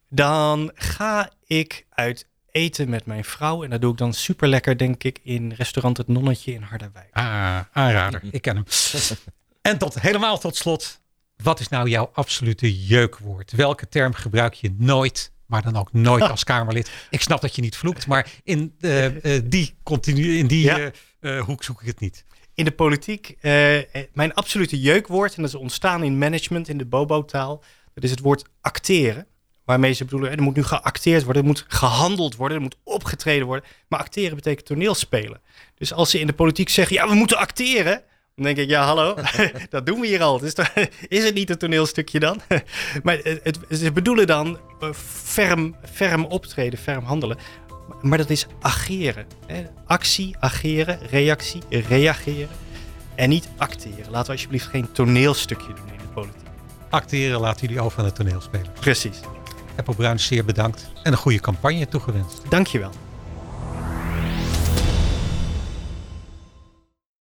Dan 0.08 0.70
ga 0.74 1.30
ik 1.46 1.86
uit 1.90 2.26
eten 2.50 2.90
met 2.90 3.06
mijn 3.06 3.24
vrouw. 3.24 3.64
En 3.64 3.70
dat 3.70 3.80
doe 3.80 3.92
ik 3.92 3.98
dan 3.98 4.12
super 4.12 4.48
lekker, 4.48 4.78
denk 4.78 5.04
ik, 5.04 5.20
in 5.22 5.52
restaurant 5.52 5.96
Het 5.96 6.08
Nonnetje 6.08 6.52
in 6.52 6.62
Harderwijk. 6.62 7.08
Ah, 7.12 7.60
aanrader. 7.72 8.20
Ik 8.30 8.42
ken 8.42 8.56
hem. 8.56 8.64
En 9.62 9.78
tot 9.78 10.00
helemaal 10.00 10.38
tot 10.38 10.56
slot. 10.56 11.00
Wat 11.44 11.60
is 11.60 11.68
nou 11.68 11.88
jouw 11.88 12.10
absolute 12.12 12.84
jeukwoord? 12.86 13.52
Welke 13.52 13.88
term 13.88 14.12
gebruik 14.14 14.54
je 14.54 14.74
nooit, 14.78 15.32
maar 15.46 15.62
dan 15.62 15.76
ook 15.76 15.92
nooit 15.92 16.22
als 16.30 16.44
Kamerlid? 16.52 16.90
Ik 17.10 17.20
snap 17.20 17.40
dat 17.40 17.54
je 17.54 17.62
niet 17.62 17.76
vloekt, 17.76 18.06
maar 18.06 18.30
in, 18.44 18.74
eh, 18.80 19.36
eh, 19.36 19.42
die, 19.44 19.74
continu, 19.82 20.38
in 20.38 20.46
die 20.46 20.64
Ja. 20.64 20.90
eh, 21.20 21.40
hoek 21.42 21.64
zoek 21.64 21.80
ik 21.80 21.86
het 21.86 22.00
niet. 22.00 22.24
In 22.54 22.64
de 22.64 22.70
politiek, 22.72 23.36
mijn 24.12 24.34
absolute 24.34 24.80
jeukwoord, 24.80 25.34
en 25.34 25.42
dat 25.42 25.50
is 25.50 25.58
ontstaan 25.60 26.02
in 26.02 26.18
management, 26.18 26.68
in 26.68 26.78
de 26.78 26.84
bobo-taal, 26.86 27.62
dat 27.94 28.04
is 28.04 28.10
het 28.10 28.20
woord 28.20 28.44
acteren. 28.60 29.26
Waarmee 29.64 29.92
ze 29.92 30.04
bedoelen, 30.04 30.30
er 30.30 30.42
moet 30.42 30.56
nu 30.56 30.62
geacteerd 30.62 31.24
worden, 31.24 31.42
er 31.42 31.48
moet 31.48 31.64
gehandeld 31.68 32.36
worden, 32.36 32.56
er 32.56 32.62
moet 32.62 32.76
opgetreden 32.84 33.46
worden. 33.46 33.64
Maar 33.88 34.00
acteren 34.00 34.34
betekent 34.34 34.66
toneelspelen. 34.66 35.40
Dus 35.74 35.92
als 35.92 36.10
ze 36.10 36.20
in 36.20 36.26
de 36.26 36.32
politiek 36.32 36.68
zeggen, 36.68 36.96
ja, 36.96 37.08
we 37.08 37.14
moeten 37.14 37.36
acteren, 37.38 38.02
dan 38.34 38.44
denk 38.44 38.56
ik, 38.56 38.68
ja, 38.68 38.84
hallo, 38.84 39.14
dat 39.70 39.86
doen 39.86 40.00
we 40.00 40.06
hier 40.06 40.22
al. 40.22 40.38
Dus 40.38 40.54
is 41.08 41.24
het 41.24 41.34
niet 41.34 41.50
een 41.50 41.58
toneelstukje 41.58 42.20
dan? 42.20 42.40
maar 43.02 43.18
het, 43.22 43.58
ze 43.70 43.92
bedoelen 43.92 44.26
dan 44.26 44.58
eh, 44.80 44.88
ferm, 45.24 45.76
ferm 45.92 46.24
optreden, 46.24 46.78
ferm 46.78 47.04
handelen. 47.04 47.36
Maar 48.00 48.18
dat 48.18 48.30
is 48.30 48.46
ageren. 48.60 49.26
Hè? 49.46 49.64
Actie, 49.86 50.36
ageren, 50.38 50.98
reactie, 51.10 51.62
reageren. 51.68 52.48
En 53.14 53.28
niet 53.28 53.48
acteren. 53.56 54.10
Laten 54.10 54.26
we 54.26 54.32
alsjeblieft 54.32 54.66
geen 54.66 54.92
toneelstukje 54.92 55.74
doen 55.74 55.92
in 55.92 55.98
de 55.98 56.12
politiek. 56.14 56.48
Acteren 56.90 57.40
laten 57.40 57.66
jullie 57.66 57.82
over 57.82 57.98
aan 57.98 58.04
het 58.04 58.14
toneelspelen. 58.14 58.72
Precies. 58.80 59.20
Apple 59.76 59.94
Bruin, 59.94 60.20
zeer 60.20 60.44
bedankt. 60.44 60.90
En 61.02 61.12
een 61.12 61.18
goede 61.18 61.40
campagne 61.40 61.88
toegewenst. 61.88 62.42
Dankjewel. 62.48 62.90